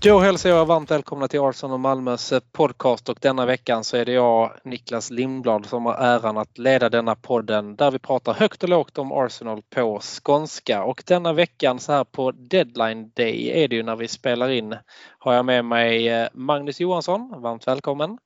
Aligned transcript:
Då 0.00 0.18
hälsar 0.18 0.50
jag 0.50 0.66
varmt 0.66 0.90
välkomna 0.90 1.28
till 1.28 1.40
Arsenal 1.40 1.74
och 1.74 1.80
Malmös 1.80 2.32
eh, 2.32 2.40
podcast 2.52 3.08
och 3.08 3.18
denna 3.20 3.46
veckan 3.46 3.84
så 3.84 3.96
är 3.96 4.04
det 4.04 4.12
jag, 4.12 4.52
Niklas 4.64 5.10
Lindblad, 5.10 5.66
som 5.66 5.86
har 5.86 5.94
äran 5.94 6.38
att 6.38 6.58
leda 6.58 6.88
denna 6.88 7.14
podden 7.14 7.76
där 7.76 7.90
vi 7.90 7.98
pratar 7.98 8.34
högt 8.34 8.62
och 8.62 8.68
lågt 8.68 8.98
om 8.98 9.12
Arsenal 9.12 9.62
på 9.74 10.00
skånska. 10.02 10.84
Och 10.84 11.02
denna 11.06 11.32
veckan 11.32 11.78
så 11.78 11.92
här 11.92 12.04
på 12.04 12.30
deadline 12.30 13.10
day 13.14 13.64
är 13.64 13.68
det 13.68 13.76
ju 13.76 13.82
när 13.82 13.96
vi 13.96 14.08
spelar 14.08 14.48
in 14.48 14.76
har 15.18 15.34
jag 15.34 15.46
med 15.46 15.64
mig 15.64 16.08
eh, 16.08 16.28
Magnus 16.32 16.80
Johansson, 16.80 17.42
varmt 17.42 17.66
välkommen. 17.66 18.18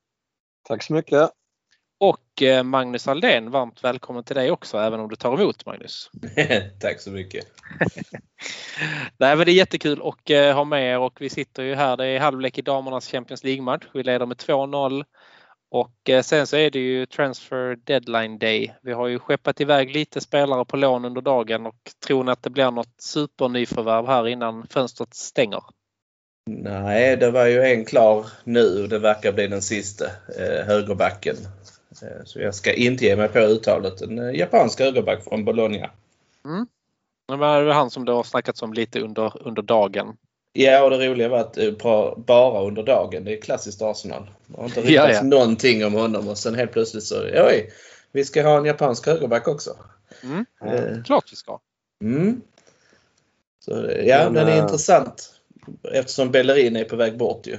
Tack 0.67 0.83
så 0.83 0.93
mycket. 0.93 1.29
Och 2.03 2.41
eh, 2.41 2.63
Magnus 2.63 3.07
Aldén, 3.07 3.51
varmt 3.51 3.83
välkommen 3.83 4.23
till 4.23 4.35
dig 4.35 4.51
också 4.51 4.77
även 4.77 4.99
om 4.99 5.09
du 5.09 5.15
tar 5.15 5.33
emot 5.33 5.65
Magnus. 5.65 6.09
Tack 6.79 6.99
så 6.99 7.11
mycket. 7.11 7.45
Nej, 9.17 9.35
men 9.35 9.45
det 9.45 9.51
är 9.51 9.53
jättekul 9.53 10.01
att 10.03 10.29
eh, 10.29 10.55
ha 10.55 10.63
med 10.63 10.93
er 10.93 10.99
och 10.99 11.21
vi 11.21 11.29
sitter 11.29 11.63
ju 11.63 11.75
här. 11.75 11.97
Det 11.97 12.05
är 12.05 12.19
halvlek 12.19 12.57
i 12.57 12.61
damernas 12.61 13.07
Champions 13.07 13.43
League-match. 13.43 13.83
Vi 13.93 14.03
leder 14.03 14.25
med 14.25 14.37
2-0 14.37 15.03
och 15.71 16.09
eh, 16.09 16.21
sen 16.21 16.47
så 16.47 16.57
är 16.57 16.71
det 16.71 16.79
ju 16.79 17.05
transfer 17.05 17.75
deadline 17.75 18.37
day. 18.37 18.73
Vi 18.81 18.93
har 18.93 19.07
ju 19.07 19.19
skeppat 19.19 19.61
iväg 19.61 19.91
lite 19.91 20.21
spelare 20.21 20.65
på 20.65 20.77
lån 20.77 21.05
under 21.05 21.21
dagen 21.21 21.65
och 21.65 21.91
tror 22.07 22.23
ni 22.23 22.31
att 22.31 22.43
det 22.43 22.49
blir 22.49 22.71
något 22.71 23.01
supernyförvärv 23.01 24.07
här 24.07 24.27
innan 24.27 24.67
fönstret 24.67 25.13
stänger? 25.13 25.63
Nej, 26.45 27.17
det 27.17 27.31
var 27.31 27.45
ju 27.45 27.61
en 27.61 27.85
klar 27.85 28.25
nu. 28.43 28.87
Det 28.87 28.99
verkar 28.99 29.31
bli 29.31 29.47
den 29.47 29.61
sista. 29.61 30.05
Eh, 30.05 30.65
högerbacken 30.65 31.35
så 32.25 32.39
jag 32.39 32.55
ska 32.55 32.73
inte 32.73 33.05
ge 33.05 33.15
mig 33.15 33.27
på 33.27 33.39
uttalet. 33.39 34.01
En 34.01 34.19
eh, 34.19 34.39
japansk 34.39 34.79
högerback 34.79 35.23
från 35.23 35.45
Bologna. 35.45 35.89
Mm. 36.45 36.67
Men 37.27 37.39
det 37.39 37.45
är 37.45 37.65
han 37.65 37.89
som 37.89 38.05
det 38.05 38.11
har 38.11 38.23
snackats 38.23 38.61
om 38.61 38.73
lite 38.73 38.99
under, 38.99 39.47
under 39.47 39.61
dagen. 39.61 40.17
Ja, 40.53 40.83
och 40.83 40.89
det 40.89 41.07
roliga 41.07 41.29
var 41.29 41.39
att 41.39 41.57
eh, 41.57 41.71
bara 42.17 42.61
under 42.61 42.83
dagen. 42.83 43.23
Det 43.23 43.33
är 43.33 43.41
klassiskt 43.41 43.81
Arsenal. 43.81 44.29
Det 44.47 44.57
har 44.57 44.65
inte 44.65 44.81
riktats 44.81 45.09
ja, 45.09 45.13
ja. 45.13 45.23
någonting 45.23 45.85
om 45.85 45.93
honom 45.93 46.27
och 46.27 46.37
sen 46.37 46.55
helt 46.55 46.71
plötsligt 46.71 47.03
så, 47.03 47.21
oj, 47.21 47.69
vi 48.11 48.25
ska 48.25 48.43
ha 48.43 48.57
en 48.57 48.65
japansk 48.65 49.05
högerback 49.07 49.47
också. 49.47 49.75
Mm. 50.23 50.45
Eh. 50.65 51.03
Klart 51.03 51.31
vi 51.31 51.35
ska. 51.35 51.59
Mm. 52.03 52.41
Så, 53.59 53.71
ja, 54.03 54.23
Men, 54.23 54.33
den 54.33 54.47
är 54.47 54.57
äh... 54.57 54.63
intressant 54.63 55.33
eftersom 55.91 56.31
Bellerin 56.31 56.75
är 56.75 56.83
på 56.83 56.95
väg 56.95 57.17
bort 57.17 57.47
ju. 57.47 57.57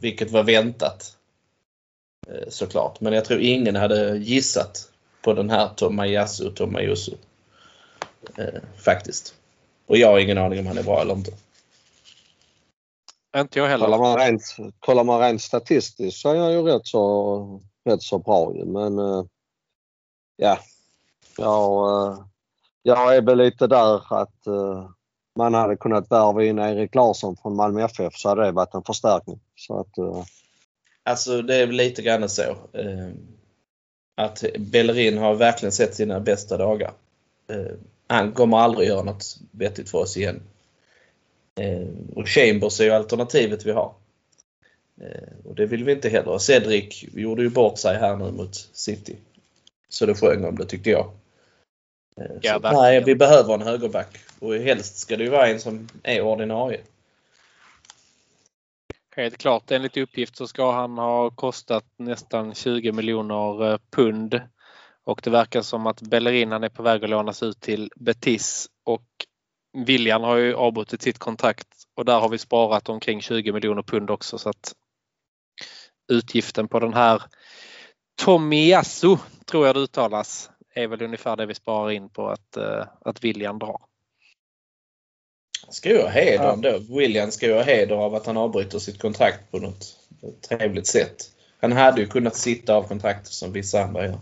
Vilket 0.00 0.30
var 0.30 0.42
väntat. 0.42 1.16
Eh, 2.30 2.48
såklart. 2.48 3.00
Men 3.00 3.12
jag 3.12 3.24
tror 3.24 3.40
ingen 3.40 3.76
hade 3.76 4.16
gissat 4.16 4.90
på 5.22 5.32
den 5.32 5.50
här 5.50 5.68
Tomayasu 5.68 6.50
Tomayusu. 6.50 7.12
Eh, 8.38 8.60
faktiskt. 8.76 9.34
Och 9.86 9.96
jag 9.96 10.08
har 10.08 10.18
ingen 10.18 10.38
aning 10.38 10.58
om 10.58 10.66
han 10.66 10.78
är 10.78 10.82
bra 10.82 11.00
eller 11.00 11.14
inte. 11.14 11.32
Inte 13.36 13.58
jag 13.58 13.66
heller. 13.66 13.84
Kollar 13.84 13.98
man 13.98 14.18
rent, 14.18 14.42
kollar 14.78 15.04
man 15.04 15.20
rent 15.20 15.42
statistiskt 15.42 16.20
så 16.20 16.32
är 16.32 16.38
han 16.38 16.52
ju 16.52 16.62
rätt 16.62 16.86
så, 16.86 17.60
rätt 17.84 18.02
så 18.02 18.18
bra 18.18 18.52
Men 18.66 18.98
eh, 18.98 19.24
ja, 20.36 20.58
jag, 21.36 22.24
jag 22.82 23.16
är 23.16 23.22
väl 23.22 23.38
lite 23.38 23.66
där 23.66 24.14
att 24.22 24.46
man 25.36 25.54
hade 25.54 25.76
kunnat 25.76 26.12
värva 26.12 26.44
in 26.44 26.58
Erik 26.58 26.94
Larsson 26.94 27.36
från 27.36 27.56
Malmö 27.56 27.84
FF 27.84 28.14
så 28.16 28.28
hade 28.28 28.44
det 28.44 28.52
varit 28.52 28.74
en 28.74 28.82
förstärkning. 28.82 29.40
Så 29.56 29.80
att, 29.80 29.98
Alltså 31.04 31.42
det 31.42 31.56
är 31.56 31.66
lite 31.66 32.02
grann 32.02 32.28
så. 32.28 32.42
Eh, 32.72 33.08
att 34.14 34.44
Bellerin 34.58 35.18
har 35.18 35.34
verkligen 35.34 35.72
sett 35.72 35.94
sina 35.94 36.20
bästa 36.20 36.56
dagar. 36.56 36.92
Eh, 37.48 37.72
han 38.06 38.32
kommer 38.32 38.58
aldrig 38.58 38.88
göra 38.88 39.02
något 39.02 39.38
vettigt 39.50 39.90
för 39.90 39.98
oss 39.98 40.16
igen. 40.16 40.40
Eh, 41.60 41.88
och 42.16 42.28
Chambers 42.28 42.80
är 42.80 42.84
ju 42.84 42.90
alternativet 42.90 43.66
vi 43.66 43.72
har. 43.72 43.94
Och 45.44 45.54
det 45.54 45.66
vill 45.66 45.84
vi 45.84 45.92
inte 45.92 46.08
heller. 46.08 46.38
Cedric 46.38 47.04
gjorde 47.14 47.42
ju 47.42 47.48
bort 47.48 47.78
sig 47.78 47.96
här 47.96 48.16
nu 48.16 48.30
mot 48.30 48.54
City. 48.72 49.16
Så 49.88 50.06
det 50.06 50.14
sjöng 50.14 50.44
om 50.44 50.56
det 50.56 50.64
tyckte 50.64 50.90
jag. 50.90 51.10
Ja, 52.42 52.60
nej, 52.62 53.04
vi 53.04 53.14
behöver 53.14 53.54
en 53.54 53.62
högerback. 53.62 54.18
Och 54.38 54.54
helst 54.54 54.98
ska 54.98 55.16
det 55.16 55.24
ju 55.24 55.30
vara 55.30 55.48
en 55.48 55.60
som 55.60 55.88
är 56.02 56.20
ordinarie. 56.20 56.80
Helt 59.16 59.38
klart, 59.38 59.70
enligt 59.70 59.96
uppgift 59.96 60.36
så 60.36 60.46
ska 60.46 60.72
han 60.72 60.98
ha 60.98 61.30
kostat 61.30 61.84
nästan 61.96 62.54
20 62.54 62.92
miljoner 62.92 63.72
eh, 63.72 63.78
pund. 63.90 64.40
Och 65.04 65.20
det 65.24 65.30
verkar 65.30 65.62
som 65.62 65.86
att 65.86 66.02
Bellerin 66.02 66.52
är 66.52 66.68
på 66.68 66.82
väg 66.82 67.04
att 67.04 67.10
lånas 67.10 67.42
ut 67.42 67.60
till 67.60 67.90
Betis 67.96 68.68
och 68.84 69.06
William 69.86 70.22
har 70.22 70.36
ju 70.36 70.54
avbrutit 70.54 71.02
sitt 71.02 71.18
kontrakt 71.18 71.68
och 71.96 72.04
där 72.04 72.20
har 72.20 72.28
vi 72.28 72.38
sparat 72.38 72.88
omkring 72.88 73.20
20 73.20 73.52
miljoner 73.52 73.82
pund 73.82 74.10
också 74.10 74.38
så 74.38 74.48
att 74.48 74.74
utgiften 76.12 76.68
på 76.68 76.80
den 76.80 76.94
här 76.94 77.22
Tomiyasu, 78.24 79.16
tror 79.46 79.66
jag 79.66 79.76
det 79.76 79.80
uttalas, 79.80 80.50
är 80.74 80.86
väl 80.86 81.02
ungefär 81.02 81.36
det 81.36 81.46
vi 81.46 81.54
sparar 81.54 81.90
in 81.90 82.08
på 82.08 82.28
att, 82.28 82.56
eh, 82.56 82.86
att 83.00 83.24
William 83.24 83.58
drar. 83.58 83.89
Ska 85.68 85.88
ju 85.88 86.02
ha 86.02 86.08
heder 86.08 86.44
ja. 86.44 86.52
ändå. 86.52 86.78
William 86.88 87.30
ska 87.30 87.46
ju 87.46 87.54
ha 87.54 87.62
heder 87.62 87.96
av 87.96 88.14
att 88.14 88.26
han 88.26 88.36
avbryter 88.36 88.78
sitt 88.78 88.98
kontrakt 88.98 89.50
på 89.50 89.58
något 89.58 89.96
trevligt 90.48 90.86
sätt. 90.86 91.30
Han 91.60 91.72
hade 91.72 92.00
ju 92.00 92.06
kunnat 92.06 92.36
sitta 92.36 92.74
av 92.74 92.82
kontraktet 92.82 93.32
som 93.32 93.52
vissa 93.52 93.82
andra 93.82 94.04
gör. 94.04 94.18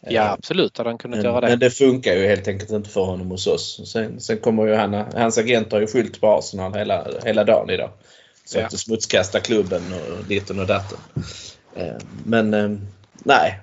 Ja 0.00 0.30
absolut 0.30 0.78
hade 0.78 0.90
han 0.90 0.98
kunnat 0.98 1.16
men, 1.16 1.24
göra 1.24 1.40
det. 1.40 1.48
Men 1.48 1.58
det 1.58 1.70
funkar 1.70 2.14
ju 2.14 2.26
helt 2.26 2.48
enkelt 2.48 2.70
inte 2.70 2.90
för 2.90 3.04
honom 3.04 3.30
hos 3.30 3.46
oss. 3.46 3.90
Sen, 3.92 4.20
sen 4.20 4.38
kommer 4.38 4.66
ju 4.66 4.74
han, 4.74 4.94
hans 4.94 5.38
agent 5.38 5.72
har 5.72 5.80
ju 5.80 5.86
skyllt 5.86 6.20
på 6.20 6.28
Arsenal 6.28 6.74
hela, 6.74 7.06
hela 7.24 7.44
dagen 7.44 7.70
idag. 7.70 7.90
Så 8.44 8.58
ja. 8.58 8.66
att 8.66 8.78
smutskasta 8.78 9.40
klubben 9.40 9.82
och 9.92 10.24
ditten 10.24 10.60
och 10.60 10.66
datten. 10.66 10.98
Eh, 11.74 11.96
men 12.24 12.54
eh, 12.54 12.70
nej, 13.24 13.60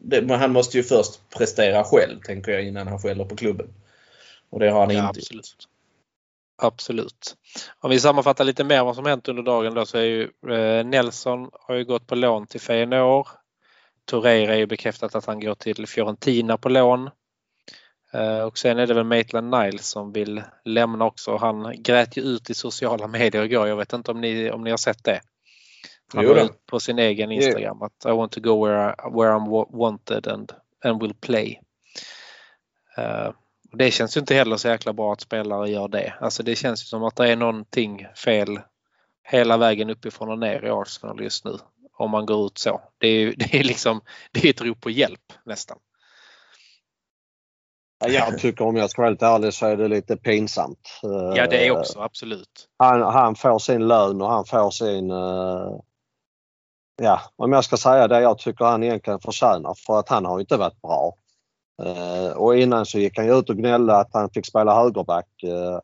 det, 0.00 0.34
han 0.34 0.52
måste 0.52 0.76
ju 0.76 0.82
först 0.82 1.20
prestera 1.36 1.84
själv 1.84 2.20
tänker 2.20 2.52
jag 2.52 2.64
innan 2.64 2.86
han 2.86 2.98
skäller 2.98 3.24
på 3.24 3.36
klubben. 3.36 3.66
Och 4.50 4.60
det 4.60 4.70
har 4.70 4.80
han 4.80 4.90
ja, 4.90 5.08
inte 5.08 5.20
absolut. 5.20 5.68
Absolut. 6.62 7.36
Om 7.80 7.90
vi 7.90 8.00
sammanfattar 8.00 8.44
lite 8.44 8.64
mer 8.64 8.84
vad 8.84 8.96
som 8.96 9.06
hänt 9.06 9.28
under 9.28 9.42
dagen 9.42 9.74
då 9.74 9.86
så 9.86 9.98
är 9.98 10.02
ju 10.02 10.22
eh, 10.48 10.84
Nelson 10.84 11.50
har 11.52 11.74
ju 11.74 11.84
gått 11.84 12.06
på 12.06 12.14
lån 12.14 12.46
till 12.46 12.60
Feyenoord. 12.60 13.26
Torreira 14.04 14.54
är 14.54 14.58
ju 14.58 14.66
bekräftat 14.66 15.14
att 15.14 15.26
han 15.26 15.40
går 15.40 15.54
till 15.54 15.86
Fiorentina 15.86 16.56
på 16.56 16.68
lån. 16.68 17.10
Eh, 18.12 18.40
och 18.40 18.58
sen 18.58 18.78
är 18.78 18.86
det 18.86 18.94
väl 18.94 19.04
Maitland 19.04 19.50
Niles 19.50 19.88
som 19.88 20.12
vill 20.12 20.42
lämna 20.64 21.04
också. 21.04 21.36
Han 21.36 21.82
grät 21.82 22.16
ju 22.16 22.22
ut 22.22 22.50
i 22.50 22.54
sociala 22.54 23.06
medier 23.18 23.42
igår. 23.42 23.68
Jag 23.68 23.76
vet 23.76 23.92
inte 23.92 24.10
om 24.10 24.20
ni, 24.20 24.50
om 24.50 24.64
ni 24.64 24.70
har 24.70 24.76
sett 24.76 25.04
det. 25.04 25.20
Han 26.14 26.24
la 26.24 26.42
ut 26.42 26.66
på 26.66 26.80
sin 26.80 26.98
egen 26.98 27.32
Instagram 27.32 27.82
att 27.82 28.04
I 28.06 28.10
want 28.10 28.32
to 28.32 28.40
go 28.40 28.66
where, 28.66 28.90
I, 28.90 29.14
where 29.14 29.32
I'm 29.32 29.66
wanted 29.78 30.26
and, 30.26 30.52
and 30.84 31.02
will 31.02 31.14
play. 31.14 31.60
Uh, 33.72 33.78
det 33.78 33.90
känns 33.90 34.16
ju 34.16 34.20
inte 34.20 34.34
heller 34.34 34.56
så 34.56 34.68
jäkla 34.68 34.92
bra 34.92 35.12
att 35.12 35.20
spelare 35.20 35.70
gör 35.70 35.88
det. 35.88 36.14
Alltså 36.20 36.42
det 36.42 36.56
känns 36.56 36.82
ju 36.82 36.86
som 36.86 37.04
att 37.04 37.16
det 37.16 37.32
är 37.32 37.36
någonting 37.36 38.06
fel 38.24 38.60
hela 39.28 39.56
vägen 39.56 39.90
uppifrån 39.90 40.28
och 40.28 40.38
ner 40.38 40.64
i 40.64 40.70
Arsenal 40.70 41.22
just 41.22 41.44
nu. 41.44 41.58
Om 41.92 42.10
man 42.10 42.26
går 42.26 42.46
ut 42.46 42.58
så. 42.58 42.80
Det 42.98 43.08
är, 43.08 43.34
det 43.36 43.54
är 43.54 43.64
liksom 43.64 44.00
det 44.32 44.44
är 44.44 44.50
ett 44.50 44.60
rop 44.60 44.80
på 44.80 44.90
hjälp 44.90 45.32
nästan. 45.44 45.78
Jag 48.06 48.38
tycker 48.38 48.64
om 48.64 48.76
jag 48.76 48.90
ska 48.90 49.02
vara 49.02 49.10
helt 49.10 49.22
ärlig 49.22 49.54
så 49.54 49.66
är 49.66 49.76
det 49.76 49.88
lite 49.88 50.16
pinsamt. 50.16 51.00
Ja 51.36 51.46
det 51.46 51.66
är 51.66 51.70
också 51.70 52.00
absolut. 52.00 52.68
Han, 52.76 53.02
han 53.02 53.34
får 53.34 53.58
sin 53.58 53.88
lön 53.88 54.22
och 54.22 54.30
han 54.30 54.44
får 54.44 54.70
sin... 54.70 55.10
Eh, 55.10 55.80
ja, 57.02 57.20
om 57.36 57.52
jag 57.52 57.64
ska 57.64 57.76
säga 57.76 58.08
det 58.08 58.20
jag 58.20 58.38
tycker 58.38 58.64
han 58.64 58.82
egentligen 58.82 59.20
förtjänar 59.20 59.74
för 59.86 59.98
att 59.98 60.08
han 60.08 60.24
har 60.24 60.40
inte 60.40 60.56
varit 60.56 60.82
bra. 60.82 61.14
Eh, 61.84 62.32
och 62.32 62.56
innan 62.56 62.86
så 62.86 62.98
gick 62.98 63.18
han 63.18 63.26
ju 63.26 63.38
ut 63.38 63.50
och 63.50 63.56
gnällde 63.56 63.96
att 63.96 64.10
han 64.12 64.30
fick 64.30 64.46
spela 64.46 64.74
högerback 64.74 65.42
eh, 65.42 65.78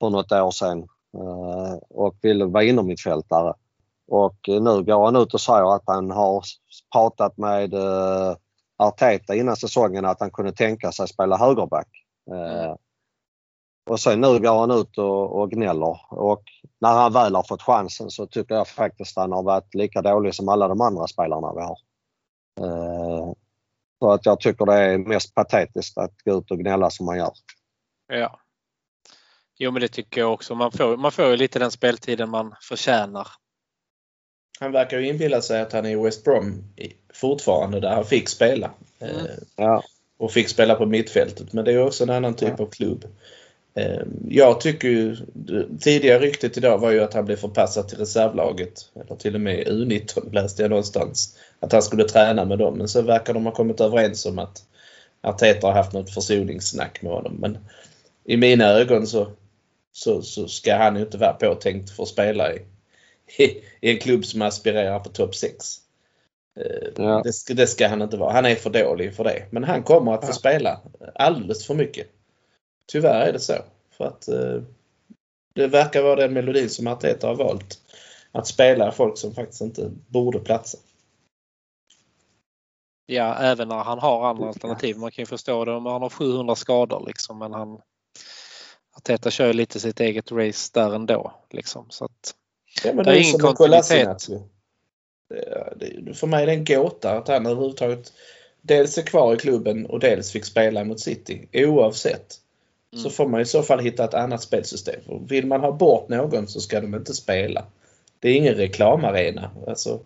för 0.00 0.10
något 0.10 0.32
år 0.32 0.50
sedan 0.50 0.78
eh, 1.14 1.74
och 1.90 2.14
ville 2.22 2.44
vara 2.44 2.64
innermittfältare. 2.64 3.54
Och 4.08 4.48
eh, 4.48 4.62
nu 4.62 4.82
går 4.82 5.04
han 5.04 5.16
ut 5.16 5.34
och 5.34 5.40
säger 5.40 5.74
att 5.74 5.82
han 5.86 6.10
har 6.10 6.42
pratat 6.92 7.36
med 7.36 7.74
eh, 7.74 8.36
Arteta 8.76 9.34
innan 9.34 9.56
säsongen 9.56 10.04
att 10.04 10.20
han 10.20 10.30
kunde 10.30 10.52
tänka 10.52 10.92
sig 10.92 11.08
spela 11.08 11.36
högerback. 11.36 11.88
Eh, 12.30 12.74
och 13.90 14.00
sen 14.00 14.20
nu 14.20 14.38
går 14.38 14.58
han 14.58 14.70
ut 14.70 14.98
och, 14.98 15.40
och 15.40 15.50
gnäller 15.50 16.00
och 16.10 16.42
när 16.80 16.92
han 16.92 17.12
väl 17.12 17.34
har 17.34 17.42
fått 17.42 17.62
chansen 17.62 18.10
så 18.10 18.26
tycker 18.26 18.54
jag 18.54 18.68
faktiskt 18.68 19.18
att 19.18 19.22
han 19.22 19.32
har 19.32 19.42
varit 19.42 19.74
lika 19.74 20.02
dålig 20.02 20.34
som 20.34 20.48
alla 20.48 20.68
de 20.68 20.80
andra 20.80 21.06
spelarna 21.06 21.54
vi 21.54 21.60
har. 21.60 21.78
Så 23.98 24.12
att 24.12 24.26
jag 24.26 24.40
tycker 24.40 24.66
det 24.66 24.74
är 24.74 24.98
mest 24.98 25.34
patetiskt 25.34 25.98
att 25.98 26.22
gå 26.24 26.38
ut 26.38 26.50
och 26.50 26.58
gnälla 26.58 26.90
som 26.90 27.06
man 27.06 27.18
gör. 27.18 27.32
Ja. 28.12 28.40
Jo 29.58 29.70
men 29.70 29.82
det 29.82 29.88
tycker 29.88 30.20
jag 30.20 30.32
också. 30.32 30.54
Man 30.54 30.72
får, 30.72 30.96
man 30.96 31.12
får 31.12 31.26
ju 31.30 31.36
lite 31.36 31.58
den 31.58 31.70
speltiden 31.70 32.30
man 32.30 32.54
förtjänar. 32.62 33.28
Han 34.60 34.72
verkar 34.72 34.98
ju 34.98 35.08
inbilla 35.08 35.40
sig 35.40 35.60
att 35.60 35.72
han 35.72 35.86
är 35.86 35.90
i 35.90 35.94
West 36.04 36.24
Brom 36.24 36.64
fortfarande 37.14 37.80
där 37.80 37.94
han 37.94 38.04
fick 38.04 38.28
spela. 38.28 38.70
Mm. 38.98 39.16
Eh, 39.16 39.24
Ja. 39.56 39.82
och 40.18 40.32
fick 40.32 40.48
spela 40.48 40.74
på 40.74 40.86
mittfältet. 40.86 41.52
Men 41.52 41.64
det 41.64 41.72
är 41.72 41.82
också 41.82 42.04
en 42.04 42.10
annan 42.10 42.34
typ 42.34 42.60
av 42.60 42.66
klubb. 42.66 43.04
Eh, 43.78 44.02
Jag 44.28 44.60
tycker 44.60 44.88
ju, 44.88 45.16
tidigare 45.80 46.18
ryktet 46.18 46.56
idag 46.56 46.78
var 46.78 46.90
ju 46.90 47.00
att 47.00 47.14
han 47.14 47.24
blev 47.24 47.36
förpassad 47.36 47.88
till 47.88 47.98
reservlaget. 47.98 48.90
Eller 48.94 49.16
till 49.16 49.34
och 49.34 49.40
med 49.40 49.66
U19 49.68 50.32
läste 50.32 50.62
jag 50.62 50.68
någonstans. 50.70 51.36
Att 51.60 51.72
han 51.72 51.82
skulle 51.82 52.04
träna 52.04 52.44
med 52.44 52.58
dem. 52.58 52.78
Men 52.78 52.88
så 52.88 53.02
verkar 53.02 53.34
de 53.34 53.44
ha 53.46 53.52
kommit 53.52 53.80
överens 53.80 54.26
om 54.26 54.38
att 54.38 54.62
Arteta 55.20 55.66
har 55.66 55.74
haft 55.74 55.92
något 55.92 56.10
försoningssnack 56.14 57.02
med 57.02 57.12
honom. 57.12 57.36
Men 57.40 57.58
i 58.24 58.36
mina 58.36 58.64
ögon 58.64 59.06
så, 59.06 59.28
så, 59.92 60.22
så 60.22 60.48
ska 60.48 60.76
han 60.76 60.96
ju 60.96 61.02
inte 61.02 61.18
vara 61.18 61.32
påtänkt 61.32 61.90
för 61.90 62.02
att 62.02 62.08
spela 62.08 62.52
i, 62.54 62.58
i, 63.38 63.44
i 63.80 63.90
en 63.90 63.98
klubb 63.98 64.24
som 64.24 64.42
aspirerar 64.42 64.98
på 64.98 65.08
topp 65.08 65.34
6. 65.34 65.54
Eh, 66.60 66.88
Ja. 66.96 67.20
Det, 67.24 67.32
ska, 67.32 67.54
det 67.54 67.66
ska 67.66 67.88
han 67.88 68.02
inte 68.02 68.16
vara. 68.16 68.32
Han 68.32 68.46
är 68.46 68.54
för 68.54 68.70
dålig 68.70 69.14
för 69.14 69.24
det. 69.24 69.42
Men 69.50 69.64
han 69.64 69.82
kommer 69.82 70.14
att 70.14 70.20
få 70.24 70.30
Ja. 70.30 70.32
spela 70.34 70.80
alldeles 71.14 71.66
för 71.66 71.74
mycket. 71.74 72.06
Tyvärr 72.92 73.26
är 73.26 73.32
det 73.32 73.40
så. 73.40 73.56
För 73.90 74.04
att 74.04 74.28
eh, 74.28 74.62
det 75.54 75.66
verkar 75.66 76.02
vara 76.02 76.16
den 76.16 76.32
melodin 76.32 76.70
som 76.70 76.86
Arteta 76.86 77.26
har 77.26 77.34
valt. 77.34 77.80
Att 78.32 78.46
spela 78.46 78.92
folk 78.92 79.18
som 79.18 79.34
faktiskt 79.34 79.60
inte 79.60 79.90
borde 80.08 80.38
platsa. 80.38 80.78
Ja, 83.06 83.34
även 83.34 83.68
när 83.68 83.76
han 83.76 83.98
har 83.98 84.28
andra 84.28 84.48
alternativ. 84.48 84.96
Man 84.96 85.10
kan 85.10 85.22
ju 85.22 85.26
förstå 85.26 85.64
det 85.64 85.72
om 85.72 85.86
han 85.86 86.02
har 86.02 86.10
700 86.10 86.54
skador 86.54 87.04
liksom. 87.06 87.38
Men 87.38 87.52
han 87.52 87.80
Arteta 88.96 89.30
kör 89.30 89.52
lite 89.52 89.80
sitt 89.80 90.00
eget 90.00 90.32
race 90.32 90.70
där 90.74 90.94
ändå. 90.94 91.32
Liksom. 91.50 91.86
Så 91.90 92.04
att, 92.04 92.34
Ja, 92.84 92.92
men 92.94 93.04
Det 93.04 93.10
är 93.10 93.28
ingen 93.28 93.40
kontinuitet. 93.40 94.28
För 96.14 96.26
mig 96.26 96.42
är 96.42 96.46
det 96.46 96.52
en 96.52 96.64
gåta 96.64 97.18
att 97.18 97.28
han 97.28 97.46
överhuvudtaget 97.46 98.12
dels 98.60 98.98
är 98.98 99.02
kvar 99.02 99.34
i 99.34 99.36
klubben 99.36 99.86
och 99.86 100.00
dels 100.00 100.32
fick 100.32 100.44
spela 100.44 100.84
mot 100.84 101.00
City. 101.00 101.48
Oavsett 101.52 102.40
så 102.92 103.00
Mm. 103.00 103.10
får 103.12 103.28
man 103.28 103.40
i 103.40 103.44
så 103.44 103.62
fall 103.62 103.78
hitta 103.78 104.04
ett 104.04 104.14
annat 104.14 104.42
spelsystem. 104.42 105.00
För 105.06 105.18
Vill 105.28 105.46
man 105.46 105.60
ha 105.60 105.72
bort 105.72 106.08
någon 106.08 106.48
så 106.48 106.60
ska 106.60 106.80
de 106.80 106.94
inte 106.94 107.14
spela. 107.14 107.64
Det 108.20 108.28
är 108.28 108.34
ingen 108.34 108.54
reklamarena. 108.54 109.50
Alltså, 109.66 110.00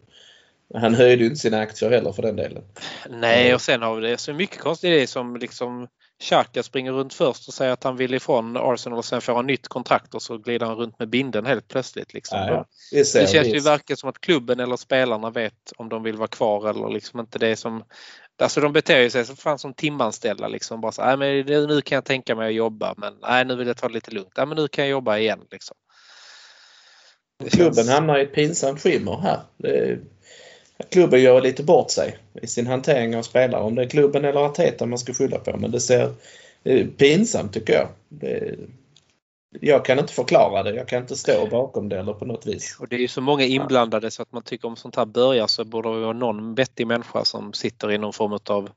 han 0.75 0.95
höjde 0.95 1.23
ju 1.23 1.29
inte 1.29 1.41
sina 1.41 1.59
aktier 1.59 1.91
heller 1.91 2.13
för 2.13 2.23
den 2.23 2.37
delen. 2.37 2.63
nej, 3.11 3.55
och 3.55 3.61
sen 3.61 3.83
har 3.83 3.95
vi 3.95 4.09
det 4.09 4.19
så 4.19 4.33
mycket 4.33 4.59
konstigt 4.59 5.01
det 5.01 5.07
som 5.07 5.37
liksom 5.37 5.89
Xhaka 6.23 6.63
springer 6.63 6.93
runt 6.93 7.15
först 7.15 7.49
och 7.49 7.55
säger 7.55 7.73
att 7.73 7.85
han 7.85 7.97
vill 7.97 8.15
ifrån 8.15 8.57
Arsenal 8.57 8.99
och 8.99 9.05
sen 9.05 9.21
får 9.21 9.35
han 9.35 9.47
nytt 9.47 9.69
kontrakt 9.69 10.15
och 10.15 10.23
så 10.23 10.39
glider 10.39 10.67
han 10.67 10.77
runt 10.77 10.99
med 10.99 11.09
binden 11.09 11.47
helt 11.47 11.69
plötsligt. 11.69 12.15
Liksom. 12.15 12.39
Nej, 12.39 12.65
det, 12.93 13.05
ser 13.05 13.21
Det 13.21 13.27
känns 13.27 13.49
ju 13.49 13.61
verkligen 13.61 13.97
som 13.97 14.09
att 14.09 14.21
klubben 14.21 14.61
eller 14.61 14.77
spelarna 14.77 15.31
vet 15.31 15.73
om 15.77 15.89
de 15.89 16.03
vill 16.03 16.17
vara 16.17 16.29
kvar 16.29 16.71
eller 16.71 16.89
liksom 16.89 17.21
inte 17.21 17.39
det 17.39 17.57
som... 17.57 17.85
Alltså 18.39 18.61
de 18.61 18.73
beter 18.73 19.01
ju 19.01 19.11
sig 19.11 19.25
som 19.25 19.37
fan 19.37 19.59
som 19.59 19.75
timanställda 19.75 20.49
liksom. 20.49 20.81
Bara 20.81 20.93
så, 20.93 21.03
nej, 21.03 21.17
men 21.17 21.67
nu 21.67 21.81
kan 21.81 21.97
jag 21.97 22.05
tänka 22.05 22.35
mig 22.35 22.49
att 22.49 22.55
jobba 22.55 22.95
men 22.97 23.15
nej 23.23 23.45
nu 23.45 23.57
vill 23.57 23.67
jag 23.67 23.77
ta 23.77 23.89
det 23.89 23.95
lite 23.95 24.11
lugnt. 24.11 24.33
Nej, 24.37 24.47
men 24.47 24.57
nu 24.57 24.69
kan 24.69 24.85
jag 24.85 24.91
jobba 24.91 25.19
igen 25.19 25.41
liksom. 25.51 25.77
Klubben 27.51 27.75
känns- 27.75 27.91
hamnar 27.91 28.19
i 28.19 28.23
ett 28.23 28.35
pinsamt 28.35 28.81
skimmer 28.81 29.17
här. 29.17 29.41
Det, 29.57 29.99
klubben 30.91 31.23
gör 31.23 31.41
lite 31.41 31.63
bort 31.63 31.91
sig 31.91 32.19
i 32.43 32.47
sin 32.47 32.67
hantering 32.67 33.17
av 33.17 33.23
spelare. 33.23 33.63
Om 33.63 33.75
det 33.75 33.83
är 33.83 33.89
klubben 33.89 34.25
eller 34.25 34.41
Arteta 34.47 34.87
man 34.87 34.99
ska 34.99 35.15
skylla 35.15 35.39
på. 35.39 35.57
Men 35.57 35.71
det 35.71 35.81
ser 35.81 36.15
det 36.63 36.85
pinsamt 36.85 37.55
tycker 37.55 37.73
jag. 37.73 37.89
Det, 38.09 38.55
jag 39.61 39.85
kan 39.85 39.99
inte 39.99 40.13
förklara 40.13 40.63
det. 40.63 40.75
Jag 40.75 40.89
kan 40.89 41.03
inte 41.03 41.17
stå 41.17 41.47
bakom 41.47 41.89
det 41.89 41.99
eller 41.99 42.13
på 42.13 42.25
något 42.25 42.47
vis. 42.47 42.77
Och 42.81 42.89
det 42.89 42.97
är 42.97 43.01
ju 43.01 43.09
så 43.09 43.21
många 43.21 43.45
inblandade 43.45 44.11
så 44.11 44.23
att 44.23 44.33
man 44.33 44.43
tycker 44.43 44.69
om 44.69 44.77
sånt 44.77 44.97
här 44.97 45.05
börjar 45.05 45.47
så 45.47 45.65
borde 45.65 45.95
det 45.95 46.01
vara 46.01 46.13
någon 46.13 46.55
vettig 46.55 46.87
människa 46.87 47.25
som 47.25 47.53
sitter 47.53 47.93
i 47.93 47.99
någon 47.99 48.13
form 48.13 48.39
av 48.51 48.71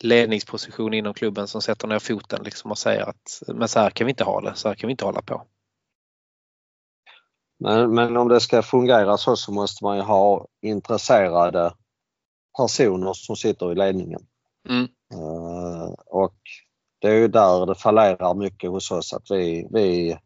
ledningsposition 0.00 0.94
inom 0.94 1.14
klubben 1.14 1.46
som 1.46 1.62
sätter 1.62 1.88
ner 1.88 1.98
foten 1.98 2.42
liksom 2.44 2.70
och 2.70 2.78
säger 2.78 3.02
att 3.02 3.42
men 3.46 3.68
så 3.68 3.80
här 3.80 3.90
kan 3.90 4.04
vi 4.06 4.10
inte 4.10 4.24
ha 4.24 4.40
det, 4.40 4.52
så 4.54 4.68
här 4.68 4.74
kan 4.74 4.88
vi 4.88 4.90
inte 4.90 5.04
hålla 5.04 5.22
på. 5.22 5.42
Men, 7.58 7.94
men 7.94 8.16
om 8.16 8.28
det 8.28 8.40
ska 8.40 8.62
fungera 8.62 9.16
så 9.16 9.36
så 9.36 9.52
måste 9.52 9.84
man 9.84 9.96
ju 9.96 10.02
ha 10.02 10.46
intresserade 10.62 11.74
personer 12.58 13.12
som 13.12 13.36
sitter 13.36 13.72
i 13.72 13.74
ledningen. 13.74 14.20
Mm. 14.68 14.88
Eh, 15.12 15.92
och 16.06 16.38
det 17.04 17.10
är 17.10 17.14
ju 17.14 17.28
där 17.28 17.66
det 17.66 17.74
fallerar 17.74 18.34
mycket 18.34 18.70
hos 18.70 18.90
oss 18.90 19.12
att 19.12 19.30
vi, 19.30 19.68
vi, 19.70 20.18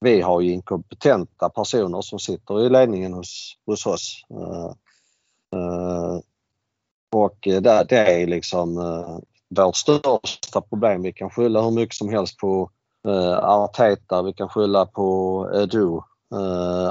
vi 0.00 0.20
har 0.20 0.40
ju 0.40 0.52
inkompetenta 0.52 1.48
personer 1.48 2.00
som 2.00 2.18
sitter 2.18 2.66
i 2.66 2.68
ledningen 2.68 3.12
hos, 3.12 3.56
hos 3.66 3.86
oss. 3.86 4.24
Eh, 4.30 4.72
eh, 5.60 6.18
och 7.12 7.38
det, 7.42 7.86
det 7.88 8.22
är 8.22 8.26
liksom 8.26 8.78
eh, 8.78 9.18
vårt 9.48 9.76
största 9.76 10.60
problem. 10.60 11.02
Vi 11.02 11.12
kan 11.12 11.30
skylla 11.30 11.62
hur 11.62 11.70
mycket 11.70 11.96
som 11.96 12.08
helst 12.08 12.38
på 12.38 12.70
Arteta, 13.42 14.22
vi 14.22 14.32
kan 14.32 14.48
skylla 14.48 14.86
på 14.86 15.50
Edu. 15.54 16.00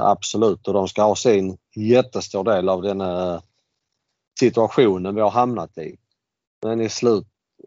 Absolut, 0.00 0.68
och 0.68 0.74
de 0.74 0.88
ska 0.88 1.02
ha 1.02 1.16
sin 1.16 1.58
jättestor 1.76 2.44
del 2.44 2.68
av 2.68 2.82
den 2.82 3.02
situationen 4.40 5.14
vi 5.14 5.20
har 5.20 5.30
hamnat 5.30 5.78
i. 5.78 5.96
Men 6.62 6.80
i 6.80 6.88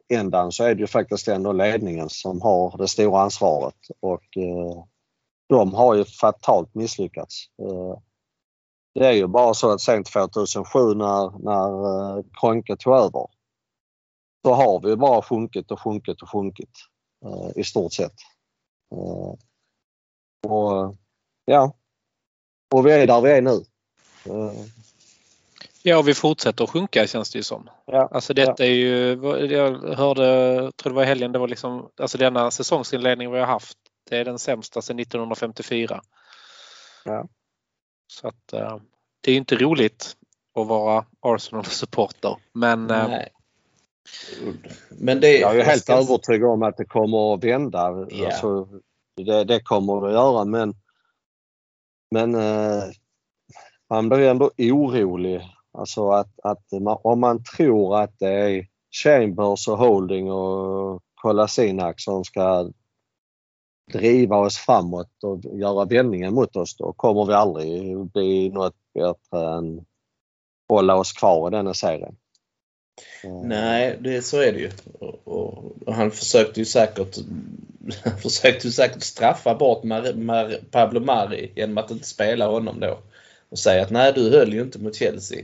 ändan 0.10 0.52
så 0.52 0.64
är 0.64 0.76
det 0.76 0.82
ju 0.82 0.88
faktiskt 0.88 1.28
ändå 1.28 1.52
ledningen 1.52 2.10
som 2.10 2.42
har 2.42 2.78
det 2.78 2.88
stora 2.88 3.22
ansvaret 3.22 3.76
och 4.00 4.38
eh, 4.38 4.84
de 5.50 5.74
har 5.74 5.96
ju 5.96 6.06
fatalt 6.06 6.76
misslyckats. 6.76 7.46
Eh, 7.62 8.00
det 8.94 9.08
är 9.08 9.12
ju 9.12 9.28
bara 9.28 9.54
så 9.54 9.72
att 9.72 9.82
sen 9.82 10.04
2007 10.04 10.80
när, 10.80 11.44
när 11.44 11.70
eh, 11.70 12.18
uh, 12.18 12.24
Kroenke 12.42 12.78
tog 12.78 12.94
över 12.94 13.28
så 14.46 14.54
har 14.54 14.82
vi 14.82 14.96
bara 14.96 15.22
sjunkit 15.22 15.72
och 15.72 15.82
sjunkit 15.82 16.22
och 16.22 16.32
sjunkit 16.32 16.72
i 17.56 17.64
stort 17.64 17.94
sett. 17.94 18.14
Och 20.48 20.96
ja, 21.46 21.74
och 22.74 22.86
vi 22.86 22.92
är 22.92 23.08
där 23.08 23.22
vi 23.22 23.32
är 23.32 23.42
nu. 23.42 23.64
Ja, 25.88 26.02
vi 26.02 26.14
fortsätter 26.14 26.64
att 26.64 26.70
sjunka 26.70 27.08
känns 27.08 27.32
det 27.32 27.40
ju 27.40 27.44
som. 27.44 27.70
Ja, 27.86 28.10
Alltså 28.12 28.34
detta 28.34 28.66
är 28.66 28.70
ju, 28.70 29.12
jag 29.52 29.96
hörde, 29.96 30.24
tror 30.76 30.90
det 30.92 30.96
var 30.96 31.04
i 31.04 31.06
helgen, 31.06 31.32
det 31.32 31.40
var 31.40 31.48
liksom, 31.48 31.90
alltså 31.98 32.18
denna 32.18 32.52
säsongsinledning 32.52 33.32
vi 33.32 33.40
har 33.40 33.46
haft, 33.46 33.78
det 34.10 34.18
är 34.18 34.26
den 34.26 34.40
sämsta 34.40 34.82
sedan 34.82 35.00
1954. 35.00 36.02
Ja. 37.06 37.28
Så 38.08 38.28
att 38.28 38.54
uh, 38.54 38.78
det 39.22 39.32
är 39.32 39.36
inte 39.36 39.56
roligt 39.56 40.18
att 40.60 40.68
vara 40.68 41.06
Arsenal-supporter. 41.20 42.36
Men 42.54 42.92
uh, 42.92 43.08
Nej. 43.10 43.30
Men 44.90 45.20
det, 45.20 45.38
jag 45.38 45.60
är 45.60 45.64
helt 45.64 45.84
ska- 45.84 45.94
övertygad 45.94 46.50
om 46.50 46.64
att 46.64 46.78
det 46.78 46.86
kommer 46.86 47.34
att 47.34 47.44
vända. 47.44 48.08
Ja. 48.10 48.26
Alltså, 48.26 48.68
det, 49.16 49.44
det 49.44 49.60
kommer 49.60 50.02
det 50.02 50.08
att 50.08 50.14
göra 50.14 50.46
men, 50.46 50.74
men 52.12 52.36
eh, 52.36 52.84
man 53.90 54.10
blir 54.10 54.30
ändå 54.30 54.52
orolig. 54.58 55.54
Alltså 55.78 56.10
att, 56.10 56.40
att 56.44 56.82
man, 56.82 56.98
om 57.04 57.20
man 57.20 57.44
tror 57.44 57.98
att 57.98 58.20
det 58.20 58.30
är 58.30 58.68
Chambers 59.04 59.68
och 59.68 59.78
Holding 59.78 60.32
och 60.32 61.02
Kolasinac 61.16 61.96
som 61.98 62.24
ska 62.24 62.72
driva 63.94 64.38
oss 64.38 64.58
framåt 64.58 65.24
och 65.24 65.40
göra 65.44 65.86
vändningen 65.86 66.34
mot 66.34 66.56
oss 66.56 66.78
då 66.78 66.94
kommer 66.94 67.26
vi 67.26 67.34
aldrig 67.34 67.98
bli 67.98 68.50
något 68.50 68.76
bättre 68.94 69.58
än 69.58 69.86
hålla 70.70 70.96
oss 70.96 71.14
kvar 71.14 71.48
i 71.48 71.52
denna 71.52 71.74
serien. 71.74 72.16
Eh. 73.24 73.42
Nej, 73.44 73.98
det, 74.00 74.22
så 74.22 74.42
är 74.42 74.54
det 74.54 74.60
ju. 74.60 74.72
Och, 75.00 75.20
och, 75.24 75.88
och 75.88 75.94
han 75.94 76.12
försökte 76.12 76.60
ju 76.60 76.66
säkert 76.66 77.18
han 78.04 78.18
försökte 78.18 78.68
ju 78.68 78.72
säkert 78.72 79.04
straffa 79.04 79.56
bort 79.56 79.84
Mar, 79.84 80.14
Mar, 80.14 80.60
Pablo 80.72 81.00
Mari 81.00 81.52
genom 81.56 81.78
att 81.78 81.92
inte 81.92 82.08
spela 82.08 82.48
honom 82.48 82.80
då. 82.80 82.98
Och 83.50 83.60
säga 83.60 83.82
att 83.82 83.90
nej, 83.90 84.14
du 84.14 84.32
höll 84.32 84.54
ju 84.54 84.62
inte 84.62 84.80
mot 84.80 84.96
Chelsea. 84.96 85.44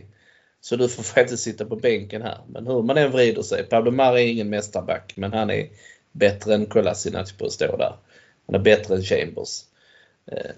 Så 0.63 0.75
du 0.75 0.89
får 0.89 1.03
faktiskt 1.03 1.43
sitta 1.43 1.65
på 1.65 1.75
bänken 1.75 2.22
här. 2.22 2.38
Men 2.48 2.67
hur 2.67 2.82
man 2.82 2.98
än 2.98 3.12
vrider 3.12 3.41
sig. 3.41 3.63
Pablo 3.63 3.91
Mari 3.91 4.24
är 4.24 4.27
ingen 4.27 4.50
mästarback, 4.50 5.13
men 5.15 5.34
han 5.34 5.50
är 5.50 5.67
bättre 6.12 6.53
än 6.53 6.65
Kolasinac 6.65 7.32
på 7.32 7.46
att 7.46 7.51
stå 7.51 7.77
där. 7.77 7.96
Han 8.46 8.55
är 8.55 8.60
bättre 8.60 8.96
än 8.96 9.03
Chambers. 9.03 9.62
Eh, 10.32 10.51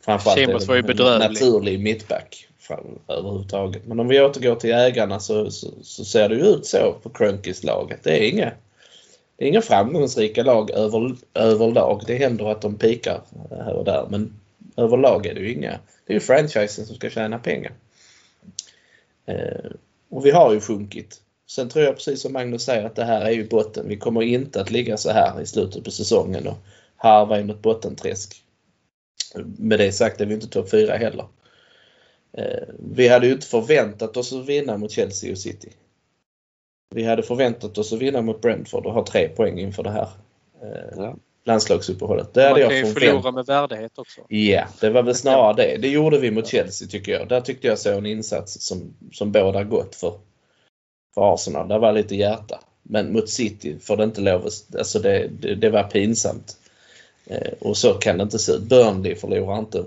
framförallt 0.00 0.38
Chambers 0.38 0.66
var 0.66 0.76
ju 0.76 0.82
bedrövlig. 0.82 1.28
naturlig 1.28 1.80
mittback 1.80 2.48
fram, 2.58 2.98
överhuvudtaget. 3.08 3.86
Men 3.86 4.00
om 4.00 4.08
vi 4.08 4.20
återgår 4.20 4.54
till 4.54 4.72
ägarna 4.72 5.20
så, 5.20 5.50
så, 5.50 5.68
så 5.82 6.04
ser 6.04 6.28
det 6.28 6.34
ju 6.34 6.42
ut 6.42 6.66
så 6.66 6.96
på 7.02 7.10
Crunkys 7.10 7.64
lag 7.64 7.94
det 8.02 8.10
är 8.10 8.28
inga 8.28 8.52
det 9.36 9.44
är 9.44 9.48
inga 9.48 9.62
framgångsrika 9.62 10.42
lag 10.42 10.70
över, 10.70 11.16
överlag. 11.34 12.02
Det 12.06 12.14
händer 12.14 12.50
att 12.50 12.62
de 12.62 12.78
pikar 12.78 13.20
här 13.50 13.72
och 13.72 13.84
där 13.84 14.06
men 14.10 14.40
överlag 14.76 15.26
är 15.26 15.34
det 15.34 15.40
ju 15.40 15.52
inga. 15.52 15.78
Det 16.06 16.12
är 16.12 16.14
ju 16.14 16.20
franchisen 16.20 16.86
som 16.86 16.96
ska 16.96 17.10
tjäna 17.10 17.38
pengar. 17.38 17.72
Eh, 19.26 19.70
och 20.10 20.26
vi 20.26 20.30
har 20.30 20.52
ju 20.52 20.60
sjunkit. 20.60 21.20
Sen 21.46 21.68
tror 21.68 21.84
jag 21.84 21.94
precis 21.94 22.22
som 22.22 22.32
Magnus 22.32 22.62
säger 22.62 22.84
att 22.84 22.96
det 22.96 23.04
här 23.04 23.20
är 23.20 23.30
ju 23.30 23.48
botten. 23.48 23.88
Vi 23.88 23.96
kommer 23.96 24.22
inte 24.22 24.60
att 24.60 24.70
ligga 24.70 24.96
så 24.96 25.10
här 25.10 25.40
i 25.40 25.46
slutet 25.46 25.84
på 25.84 25.90
säsongen 25.90 26.46
och 26.46 26.56
harva 26.96 27.40
i 27.40 27.44
något 27.44 27.62
bottenträsk. 27.62 28.42
Med 29.58 29.78
det 29.78 29.92
sagt 29.92 30.20
är 30.20 30.26
vi 30.26 30.34
inte 30.34 30.48
topp 30.48 30.70
4 30.70 30.96
heller. 30.96 31.26
Eh, 32.32 32.68
vi 32.78 33.08
hade 33.08 33.26
ju 33.26 33.32
inte 33.32 33.46
förväntat 33.46 34.16
oss 34.16 34.32
att 34.32 34.46
vinna 34.46 34.76
mot 34.76 34.90
Chelsea 34.90 35.32
och 35.32 35.38
City. 35.38 35.68
Vi 36.94 37.04
hade 37.04 37.22
förväntat 37.22 37.78
oss 37.78 37.92
att 37.92 37.98
vinna 37.98 38.22
mot 38.22 38.40
Brentford 38.40 38.86
och 38.86 38.92
ha 38.92 39.06
tre 39.06 39.28
poäng 39.28 39.58
inför 39.58 39.82
det 39.82 39.90
här 39.90 40.08
eh, 40.62 40.96
Ja 40.96 41.16
landslagsuppehållet. 41.44 42.34
Det 42.34 42.50
Man 42.50 42.60
kan 42.60 42.60
jag 42.60 42.78
ju 42.78 42.94
förlora 42.94 43.32
med 43.32 43.46
värdighet 43.46 43.98
också. 43.98 44.20
Ja, 44.28 44.64
det 44.80 44.90
var 44.90 45.02
väl 45.02 45.14
snarare 45.14 45.54
det. 45.56 45.76
Det 45.76 45.88
gjorde 45.88 46.18
vi 46.18 46.30
mot 46.30 46.46
Chelsea 46.46 46.88
tycker 46.88 47.12
jag. 47.12 47.28
Där 47.28 47.40
tyckte 47.40 47.66
jag 47.66 47.78
så 47.78 47.92
en 47.92 48.06
insats 48.06 48.60
som, 48.60 48.94
som 49.12 49.32
båda 49.32 49.64
gott 49.64 49.94
för, 49.94 50.14
för 51.14 51.34
Arsenal. 51.34 51.68
Där 51.68 51.78
var 51.78 51.92
lite 51.92 52.16
hjärta. 52.16 52.60
Men 52.82 53.12
mot 53.12 53.28
City 53.28 53.78
får 53.80 53.96
det 53.96 54.04
inte 54.04 54.20
lov 54.20 54.46
att... 54.46 54.76
Alltså 54.78 54.98
det, 54.98 55.28
det, 55.40 55.54
det 55.54 55.70
var 55.70 55.82
pinsamt. 55.82 56.56
Eh, 57.26 57.52
och 57.60 57.76
så 57.76 57.94
kan 57.94 58.18
det 58.18 58.22
inte 58.22 58.38
se 58.38 58.52
ut. 58.52 58.62
Burnley 58.62 59.14
förlorar 59.14 59.58
inte. 59.58 59.84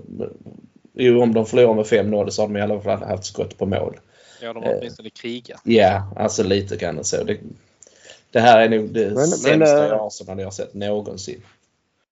Jo, 0.94 1.22
om 1.22 1.34
de 1.34 1.46
förlorar 1.46 1.74
med 1.74 1.84
5-0 1.84 2.30
så 2.30 2.42
har 2.42 2.48
de 2.48 2.56
i 2.56 2.60
alla 2.60 2.80
fall 2.80 3.02
haft 3.02 3.24
skott 3.24 3.58
på 3.58 3.66
mål. 3.66 3.96
Ja, 4.40 4.52
de 4.52 4.62
har 4.62 4.78
åtminstone 4.78 5.10
krigat. 5.10 5.60
Ja, 5.64 6.12
alltså 6.16 6.42
lite 6.42 6.76
grann 6.76 7.04
så. 7.04 7.24
Det, 7.24 7.38
det 8.30 8.40
här 8.40 8.60
är 8.60 8.68
nog 8.68 8.88
det 8.88 9.14
men, 9.14 9.26
sämsta 9.26 9.84
eh, 9.86 9.88
i 9.88 9.92
Arsenal 9.92 10.38
jag 10.38 10.46
har 10.46 10.50
sett 10.50 10.74
någonsin. 10.74 11.42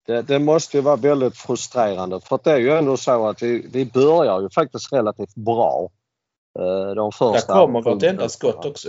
Det, 0.07 0.23
det 0.23 0.39
måste 0.39 0.77
ju 0.77 0.83
vara 0.83 0.97
väldigt 0.97 1.37
frustrerande 1.37 2.21
för 2.21 2.41
det 2.45 2.53
är 2.53 2.59
ju 2.59 2.71
ändå 2.71 2.97
så 2.97 3.27
att 3.27 3.43
vi, 3.43 3.67
vi 3.73 3.87
börjar 3.87 4.41
ju 4.41 4.51
faktiskt 4.51 4.93
relativt 4.93 5.35
bra. 5.35 5.91
eh, 6.59 6.65
De 6.65 6.95
Där 6.95 7.11
första 7.11 7.53
kommer 7.53 7.83
sju 7.83 7.91
vartenda 7.91 8.29
skott 8.29 8.65
också. 8.65 8.89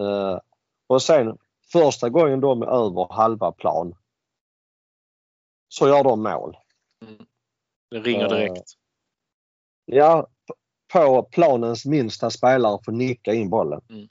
Eh, 0.00 0.38
Och 0.86 1.02
sen 1.02 1.38
första 1.72 2.08
gången 2.08 2.40
de 2.40 2.62
är 2.62 2.66
över 2.66 3.12
halva 3.14 3.52
plan 3.52 3.94
så 5.68 5.88
gör 5.88 6.04
de 6.04 6.22
mål. 6.22 6.56
Det 7.90 7.98
ringer 7.98 8.24
Eh, 8.24 8.28
direkt. 8.28 8.72
Ja, 9.84 10.26
på 10.92 11.22
planens 11.22 11.84
minsta 11.84 12.30
spelare 12.30 12.78
får 12.84 12.92
nicka 12.92 13.34
in 13.34 13.50
bollen. 13.50 13.80
Mm. 13.90 14.08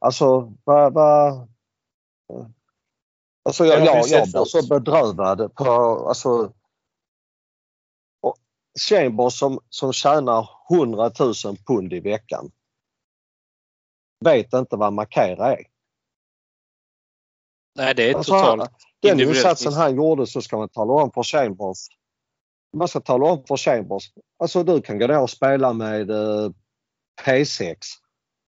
Alltså, 0.00 0.52
vad... 0.64 0.96
eh, 0.96 1.44
alltså 3.44 3.64
jag, 3.64 3.84
jag, 3.84 4.08
jag 4.08 4.28
blir 4.30 4.44
så 4.44 4.68
bedrövad 4.68 5.54
på... 5.54 5.64
Alltså, 6.08 6.52
Chambers 8.88 9.38
som, 9.38 9.60
som 9.68 9.92
tjänar 9.92 10.48
100 10.70 11.10
000 11.20 11.34
pund 11.66 11.92
i 11.92 12.00
veckan 12.00 12.50
vet 14.24 14.52
inte 14.52 14.76
vad 14.76 14.92
markera 14.92 15.52
är. 15.52 15.66
Nej, 17.74 17.94
det 17.94 18.10
är 18.10 18.14
Alltså, 18.14 18.32
totalt 18.32 18.70
Den 19.00 19.20
insatsen 19.20 19.72
han 19.72 19.96
gjorde 19.96 20.26
så 20.26 20.42
ska 20.42 20.56
man 20.56 20.68
tala 20.68 20.92
om 20.92 21.10
för 21.12 21.22
Chambers. 21.22 21.78
Man 22.76 22.88
ska 22.88 23.00
tala 23.00 23.26
om 23.26 23.44
för 23.48 23.56
Chambers. 23.56 24.12
Alltså 24.38 24.62
du 24.62 24.82
kan 24.82 24.98
gå 24.98 25.06
ner 25.06 25.20
och 25.20 25.30
spela 25.30 25.72
med 25.72 26.10
eh, 26.10 26.50
P6 27.22 27.76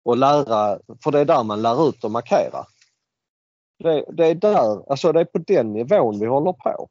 och 0.03 0.17
lära, 0.17 0.79
för 1.05 1.11
det 1.11 1.21
är 1.21 1.25
där 1.25 1.43
man 1.45 1.63
lär 1.63 1.89
ut 1.89 2.05
att 2.05 2.11
markera. 2.11 2.67
Det, 3.79 4.05
det 4.13 4.27
är 4.27 4.35
där, 4.35 4.91
alltså 4.91 5.13
det 5.13 5.21
är 5.21 5.25
på 5.25 5.39
den 5.39 5.73
nivån 5.73 6.21
vi 6.21 6.27
håller 6.27 6.53
på. 6.53 6.89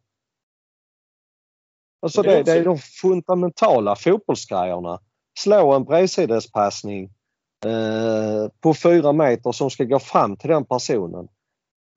Alltså 2.02 2.22
Det 2.22 2.38
är 2.38 2.44
det, 2.44 2.52
är 2.52 2.66
de 2.66 2.78
fundamentala 2.78 3.96
fotbollsgrejerna. 3.96 5.00
Slå 5.40 5.74
en 5.74 5.84
bredsidespassning 5.84 7.04
eh, 7.66 8.52
på 8.60 8.74
fyra 8.74 9.14
meter 9.14 9.52
som 9.52 9.70
ska 9.70 9.84
gå 9.84 10.00
fram 10.00 10.38
till 10.38 10.50
den 10.50 10.66
personen. 10.66 11.28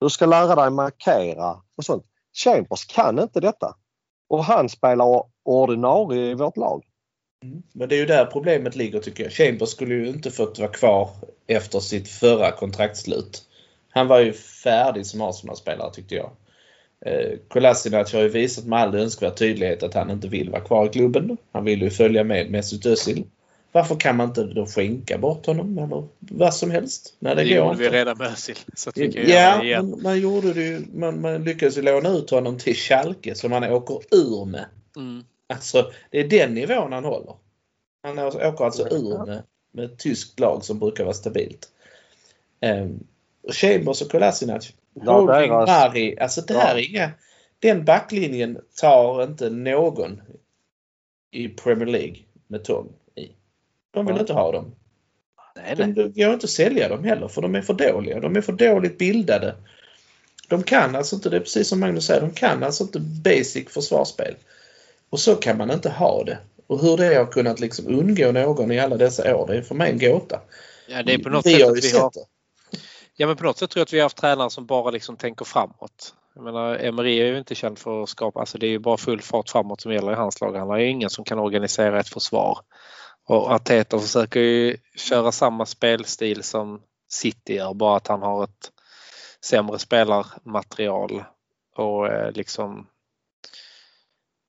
Du 0.01 0.11
ska 0.11 0.27
lära 0.27 0.55
dig 0.55 0.71
markera 0.71 1.63
och 1.77 1.85
sånt. 1.85 2.05
Chambers 2.45 2.85
kan 2.85 3.19
inte 3.19 3.41
detta. 3.41 3.75
Och 4.29 4.45
han 4.45 4.69
spelar 4.69 5.25
ordinarie 5.45 6.31
i 6.31 6.35
vårt 6.35 6.57
lag. 6.57 6.85
Men 7.73 7.89
det 7.89 7.95
är 7.95 7.99
ju 7.99 8.07
där 8.07 8.25
problemet 8.25 8.77
ligger 8.77 8.99
tycker 9.01 9.25
jag. 9.25 9.33
Chambers 9.33 9.69
skulle 9.69 9.95
ju 9.95 10.09
inte 10.09 10.31
fått 10.31 10.59
vara 10.59 10.71
kvar 10.71 11.11
efter 11.47 11.81
sitt 11.81 12.09
förra 12.09 12.51
kontraktslut. 12.51 13.43
Han 13.91 14.07
var 14.09 14.21
ju 14.21 14.33
färdig 14.33 15.07
som 15.07 15.21
Arsenal-spelare 15.21 15.93
tyckte 15.95 16.15
jag. 16.15 16.31
Eh, 17.07 17.31
Kolasinac 17.49 18.13
har 18.13 18.21
ju 18.21 18.29
visat 18.29 18.65
med 18.65 18.79
all 18.79 18.95
önskvärd 18.95 19.37
tydlighet 19.37 19.83
att 19.83 19.95
han 19.95 20.11
inte 20.11 20.29
vill 20.29 20.51
vara 20.51 20.61
kvar 20.63 20.87
i 20.87 20.89
klubben. 20.89 21.37
Han 21.53 21.65
vill 21.65 21.83
ju 21.83 21.91
följa 21.91 22.25
med 22.25 22.51
Mesut 22.51 22.87
Özil. 22.87 23.25
Varför 23.73 23.95
kan 23.97 24.17
man 24.17 24.29
inte 24.29 24.45
då 24.45 24.67
skänka 24.67 25.19
bort 25.19 25.47
honom 25.47 25.79
eller 25.79 26.09
vad 26.19 26.55
som 26.55 26.71
helst? 26.71 27.17
Nej, 27.19 27.37
det, 27.37 27.43
Det 27.45 27.49
går 27.49 27.57
gjorde 27.59 27.79
vi 27.79 27.85
inte. 27.85 27.97
redan 27.99 28.19
med 28.19 28.27
Özil. 28.33 28.57
Så 28.75 28.91
att 28.91 28.99
vi 28.99 29.13
kan 29.13 29.23
göra 29.23 29.33
Ja, 29.41 29.59
det 29.59 29.65
igen. 29.67 29.91
men 29.91 30.03
man 30.03 30.21
gjorde 30.21 30.53
det 30.53 30.63
ju. 30.63 30.83
Man, 30.95 31.21
man 31.21 31.45
lyckades 31.45 31.77
låna 31.77 32.09
ut 32.09 32.31
honom 32.31 32.59
till 32.59 32.75
Schalke 32.77 33.35
som 33.35 33.53
han 33.53 33.65
åker 33.65 34.01
ur 34.11 34.45
med. 34.45 34.65
Mm. 34.97 35.25
Alltså, 35.53 35.93
det 36.11 36.21
är 36.21 36.29
den 36.29 36.55
nivån 36.55 36.93
han 36.93 37.05
håller. 37.05 37.35
Han 38.03 38.19
åker 38.19 38.65
alltså 38.65 38.89
ur 38.89 39.27
med, 39.27 39.43
med 39.73 39.85
ett 39.85 39.99
tyskt 39.99 40.41
lag 40.41 40.65
som 40.65 40.79
brukar 40.79 41.05
vara 41.05 41.15
stabilt. 41.15 41.69
Um, 42.61 43.07
Chambers 43.53 44.03
och 44.03 44.11
Kolasinac, 44.11 44.73
Ja, 44.95 45.13
Holding, 45.13 45.51
deras- 45.51 45.67
Mari, 45.69 46.19
alltså 46.19 46.41
det 46.41 46.55
här 46.55 46.77
är 46.77 46.91
inga... 46.91 47.11
Den 47.59 47.85
backlinjen 47.85 48.59
tar 48.81 49.23
inte 49.23 49.51
någon 49.51 50.21
i 51.31 51.49
Premier 51.49 51.87
League 51.87 52.17
med 52.47 52.65
tång 52.65 52.93
i. 53.15 53.29
De 53.91 54.07
vill 54.07 54.15
Ja. 54.17 54.21
inte 54.21 54.33
ha 54.33 54.53
dem. 54.53 54.75
Nej, 55.57 55.75
nej. 55.79 55.93
De 55.93 56.13
går 56.23 56.33
inte 56.35 56.45
att 56.45 56.51
sälja 56.51 56.89
dem 56.89 57.05
heller 57.05 57.29
för 57.29 57.43
de 57.43 57.55
är 57.55 57.63
för 57.63 57.75
dåliga. 57.75 58.21
De 58.21 58.37
är 58.37 58.41
för 58.41 58.53
dåligt 58.53 58.99
bildade. 58.99 59.55
De 60.49 60.63
kan 60.63 60.97
alltså 60.97 61.17
inte, 61.17 61.31
det 61.31 61.37
är 61.37 61.41
precis 61.41 61.69
som 61.69 61.81
Magnus 61.81 62.07
säger, 62.07 62.21
de 62.21 62.31
kan 62.31 62.63
alltså 62.63 62.85
inte 62.85 63.01
basic 63.01 63.69
försvarsspel. 63.69 64.35
Och 65.13 65.21
så 65.21 65.37
kan 65.37 65.59
man 65.59 65.71
inte 65.71 65.91
ha 65.91 66.25
det. 66.25 66.39
Och 66.67 66.81
hur 66.81 66.97
det 66.97 67.15
har 67.15 67.27
kunnat 67.27 67.61
liksom 67.61 67.87
undgå 67.87 68.33
någon 68.33 68.73
i 68.73 68.81
alla 68.81 68.97
dessa 68.97 69.37
år, 69.37 69.47
det 69.47 69.57
är 69.57 69.63
för 69.63 69.75
mig 69.75 69.91
en 69.91 69.99
gåta. 69.99 70.41
Ja, 70.89 71.03
det 71.03 71.15
är 71.15 71.19
på 71.19 71.29
något 71.29 71.47
vi 71.47 71.53
sätt 71.53 71.67
har 71.67 71.75
ju 71.75 71.83
sett 71.83 72.01
har 72.01 72.11
det. 72.11 72.25
Ja 73.17 73.27
men 73.27 73.37
på 73.37 73.45
något 73.45 73.59
sätt 73.59 73.71
tror 73.71 73.81
jag 73.81 73.85
att 73.85 73.93
vi 73.93 73.99
har 73.99 74.05
haft 74.05 74.17
tränare 74.17 74.51
som 74.51 74.67
bara 74.67 74.91
liksom 74.91 75.17
tänker 75.17 75.45
framåt. 75.45 76.15
Jag 76.35 76.45
menar, 76.45 76.75
Emery 76.75 77.21
är 77.21 77.27
ju 77.27 77.39
inte 77.39 77.55
känd 77.55 77.79
för 77.79 78.03
att 78.03 78.09
skapa, 78.09 78.41
alltså 78.41 78.59
det 78.59 78.67
är 78.67 78.71
ju 78.71 78.79
bara 78.79 78.97
full 78.97 79.23
fart 79.23 79.51
framåt 79.51 79.81
som 79.81 79.93
gäller 79.93 80.13
i 80.13 80.15
hans 80.15 80.41
lag. 80.41 80.57
Han 80.57 80.69
har 80.69 80.79
ju 80.79 80.89
ingen 80.89 81.11
som 81.11 81.25
kan 81.25 81.39
organisera 81.39 82.01
ett 82.01 82.09
försvar. 82.09 82.59
Och 83.25 83.51
Arteta 83.51 83.99
försöker 83.99 84.41
ju 84.41 84.77
köra 84.97 85.33
samma 85.33 85.67
spelstil 85.67 86.43
som 86.43 86.83
City 87.09 87.55
gör, 87.55 87.75
bara 87.75 87.97
att 87.97 88.09
han 88.09 88.23
har 88.23 88.45
ett 88.45 88.71
sämre 89.45 89.79
spelarmaterial. 89.79 91.25
Och 91.77 92.07
eh, 92.07 92.33
liksom 92.33 92.87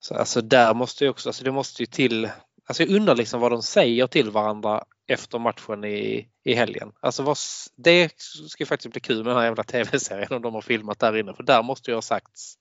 så, 0.06 0.16
alltså 0.16 0.42
där 0.42 0.74
måste 0.74 1.04
ju 1.04 1.10
också, 1.10 1.30
alltså 1.30 1.44
det 1.44 1.52
måste 1.52 1.82
ju 1.82 1.86
till, 1.86 2.30
alltså 2.66 2.84
jag 2.84 2.96
undrar 2.96 3.16
liksom 3.16 3.42
vad 3.42 3.52
de 3.52 3.62
säger 3.62 4.08
till 4.08 4.32
varandra 4.32 4.84
efter 5.08 5.40
matchen 5.40 5.84
i, 5.84 6.30
i 6.44 6.54
helgen. 6.54 6.92
Alltså 7.00 7.24
vad, 7.24 7.38
det 7.76 8.12
ska 8.50 8.64
ju 8.64 8.66
faktiskt 8.66 8.92
bli 8.92 9.02
kul 9.02 9.18
med 9.18 9.26
den 9.26 9.38
här 9.38 9.46
jävla 9.46 9.64
tv-serien 9.64 10.34
om 10.34 10.42
de 10.42 10.54
har 10.54 10.62
filmat 10.62 11.00
där 11.00 11.18
inne 11.18 11.34
för 11.34 11.44
där 11.44 11.64
måste 11.64 11.92
ju 11.92 11.96
ha 11.96 12.02
sagts 12.02 12.56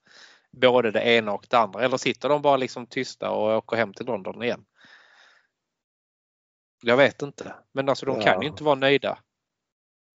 både 0.51 0.91
det 0.91 1.01
ena 1.03 1.31
och 1.33 1.45
det 1.49 1.57
andra. 1.57 1.83
Eller 1.83 1.97
sitter 1.97 2.29
de 2.29 2.41
bara 2.41 2.57
liksom 2.57 2.85
tysta 2.87 3.29
och 3.29 3.57
åker 3.57 3.77
hem 3.77 3.93
till 3.93 4.05
London 4.05 4.43
igen? 4.43 4.65
Jag 6.81 6.97
vet 6.97 7.21
inte. 7.21 7.55
Men 7.73 7.89
alltså 7.89 8.05
de 8.05 8.15
kan 8.21 8.33
Ja. 8.33 8.41
ju 8.41 8.47
inte 8.47 8.63
vara 8.63 8.75
nöjda. 8.75 9.17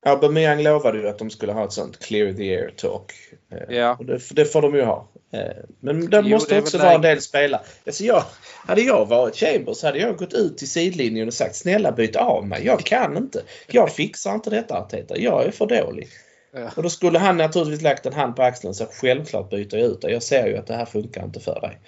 Aubameyang 0.06 0.62
lovade 0.62 0.98
ju 0.98 1.08
att 1.08 1.18
de 1.18 1.30
skulle 1.30 1.52
ha 1.52 1.64
ett 1.64 1.72
sånt 1.72 1.98
clear 1.98 2.32
the 2.32 2.56
air 2.56 2.70
talk. 2.76 3.12
Eh, 3.52 3.76
Ja. 3.76 3.96
Och 3.98 4.04
det, 4.04 4.20
det 4.30 4.44
får 4.44 4.62
de 4.62 4.74
ju 4.74 4.82
ha. 4.82 5.08
Eh, 5.32 5.40
Men 5.80 6.10
det 6.10 6.22
Jo, 6.24 6.28
måste 6.28 6.54
det 6.54 6.60
också 6.60 6.78
vara 6.78 6.92
en 6.92 7.02
del 7.02 7.20
spelare. 7.20 7.60
Alltså 7.86 8.04
jag, 8.04 8.24
hade 8.66 8.80
jag 8.80 9.06
varit 9.06 9.36
Chambers 9.36 9.82
hade 9.82 9.98
jag 9.98 10.16
gått 10.16 10.32
ut 10.32 10.58
till 10.58 10.70
sidlinjen 10.70 11.28
och 11.28 11.34
sagt 11.34 11.56
snälla 11.56 11.92
byt 11.92 12.16
av 12.16 12.46
mig. 12.46 12.66
Jag 12.66 12.80
kan 12.80 13.16
inte. 13.16 13.42
Jag 13.66 13.92
fixar 13.92 14.34
inte 14.34 14.50
detta 14.50 14.78
Arteta. 14.78 15.18
Jag 15.18 15.44
är 15.44 15.50
för 15.50 15.66
dålig. 15.66 16.08
Ja. 16.52 16.70
Och 16.76 16.82
då 16.82 16.90
skulle 16.90 17.18
han 17.18 17.36
naturligtvis 17.36 17.82
lagt 17.82 18.06
en 18.06 18.12
hand 18.12 18.36
på 18.36 18.42
axeln 18.42 18.68
och 18.68 18.76
sagt 18.76 18.94
självklart 18.94 19.50
byter 19.50 19.76
jag 19.76 19.86
ut 19.86 20.00
dig. 20.00 20.12
Jag 20.12 20.22
ser 20.22 20.46
ju 20.46 20.56
att 20.56 20.66
det 20.66 20.74
här 20.74 20.84
funkar 20.84 21.24
inte 21.24 21.40
för 21.40 21.60
dig. 21.60 21.80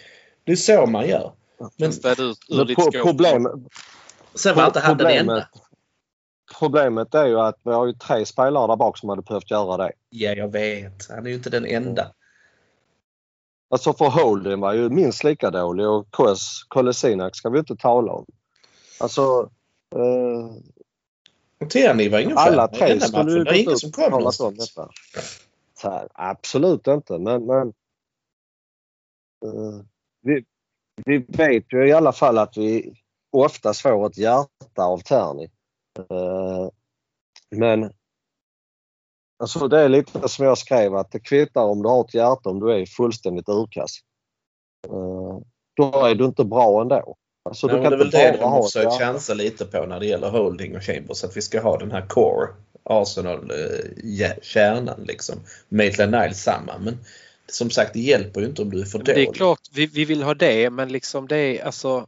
Det 0.45 0.53
är 0.53 0.57
så 0.57 0.87
man 0.87 1.09
gör. 1.09 1.33
Men 1.77 1.91
ut 1.91 2.01
ur 2.49 2.57
Men 2.57 2.67
ditt 2.67 2.77
sen 4.35 4.57
var 4.57 4.67
inte 4.67 4.81
han 4.81 4.97
den 4.97 5.07
enda. 5.07 5.49
Problemet 6.59 7.15
är 7.15 7.27
ju 7.27 7.41
att 7.41 7.57
vi 7.65 7.73
har 7.73 7.87
ju 7.87 7.93
tre 7.93 8.27
spelare 8.27 8.67
där 8.67 8.77
bak 8.77 8.99
som 8.99 9.09
hade 9.09 9.23
behövt 9.23 9.51
göra 9.51 9.77
det. 9.77 9.93
Ja, 10.09 10.33
jag 10.33 10.53
vet. 10.53 11.11
Han 11.11 11.27
är 11.27 11.31
ju 11.31 11.37
inte 11.37 11.51
den 11.51 11.67
enda. 11.67 12.13
Alltså 13.71 13.93
för 13.93 14.09
Holden 14.09 14.61
var 14.61 14.75
ju 14.75 14.89
minst 14.89 15.25
lika 15.25 15.51
dålig 15.51 15.89
och 15.89 16.11
Kos, 16.11 16.65
Kolasinac 16.69 17.37
ska 17.37 17.49
vi 17.49 17.59
inte 17.59 17.77
tala 17.77 18.13
om. 18.13 18.27
Alltså 19.01 19.51
eh, 19.95 21.69
Tierney 21.69 22.09
var 22.09 22.19
ingen 22.19 22.39
alla 22.39 22.69
tre 22.69 23.01
skulle 23.01 23.33
ju 23.33 23.45
gått 23.45 23.85
ut 23.85 23.85
och 23.85 23.93
talat 23.93 24.41
om 24.41 24.57
detta. 24.57 24.91
Här, 25.83 26.09
absolut 26.13 26.87
inte 26.87 27.19
men, 27.19 27.47
men 27.47 27.69
eh, 29.45 29.85
vi, 30.23 30.45
vi 31.05 31.19
vet 31.19 31.73
ju 31.73 31.89
i 31.89 31.93
alla 31.93 32.13
fall 32.13 32.39
att 32.39 32.57
vi 32.57 32.95
oftast 33.31 33.81
får 33.81 34.07
ett 34.07 34.19
hjärta 34.19 34.83
av 34.83 34.99
Terni. 34.99 35.51
Eh, 35.99 36.69
men 37.51 37.93
Alltså 39.41 39.69
det 39.69 39.81
är 39.81 39.89
lite 39.89 40.29
som 40.29 40.45
jag 40.45 40.59
skrev 40.59 40.95
att 40.95 41.13
det 41.13 41.21
kvittar 41.21 41.63
om 41.63 41.83
du 41.83 41.89
har 41.89 42.05
ett 42.05 42.15
hjärta 42.15 42.51
om 42.51 42.61
du 42.61 42.73
är 42.73 42.87
fullständigt 42.87 43.49
urkass. 43.49 43.99
Uh, 44.89 45.39
då 45.77 46.07
är 46.07 46.15
du 46.15 46.25
inte 46.25 46.45
bra 46.45 46.81
ändå. 46.81 47.17
Alltså, 47.45 47.67
Nej, 47.67 47.77
du 47.77 47.83
kan 47.83 47.91
det 47.91 47.97
är 47.97 47.99
väl 47.99 48.11
det 48.11 48.37
de 48.41 48.45
har 48.45 48.63
försökt 48.63 48.99
chansa 48.99 49.35
lite 49.35 49.65
på 49.65 49.87
när 49.87 50.01
det 50.01 50.07
gäller 50.07 50.31
Holding 50.31 50.77
och 50.77 50.83
Chambers. 50.83 51.25
Att 51.25 51.37
vi 51.37 51.43
ska 51.43 51.61
ha 51.61 51.79
den 51.79 51.91
här 51.91 52.07
core 52.07 52.49
Arsenal-kärnan 52.83 55.05
liksom. 55.05 55.37
Maitland 55.69 56.13
Niles 56.13 56.43
samma. 56.43 56.79
Men 56.79 56.99
som 57.47 57.71
sagt 57.71 57.93
det 57.93 58.01
hjälper 58.01 58.41
ju 58.41 58.47
inte 58.47 58.63
om 58.63 58.71
du 58.71 58.81
är 58.81 58.85
för 58.85 58.99
dålig. 58.99 59.17
Det 59.17 59.23
är 59.23 59.33
klart 59.33 59.61
vi, 59.73 59.87
vi 59.87 60.05
vill 60.05 60.23
ha 60.23 60.35
det 60.35 60.71
men 60.71 60.93
liksom 60.93 61.29
det 61.29 61.37
är 61.37 61.65
alltså 61.65 62.07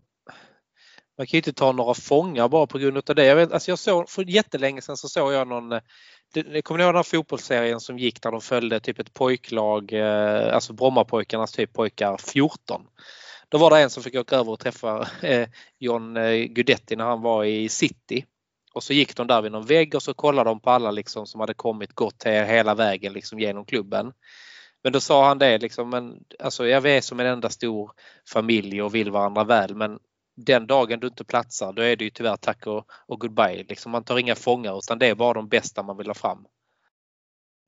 man 1.19 1.27
kan 1.27 1.37
ju 1.37 1.39
inte 1.39 1.53
ta 1.53 1.73
några 1.73 1.95
fångar 1.95 2.49
bara 2.49 2.67
på 2.67 2.79
grund 2.79 2.97
av 2.97 3.15
det. 3.15 3.25
Jag, 3.25 3.37
vet, 3.37 3.53
alltså 3.53 3.71
jag 3.71 3.79
såg, 3.79 4.11
för 4.11 4.31
jättelänge 4.31 4.83
sedan 4.83 4.97
så 4.97 5.09
såg 5.09 5.33
jag 5.33 5.49
någon 5.49 5.73
eh, 5.73 5.81
det, 6.33 6.63
kommer 6.63 6.79
ni 6.79 6.85
ihåg 6.85 6.95
den 6.95 6.97
här 6.97 7.03
fotbollsserien 7.03 7.81
som 7.81 7.99
gick 7.99 8.23
där 8.23 8.31
de 8.31 8.41
följde 8.41 8.81
typ 8.81 8.99
ett 8.99 9.15
pojklag, 9.15 9.93
eh, 9.93 10.55
alltså 10.55 10.73
Brommapojkarnas 10.73 11.53
typ 11.53 11.73
pojkar 11.73 12.17
14. 12.17 12.83
Då 13.49 13.59
var 13.59 13.71
det 13.71 13.81
en 13.81 13.91
som 13.91 14.03
fick 14.03 14.15
åka 14.15 14.37
över 14.37 14.53
och 14.53 14.61
träffa 14.61 15.09
eh, 15.23 15.49
John 15.79 16.17
eh, 16.17 16.33
Guidetti 16.33 16.97
när 16.97 17.05
han 17.05 17.23
var 17.23 17.45
i 17.45 17.69
City. 17.69 18.25
Och 18.75 18.83
så 18.83 18.93
gick 18.93 19.17
de 19.17 19.27
där 19.27 19.43
vid 19.43 19.53
någon 19.53 19.67
vägg 19.67 19.95
och 19.95 20.03
så 20.03 20.15
kollade 20.15 20.51
de 20.51 20.61
på 20.61 20.71
alla 20.71 20.91
liksom 20.91 21.27
som 21.27 21.41
hade 21.41 21.55
kommit 21.55 21.93
gått 21.93 22.25
hela 22.25 22.75
vägen 22.75 23.13
liksom 23.13 23.41
genom 23.41 23.65
klubben. 23.65 24.13
Men 24.83 24.93
då 24.93 25.01
sa 25.01 25.29
han 25.29 25.39
det 25.39 25.59
liksom, 25.59 25.91
men 25.91 26.25
alltså 26.39 26.67
jag 26.67 26.87
är 26.87 27.01
som 27.01 27.21
en 27.21 27.27
enda 27.27 27.51
stor 27.51 27.93
familj 28.29 28.83
och 28.83 28.95
vill 28.95 29.11
varandra 29.11 29.45
väl 29.45 29.75
men 29.75 29.99
den 30.35 30.67
dagen 30.67 31.01
du 31.01 31.07
inte 31.07 31.25
platsar 31.25 31.73
då 31.73 31.83
är 31.83 31.97
det 31.97 32.05
ju 32.05 32.11
tyvärr 32.11 32.37
tack 32.37 32.67
och, 32.67 32.91
och 33.07 33.21
goodbye. 33.21 33.65
Liksom 33.69 33.93
man 33.93 34.05
tar 34.05 34.19
inga 34.19 34.35
fångar 34.35 34.79
utan 34.79 34.99
det 34.99 35.07
är 35.07 35.15
bara 35.15 35.33
de 35.33 35.49
bästa 35.49 35.83
man 35.83 35.97
vill 35.97 36.07
ha 36.07 36.15
fram. 36.15 36.47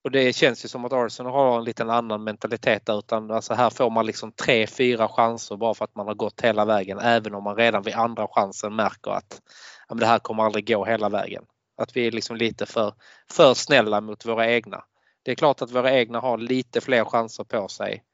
Och 0.04 0.10
det 0.10 0.32
känns 0.32 0.64
ju 0.64 0.68
som 0.68 0.84
att 0.84 0.92
Arsenal 0.92 1.32
har 1.32 1.58
en 1.58 1.64
liten 1.64 1.90
annan 1.90 2.24
mentalitet 2.24 2.86
där 2.86 2.98
utan 2.98 3.30
alltså 3.30 3.54
här 3.54 3.70
får 3.70 3.90
man 3.90 4.06
liksom 4.06 4.32
tre, 4.32 4.66
fyra 4.66 5.08
chanser 5.08 5.56
bara 5.56 5.74
för 5.74 5.84
att 5.84 5.94
man 5.94 6.06
har 6.06 6.14
gått 6.14 6.40
hela 6.40 6.64
vägen 6.64 6.98
även 6.98 7.34
om 7.34 7.44
man 7.44 7.56
redan 7.56 7.82
vid 7.82 7.94
andra 7.94 8.28
chansen 8.28 8.76
märker 8.76 9.10
att 9.10 9.42
ja, 9.88 9.94
det 9.94 10.06
här 10.06 10.18
kommer 10.18 10.42
aldrig 10.42 10.66
gå 10.66 10.84
hela 10.84 11.08
vägen. 11.08 11.44
Att 11.76 11.96
vi 11.96 12.06
är 12.06 12.10
liksom 12.10 12.36
lite 12.36 12.66
för, 12.66 12.94
för 13.30 13.54
snälla 13.54 14.00
mot 14.00 14.26
våra 14.26 14.50
egna. 14.50 14.84
Det 15.22 15.30
är 15.30 15.34
klart 15.34 15.62
att 15.62 15.70
våra 15.70 15.92
egna 15.92 16.20
har 16.20 16.38
lite 16.38 16.80
fler 16.80 17.04
chanser 17.04 17.44
på 17.44 17.68
sig 17.68 18.04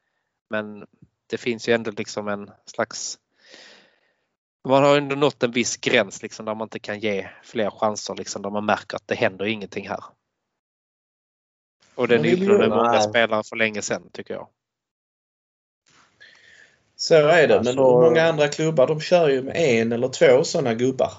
men 0.49 0.85
det 1.29 1.37
finns 1.37 1.69
ju 1.69 1.73
ändå 1.73 1.91
liksom 1.91 2.27
en 2.27 2.51
slags 2.65 3.17
man 4.67 4.83
har 4.83 4.97
ändå 4.97 5.15
nått 5.15 5.43
en 5.43 5.51
viss 5.51 5.77
gräns 5.77 6.21
liksom 6.21 6.45
där 6.45 6.55
man 6.55 6.65
inte 6.65 6.79
kan 6.79 6.99
ge 6.99 7.29
fler 7.43 7.69
chanser 7.69 8.15
liksom 8.15 8.41
där 8.41 8.49
man 8.49 8.65
märker 8.65 8.95
att 8.95 9.07
det 9.07 9.15
händer 9.15 9.45
ingenting 9.45 9.89
här. 9.89 10.03
Och 11.95 12.07
den 12.07 12.25
uppnådde 12.25 12.69
många 12.69 13.01
spelare 13.01 13.43
för 13.43 13.55
länge 13.55 13.81
sedan 13.81 14.09
tycker 14.11 14.33
jag. 14.33 14.47
Så 16.95 17.15
är 17.15 17.47
det, 17.47 17.55
men 17.55 17.67
alltså... 17.67 18.01
många 18.01 18.23
andra 18.23 18.47
klubbar 18.47 18.87
de 18.87 19.01
kör 19.01 19.29
ju 19.29 19.41
med 19.41 19.55
en 19.55 19.91
eller 19.91 20.07
två 20.07 20.43
sådana 20.43 20.73
gubbar. 20.73 21.11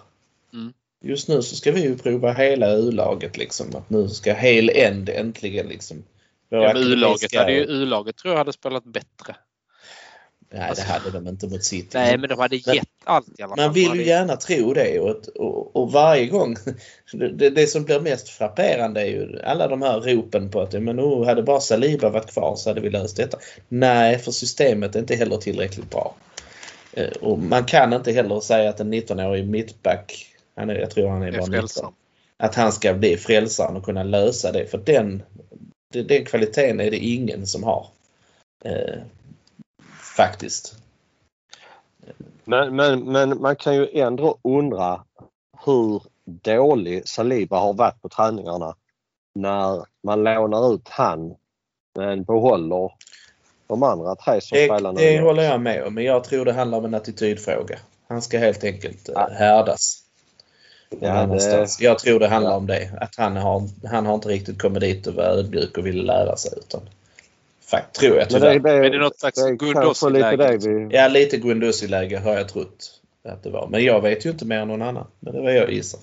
Mm. 0.52 0.72
Just 1.04 1.28
nu 1.28 1.42
så 1.42 1.56
ska 1.56 1.72
vi 1.72 1.82
ju 1.82 1.98
prova 1.98 2.32
hela 2.32 2.72
U-laget 2.72 3.36
liksom. 3.36 3.66
Att 3.76 3.90
nu 3.90 4.08
ska 4.08 4.32
hel 4.32 4.70
end 4.70 5.08
äntligen 5.08 5.66
liksom. 5.66 6.04
Ja, 6.48 6.72
U-laget 6.76 7.34
hade 7.34 7.52
ju 7.52 7.64
U-laget 7.64 8.16
tror 8.16 8.32
jag 8.32 8.38
hade 8.38 8.52
spelat 8.52 8.84
bättre. 8.84 9.36
Nej, 10.52 10.68
alltså, 10.68 10.84
det 10.84 10.92
hade 10.92 11.10
de 11.10 11.28
inte 11.28 11.46
mot 11.46 11.64
City. 11.64 11.88
Nej, 11.94 12.18
men 12.18 12.28
de 12.28 12.38
hade 12.38 12.56
gett 12.56 12.66
men, 12.66 12.84
allt 13.04 13.26
i 13.38 13.42
alla 13.42 13.56
fall. 13.56 13.64
Man 13.64 13.74
vill 13.74 13.94
ju 13.94 14.06
gärna 14.06 14.36
tro 14.36 14.74
det 14.74 15.00
och, 15.00 15.28
och, 15.36 15.76
och 15.76 15.92
varje 15.92 16.26
gång. 16.26 16.56
Det, 17.12 17.50
det, 17.50 17.66
som 17.66 17.84
blir 17.84 18.00
mest 18.00 18.28
frapperande 18.28 19.00
är 19.00 19.06
ju 19.06 19.40
alla 19.44 19.68
de 19.68 19.82
här 19.82 20.00
ropen 20.00 20.50
på 20.50 20.60
att 20.60 20.72
men 20.72 21.00
oh, 21.00 21.26
hade 21.26 21.42
bara 21.42 21.60
Saliba 21.60 22.10
varit 22.10 22.32
kvar 22.32 22.56
så 22.56 22.70
hade 22.70 22.80
vi 22.80 22.90
löst 22.90 23.16
detta. 23.16 23.38
Nej, 23.68 24.18
för 24.18 24.32
systemet 24.32 24.96
är 24.96 25.00
inte 25.00 25.16
heller 25.16 25.36
tillräckligt 25.36 25.90
bra. 25.90 26.14
Eh, 26.92 27.10
och 27.20 27.38
man 27.38 27.64
kan 27.64 27.92
inte 27.92 28.12
heller 28.12 28.40
säga 28.40 28.70
att 28.70 28.80
en 28.80 28.94
19-årig 28.94 29.48
mittback, 29.48 30.26
han 30.56 30.70
är, 30.70 30.74
jag 30.74 30.90
tror 30.90 31.08
han 31.08 31.22
är 31.22 31.32
bara 31.32 31.62
19, 31.62 31.92
att 32.36 32.54
han 32.54 32.72
ska 32.72 32.94
bli 32.94 33.16
frälsaren 33.16 33.76
och 33.76 33.84
kunna 33.84 34.02
lösa 34.02 34.52
det. 34.52 34.66
För 34.66 34.78
den, 34.78 35.22
den 35.92 36.24
kvaliteten 36.24 36.80
är 36.80 36.90
det 36.90 36.98
ingen 36.98 37.46
som 37.46 37.62
har. 37.62 37.86
Faktiskt. 40.16 40.74
Men, 42.44 42.76
men, 42.76 43.12
men 43.12 43.40
man 43.40 43.56
kan 43.56 43.74
ju 43.74 43.88
ändå 43.92 44.38
undra 44.42 45.04
hur 45.64 46.02
dålig 46.24 47.08
Saliba 47.08 47.58
har 47.58 47.72
varit 47.72 48.02
på 48.02 48.08
träningarna 48.08 48.74
när 49.34 49.84
man 50.02 50.24
lånar 50.24 50.74
ut 50.74 50.88
han 50.88 51.34
men 51.94 52.24
behåller 52.24 52.92
de 53.66 53.82
andra 53.82 54.14
tre 54.14 54.40
som 54.40 54.58
det, 54.58 54.64
spelar. 54.64 54.92
Det 54.92 55.20
håller 55.20 55.42
jag 55.42 55.60
med 55.60 55.84
om 55.86 55.94
men 55.94 56.04
jag 56.04 56.24
tror 56.24 56.44
det 56.44 56.52
handlar 56.52 56.78
om 56.78 56.84
en 56.84 56.94
attitydfråga. 56.94 57.78
Han 58.08 58.22
ska 58.22 58.38
helt 58.38 58.64
enkelt 58.64 59.08
eh, 59.08 59.14
ja. 59.14 59.28
härdas. 59.32 59.98
Ja, 61.00 61.26
det... 61.26 61.80
Jag 61.80 61.98
tror 61.98 62.20
det 62.20 62.28
handlar 62.28 62.50
ja. 62.50 62.56
om 62.56 62.66
det. 62.66 62.90
Att 63.00 63.16
han 63.16 63.36
har, 63.36 63.68
han 63.90 64.06
har 64.06 64.14
inte 64.14 64.28
riktigt 64.28 64.62
kommit 64.62 64.80
dit 64.80 65.06
och 65.06 65.14
var 65.14 65.24
ödmjuk 65.24 65.78
och 65.78 65.86
ville 65.86 66.02
lära 66.02 66.36
sig. 66.36 66.52
Utan 66.56 66.80
Fakt, 67.72 67.94
tror 67.94 68.16
jag 68.16 68.30
tyvärr. 68.30 68.54
Men 68.54 68.62
det, 68.62 68.80
det, 68.80 68.86
är 68.86 68.90
det 68.90 68.98
något 68.98 69.20
slags 69.20 69.40
Guendouzi-läge? 69.40 70.58
Vi... 70.58 70.96
Ja, 70.96 71.08
lite 71.08 71.36
Guendouzi-läge 71.36 72.18
har 72.18 72.32
jag 72.32 72.48
trott 72.48 73.00
att 73.28 73.42
det 73.42 73.50
var. 73.50 73.68
Men 73.68 73.84
jag 73.84 74.00
vet 74.00 74.26
ju 74.26 74.30
inte 74.30 74.44
mer 74.44 74.58
än 74.58 74.68
någon 74.68 74.82
annan. 74.82 75.06
Men 75.20 75.34
det 75.34 75.40
var 75.40 75.50
jag 75.50 75.72
gissar. 75.72 76.00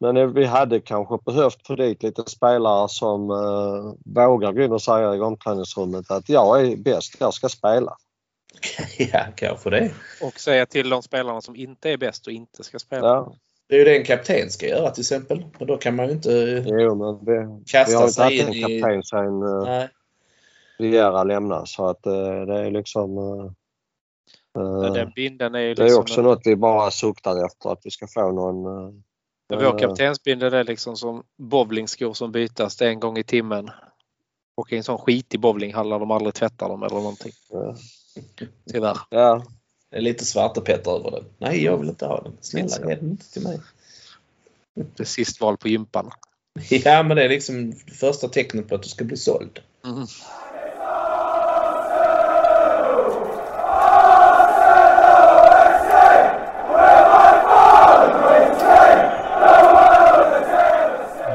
Men 0.00 0.34
vi 0.34 0.44
hade 0.44 0.80
kanske 0.80 1.18
behövt 1.24 1.66
få 1.66 1.76
dit 1.76 2.02
lite 2.02 2.22
spelare 2.26 2.88
som 2.88 3.30
uh, 3.30 3.94
vågar 4.04 4.52
gå 4.52 4.62
in 4.62 4.72
och 4.72 4.82
säga 4.82 5.14
i 5.14 5.20
omklädningsrummet 5.20 6.10
att 6.10 6.28
jag 6.28 6.66
är 6.66 6.76
bäst, 6.76 7.16
jag 7.20 7.34
ska 7.34 7.48
spela. 7.48 7.96
ja, 8.98 9.24
kanske 9.34 9.70
det. 9.70 9.90
Och 10.22 10.40
säga 10.40 10.66
till 10.66 10.88
de 10.88 11.02
spelarna 11.02 11.40
som 11.40 11.56
inte 11.56 11.90
är 11.90 11.96
bäst 11.96 12.26
och 12.26 12.32
inte 12.32 12.64
ska 12.64 12.78
spela. 12.78 13.06
Ja. 13.06 13.34
Det 13.68 13.74
är 13.74 13.78
ju 13.78 13.84
det 13.84 13.96
en 13.96 14.04
kapten 14.04 14.50
ska 14.50 14.66
göra 14.66 14.90
till 14.90 15.02
exempel. 15.02 15.44
Och 15.58 15.66
då 15.66 15.76
kan 15.76 15.96
man 15.96 16.06
ju 16.06 16.12
inte 16.12 16.64
jo, 16.66 16.94
men 16.94 17.24
det, 17.24 17.64
kasta 17.66 18.08
sig 18.08 18.38
in 18.38 18.48
i... 18.48 18.64
Vi 18.64 18.80
har 18.80 18.92
inte 18.92 18.96
haft 18.96 19.12
en 19.12 19.42
kapten 19.42 19.42
sen 19.42 19.42
uh, 19.42 19.84
Riera 20.80 21.24
lämnar 21.24 21.64
så 21.64 21.86
att 21.86 22.06
uh, 22.06 22.46
det 22.46 22.66
är 22.66 22.70
liksom 22.70 23.18
Uh, 24.58 24.92
den 24.92 25.12
binden 25.16 25.54
är, 25.54 25.68
liksom 25.68 25.84
det 25.84 25.90
är 25.90 25.94
liksom 25.94 26.00
också 26.00 26.20
en... 26.20 26.26
något 26.26 26.40
vi 26.44 26.56
bara 26.56 26.90
suktar 26.90 27.46
efter 27.46 27.72
att 27.72 27.80
vi 27.84 27.90
ska 27.90 28.06
få 28.06 28.32
någon... 28.32 28.66
Uh, 28.66 28.92
vår 29.48 29.78
kaptensbindel 29.78 30.54
är 30.54 30.64
liksom 30.64 30.96
som 30.96 31.22
bowlingskor 31.36 32.14
som 32.14 32.32
bytas 32.32 32.82
en 32.82 33.00
gång 33.00 33.18
i 33.18 33.22
timmen. 33.22 33.70
Och 34.54 34.72
i 34.72 34.76
en 34.76 34.84
sån 34.84 34.98
skitig 34.98 35.40
bowlinghall 35.40 35.88
där 35.88 35.98
de 35.98 36.10
aldrig 36.10 36.34
tvättar 36.34 36.68
dem 36.68 36.82
eller 36.82 36.96
någonting. 36.96 37.32
Ja. 37.50 37.76
Tyvärr. 38.72 38.98
Ja. 39.10 39.44
Det 39.90 39.96
är 39.96 40.00
lite 40.00 40.24
svartepetter 40.24 40.90
över 40.90 41.10
den. 41.10 41.24
Nej, 41.38 41.64
jag 41.64 41.76
vill 41.76 41.88
inte 41.88 42.06
ha 42.06 42.20
den. 42.20 42.32
Snälla, 42.40 42.88
ge 42.88 42.94
den 42.94 43.10
inte 43.10 43.32
till 43.32 43.42
mig. 43.42 43.60
Det 44.74 45.02
är 45.02 45.04
sist 45.04 45.40
val 45.40 45.56
på 45.56 45.68
gympan. 45.68 46.10
Ja, 46.70 47.02
men 47.02 47.16
det 47.16 47.24
är 47.24 47.28
liksom 47.28 47.72
första 47.72 48.28
tecknet 48.28 48.68
på 48.68 48.74
att 48.74 48.82
du 48.82 48.88
ska 48.88 49.04
bli 49.04 49.16
såld. 49.16 49.60
Mm. 49.84 50.06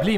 Bli 0.03 0.17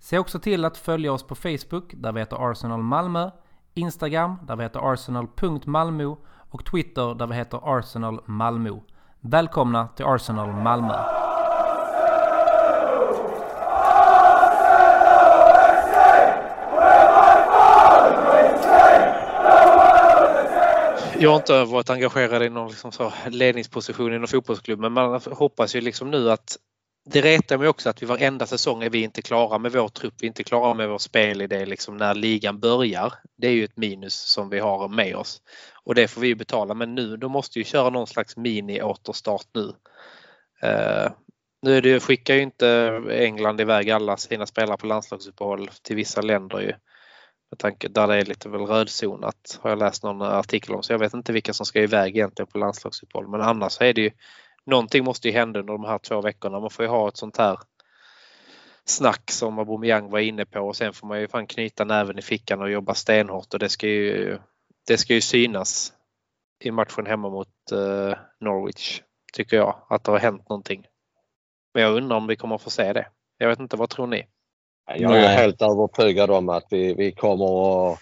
Se 0.00 0.18
också 0.18 0.38
till 0.38 0.64
att 0.64 0.76
följa 0.76 1.12
oss 1.12 1.22
på 1.22 1.34
Facebook 1.34 1.92
där 1.94 2.12
vi 2.12 2.20
heter 2.20 2.50
Arsenal 2.50 2.82
Malmö, 2.82 3.30
Instagram 3.74 4.36
där 4.42 4.56
vi 4.56 4.62
heter 4.62 4.92
arsenal.malmo 4.92 6.18
och 6.50 6.64
Twitter 6.64 7.14
där 7.14 7.26
vi 7.26 7.34
heter 7.34 7.78
Arsenal 7.78 8.20
Malmö. 8.24 8.80
Välkomna 9.20 9.88
till 9.88 10.04
Arsenal 10.04 10.52
Malmö! 10.52 10.94
Jag 21.20 21.30
har 21.30 21.36
inte 21.36 21.64
varit 21.64 21.90
engagerad 21.90 22.42
i 22.42 22.48
någon 22.48 22.68
liksom 22.68 22.92
så 22.92 23.12
ledningsposition 23.28 24.14
inom 24.14 24.28
fotbollsklubben, 24.28 24.92
men 24.92 25.10
man 25.10 25.20
hoppas 25.30 25.76
ju 25.76 25.80
liksom 25.80 26.10
nu 26.10 26.30
att 26.30 26.56
det 27.10 27.20
retar 27.20 27.58
mig 27.58 27.68
också 27.68 27.90
att 27.90 28.02
vi 28.02 28.06
varenda 28.06 28.46
säsong 28.46 28.82
är 28.82 28.90
vi 28.90 29.02
inte 29.02 29.22
klara 29.22 29.58
med 29.58 29.72
vår 29.72 29.88
trupp, 29.88 30.14
vi 30.18 30.26
är 30.26 30.28
inte 30.28 30.44
klara 30.44 30.74
med 30.74 30.88
vår 30.88 30.98
spelidé 30.98 31.66
liksom 31.66 31.96
när 31.96 32.14
ligan 32.14 32.60
börjar. 32.60 33.12
Det 33.36 33.46
är 33.46 33.52
ju 33.52 33.64
ett 33.64 33.76
minus 33.76 34.14
som 34.14 34.48
vi 34.50 34.58
har 34.58 34.88
med 34.88 35.16
oss. 35.16 35.42
Och 35.84 35.94
det 35.94 36.08
får 36.08 36.20
vi 36.20 36.34
betala 36.34 36.74
men 36.74 36.94
nu, 36.94 37.16
då 37.16 37.28
måste 37.28 37.58
ju 37.58 37.64
köra 37.64 37.90
någon 37.90 38.06
slags 38.06 38.36
mini-återstart 38.36 39.46
nu. 39.54 39.64
Uh, 40.68 41.10
nu 41.62 41.76
är 41.76 41.82
det, 41.82 42.00
skickar 42.00 42.34
ju 42.34 42.42
inte 42.42 43.00
England 43.10 43.60
iväg 43.60 43.90
alla 43.90 44.16
sina 44.16 44.46
spelare 44.46 44.76
på 44.76 44.86
landslagsuppehåll 44.86 45.70
till 45.82 45.96
vissa 45.96 46.20
länder 46.20 46.60
ju. 46.60 46.72
Med 47.50 47.58
tanke 47.58 47.88
där 47.88 48.06
det 48.06 48.14
är 48.14 48.24
lite 48.24 48.48
väl 48.48 48.60
rödzonat 48.60 49.58
har 49.62 49.70
jag 49.70 49.78
läst 49.78 50.02
någon 50.02 50.22
artikel 50.22 50.74
om 50.74 50.82
så 50.82 50.92
jag 50.92 50.98
vet 50.98 51.14
inte 51.14 51.32
vilka 51.32 51.52
som 51.52 51.66
ska 51.66 51.82
iväg 51.82 52.16
egentligen 52.16 52.46
på 52.46 52.58
landslagsuppehåll 52.58 53.28
men 53.28 53.40
annars 53.40 53.80
är 53.80 53.92
det 53.92 54.00
ju 54.00 54.10
någonting 54.68 55.04
måste 55.04 55.28
ju 55.28 55.34
hända 55.34 55.60
under 55.60 55.72
de 55.72 55.84
här 55.84 55.98
två 55.98 56.20
veckorna. 56.20 56.60
Man 56.60 56.70
får 56.70 56.84
ju 56.84 56.90
ha 56.90 57.08
ett 57.08 57.16
sånt 57.16 57.36
här 57.36 57.58
snack 58.84 59.30
som 59.30 59.58
Aubameyang 59.58 60.10
var 60.10 60.18
inne 60.18 60.44
på 60.44 60.60
och 60.60 60.76
sen 60.76 60.92
får 60.92 61.06
man 61.06 61.20
ju 61.20 61.28
fan 61.28 61.46
knyta 61.46 61.84
näven 61.84 62.18
i 62.18 62.22
fickan 62.22 62.60
och 62.60 62.70
jobba 62.70 62.94
stenhårt 62.94 63.54
och 63.54 63.58
det 63.58 63.68
ska 63.68 63.86
ju, 63.86 64.38
det 64.86 64.98
ska 64.98 65.14
ju 65.14 65.20
synas 65.20 65.92
i 66.64 66.70
matchen 66.70 67.06
hemma 67.06 67.28
mot 67.30 67.48
uh, 67.72 68.14
Norwich 68.40 69.02
tycker 69.32 69.56
jag 69.56 69.86
att 69.88 70.04
det 70.04 70.10
har 70.10 70.18
hänt 70.18 70.48
någonting. 70.48 70.86
Men 71.74 71.82
jag 71.82 71.96
undrar 71.96 72.16
om 72.16 72.26
vi 72.26 72.36
kommer 72.36 72.54
att 72.54 72.62
få 72.62 72.70
se 72.70 72.92
det. 72.92 73.06
Jag 73.38 73.48
vet 73.48 73.60
inte, 73.60 73.76
vad 73.76 73.90
tror 73.90 74.06
ni? 74.06 74.26
Jag 74.86 75.16
är 75.16 75.20
Nej. 75.20 75.36
helt 75.36 75.62
övertygad 75.62 76.30
om 76.30 76.48
att 76.48 76.66
vi, 76.70 76.94
vi 76.94 77.12
kommer 77.12 77.92
att, 77.92 77.98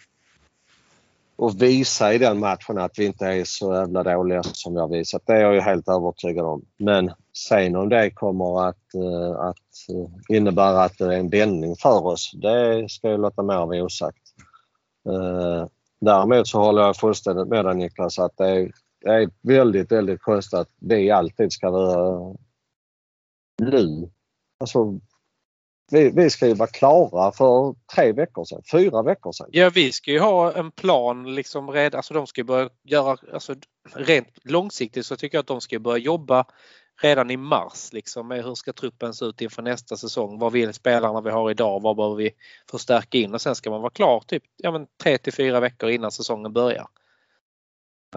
och 1.36 1.62
visa 1.62 2.14
i 2.14 2.18
den 2.18 2.38
matchen 2.38 2.78
att 2.78 2.98
vi 2.98 3.04
inte 3.06 3.26
är 3.26 3.44
så 3.44 3.74
jävla 3.74 4.02
dåliga 4.02 4.42
som 4.42 4.74
vi 4.74 4.80
har 4.80 4.88
visat. 4.88 5.22
Det 5.26 5.32
är 5.32 5.40
jag 5.40 5.54
ju 5.54 5.60
helt 5.60 5.88
övertygad 5.88 6.46
om. 6.46 6.64
Men 6.78 7.10
sen 7.48 7.76
om 7.76 7.88
det 7.88 8.10
kommer 8.10 8.68
att, 8.68 8.94
eh, 8.94 9.40
att 9.40 9.94
eh, 9.94 10.36
innebära 10.36 10.82
att 10.82 10.98
det 10.98 11.04
är 11.04 11.18
en 11.18 11.30
vändning 11.30 11.76
för 11.76 12.06
oss, 12.06 12.32
det 12.34 12.86
ska 12.90 13.08
jag 13.08 13.20
låta 13.20 13.42
mer 13.42 13.66
vara 13.66 13.84
osagt. 13.84 14.22
Eh, 15.08 15.66
däremot 16.00 16.48
så 16.48 16.58
håller 16.58 16.82
jag 16.82 16.96
fullständigt 16.96 17.48
med 17.48 17.64
dig 17.64 17.74
Niklas 17.74 18.18
att 18.18 18.36
det 18.36 18.48
är, 18.48 18.72
det 19.00 19.10
är 19.10 19.30
väldigt, 19.42 19.92
väldigt 19.92 20.22
konstigt 20.22 20.58
att 20.58 20.70
vi 20.80 21.10
alltid 21.10 21.52
ska 21.52 21.70
vara 21.70 22.34
nu. 23.58 24.10
Alltså, 24.60 25.00
vi, 25.90 26.10
vi 26.10 26.30
ska 26.30 26.46
ju 26.46 26.54
vara 26.54 26.68
klara 26.68 27.32
för 27.32 27.74
tre 27.94 28.12
veckor 28.12 28.44
sedan, 28.44 28.62
fyra 28.72 29.02
veckor 29.02 29.32
sedan. 29.32 29.48
Ja, 29.50 29.70
vi 29.70 29.92
ska 29.92 30.10
ju 30.10 30.18
ha 30.18 30.52
en 30.52 30.70
plan 30.70 31.34
liksom 31.34 31.70
redan. 31.70 31.98
Alltså 31.98 32.14
de 32.14 32.26
ska 32.26 32.44
börja 32.44 32.68
göra, 32.84 33.16
alltså 33.32 33.54
rent 33.94 34.28
långsiktigt 34.44 35.06
så 35.06 35.16
tycker 35.16 35.36
jag 35.38 35.40
att 35.42 35.46
de 35.46 35.60
ska 35.60 35.78
börja 35.78 35.98
jobba 35.98 36.44
redan 37.02 37.30
i 37.30 37.36
mars 37.36 37.92
liksom 37.92 38.28
med 38.28 38.44
hur 38.44 38.54
ska 38.54 38.72
truppen 38.72 39.14
se 39.14 39.24
ut 39.24 39.40
inför 39.40 39.62
nästa 39.62 39.96
säsong? 39.96 40.38
Vad 40.38 40.52
vill 40.52 40.74
spelarna 40.74 41.20
vi 41.20 41.30
har 41.30 41.50
idag? 41.50 41.82
Vad 41.82 41.96
behöver 41.96 42.16
vi 42.16 42.30
förstärka 42.70 43.18
in? 43.18 43.34
Och 43.34 43.40
sen 43.40 43.54
ska 43.54 43.70
man 43.70 43.80
vara 43.80 43.90
klar 43.90 44.22
typ 44.26 44.42
ja, 44.56 44.70
men 44.70 44.86
3 45.02 45.18
till 45.18 45.32
4 45.32 45.60
veckor 45.60 45.90
innan 45.90 46.12
säsongen 46.12 46.52
börjar. 46.52 46.86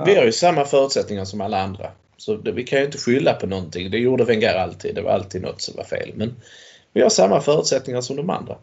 Vi 0.05 0.15
har 0.15 0.25
ju 0.25 0.31
samma 0.31 0.65
förutsättningar 0.65 1.25
som 1.25 1.41
alla 1.41 1.61
andra. 1.61 1.91
Så 2.17 2.35
det, 2.35 2.51
vi 2.51 2.63
kan 2.63 2.79
ju 2.79 2.85
inte 2.85 2.97
skylla 2.97 3.33
på 3.33 3.47
någonting. 3.47 3.91
Det 3.91 3.97
gjorde 3.97 4.23
Wenger 4.23 4.55
alltid. 4.55 4.95
Det 4.95 5.01
var 5.01 5.11
alltid 5.11 5.41
något 5.41 5.61
som 5.61 5.75
var 5.77 5.83
fel. 5.83 6.11
Men 6.15 6.35
vi 6.93 7.01
har 7.01 7.09
samma 7.09 7.41
förutsättningar 7.41 8.01
som 8.01 8.15
de 8.15 8.29
andra. 8.29 8.57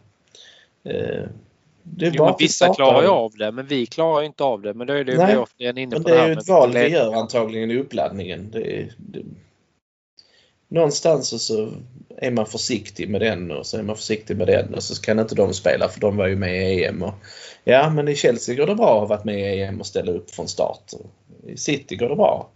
Eh, 0.83 1.23
det 1.83 2.05
är 2.05 2.11
jo, 2.11 2.23
bara 2.23 2.35
vissa 2.39 2.73
klarar 2.73 3.01
ju 3.01 3.07
av 3.07 3.31
det 3.31 3.51
men 3.51 3.67
vi 3.67 3.85
klarar 3.85 4.23
inte 4.23 4.43
av 4.43 4.61
det. 4.61 4.73
Men 4.73 4.87
då 4.87 4.93
är 4.93 5.03
det 5.03 5.11
ju 5.11 5.17
Nej, 5.17 5.37
återigen 5.37 5.77
inne 5.77 5.95
på 5.95 6.09
det, 6.09 6.15
det 6.15 6.21
är 6.21 6.27
ju 6.27 6.33
ett 6.33 6.47
val 6.47 6.73
vi 6.73 6.87
gör 6.87 7.13
antagligen 7.13 7.71
i 7.71 7.77
uppladdningen. 7.77 8.51
Det, 8.51 8.89
det, 8.97 9.21
någonstans 10.67 11.47
så 11.47 11.69
är 12.17 12.31
man 12.31 12.45
försiktig 12.45 13.09
med 13.09 13.21
den 13.21 13.51
och 13.51 13.65
så 13.65 13.77
är 13.77 13.83
man 13.83 13.95
försiktig 13.95 14.37
med 14.37 14.47
den 14.47 14.73
och 14.73 14.83
så 14.83 15.01
kan 15.01 15.19
inte 15.19 15.35
de 15.35 15.53
spela 15.53 15.89
för 15.89 15.99
de 15.99 16.17
var 16.17 16.27
ju 16.27 16.35
med 16.35 16.73
i 16.73 16.85
EM. 16.85 17.03
Och, 17.03 17.13
ja 17.63 17.89
men 17.89 18.07
i 18.07 18.15
Chelsea 18.15 18.55
går 18.55 18.67
det 18.67 18.75
bra 18.75 18.93
att 18.93 19.09
ha 19.09 19.15
varit 19.15 19.25
med 19.25 19.57
i 19.57 19.61
EM 19.61 19.79
och 19.79 19.85
ställa 19.85 20.11
upp 20.11 20.31
från 20.31 20.47
start. 20.47 20.93
I 21.47 21.57
City 21.57 21.95
går 21.95 22.09
det 22.09 22.15
bra. 22.15 22.49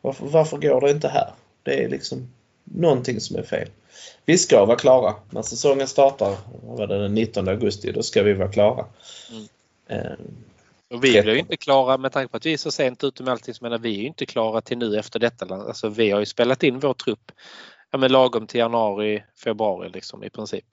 Varför, 0.00 0.26
varför 0.26 0.58
går 0.58 0.80
det 0.80 0.90
inte 0.90 1.08
här? 1.08 1.30
Det 1.62 1.84
är 1.84 1.88
liksom 1.88 2.28
någonting 2.64 3.20
som 3.20 3.36
är 3.36 3.42
fel. 3.42 3.68
Vi 4.24 4.38
ska 4.38 4.64
vara 4.64 4.78
klara. 4.78 5.14
När 5.30 5.42
säsongen 5.42 5.88
startar, 5.88 6.36
var 6.62 6.86
det 6.86 7.02
den 7.02 7.14
19 7.14 7.48
augusti, 7.48 7.92
då 7.92 8.02
ska 8.02 8.22
vi 8.22 8.32
vara 8.32 8.52
klara. 8.52 8.86
Mm. 9.30 9.46
Eh, 9.86 10.12
och 10.94 11.04
vi 11.04 11.22
blir 11.22 11.34
ju 11.34 11.38
inte 11.38 11.56
klara 11.56 11.98
med 11.98 12.12
tanke 12.12 12.30
på 12.30 12.36
att 12.36 12.46
vi 12.46 12.52
är 12.52 12.56
så 12.56 12.70
sent 12.70 13.04
ute 13.04 13.22
med 13.22 13.32
allting. 13.32 13.54
Men 13.60 13.82
vi 13.82 13.96
är 13.96 14.00
ju 14.00 14.06
inte 14.06 14.26
klara 14.26 14.60
till 14.60 14.78
nu 14.78 14.98
efter 14.98 15.18
detta. 15.18 15.54
Alltså, 15.54 15.88
vi 15.88 16.10
har 16.10 16.20
ju 16.20 16.26
spelat 16.26 16.62
in 16.62 16.78
vår 16.78 16.94
trupp 16.94 17.32
ja, 17.92 17.98
men 17.98 18.12
lagom 18.12 18.46
till 18.46 18.58
januari, 18.58 19.24
februari 19.44 19.88
liksom 19.88 20.24
i 20.24 20.30
princip. 20.30 20.64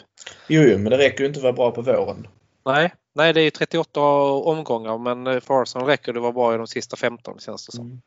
Jo, 0.48 0.62
jo 0.62 0.78
men 0.78 0.92
det 0.92 0.98
räcker 0.98 1.20
ju 1.20 1.28
inte 1.28 1.40
att 1.40 1.44
vara 1.44 1.54
bra 1.54 1.72
på 1.72 1.82
våren. 1.82 2.28
Nej, 2.66 2.94
nej 3.14 3.34
det 3.34 3.42
är 3.42 3.52
38 3.52 4.02
omgångar 4.32 4.98
men 4.98 5.42
för 5.42 5.62
Arsenal 5.62 5.88
räcker 5.88 6.14
det 6.14 6.20
att 6.20 6.24
vara 6.24 6.34
bra 6.34 6.54
i 6.54 6.58
de 6.58 6.68
sista 6.68 6.96
15 6.96 7.40
känns 7.40 7.66
det 7.66 7.72
som. 7.72 7.86
Mm. 7.86 8.02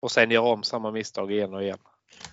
Och 0.00 0.10
sen 0.10 0.30
göra 0.30 0.48
om 0.48 0.62
samma 0.62 0.90
misstag 0.90 1.32
igen 1.32 1.54
och 1.54 1.62
igen. 1.62 1.78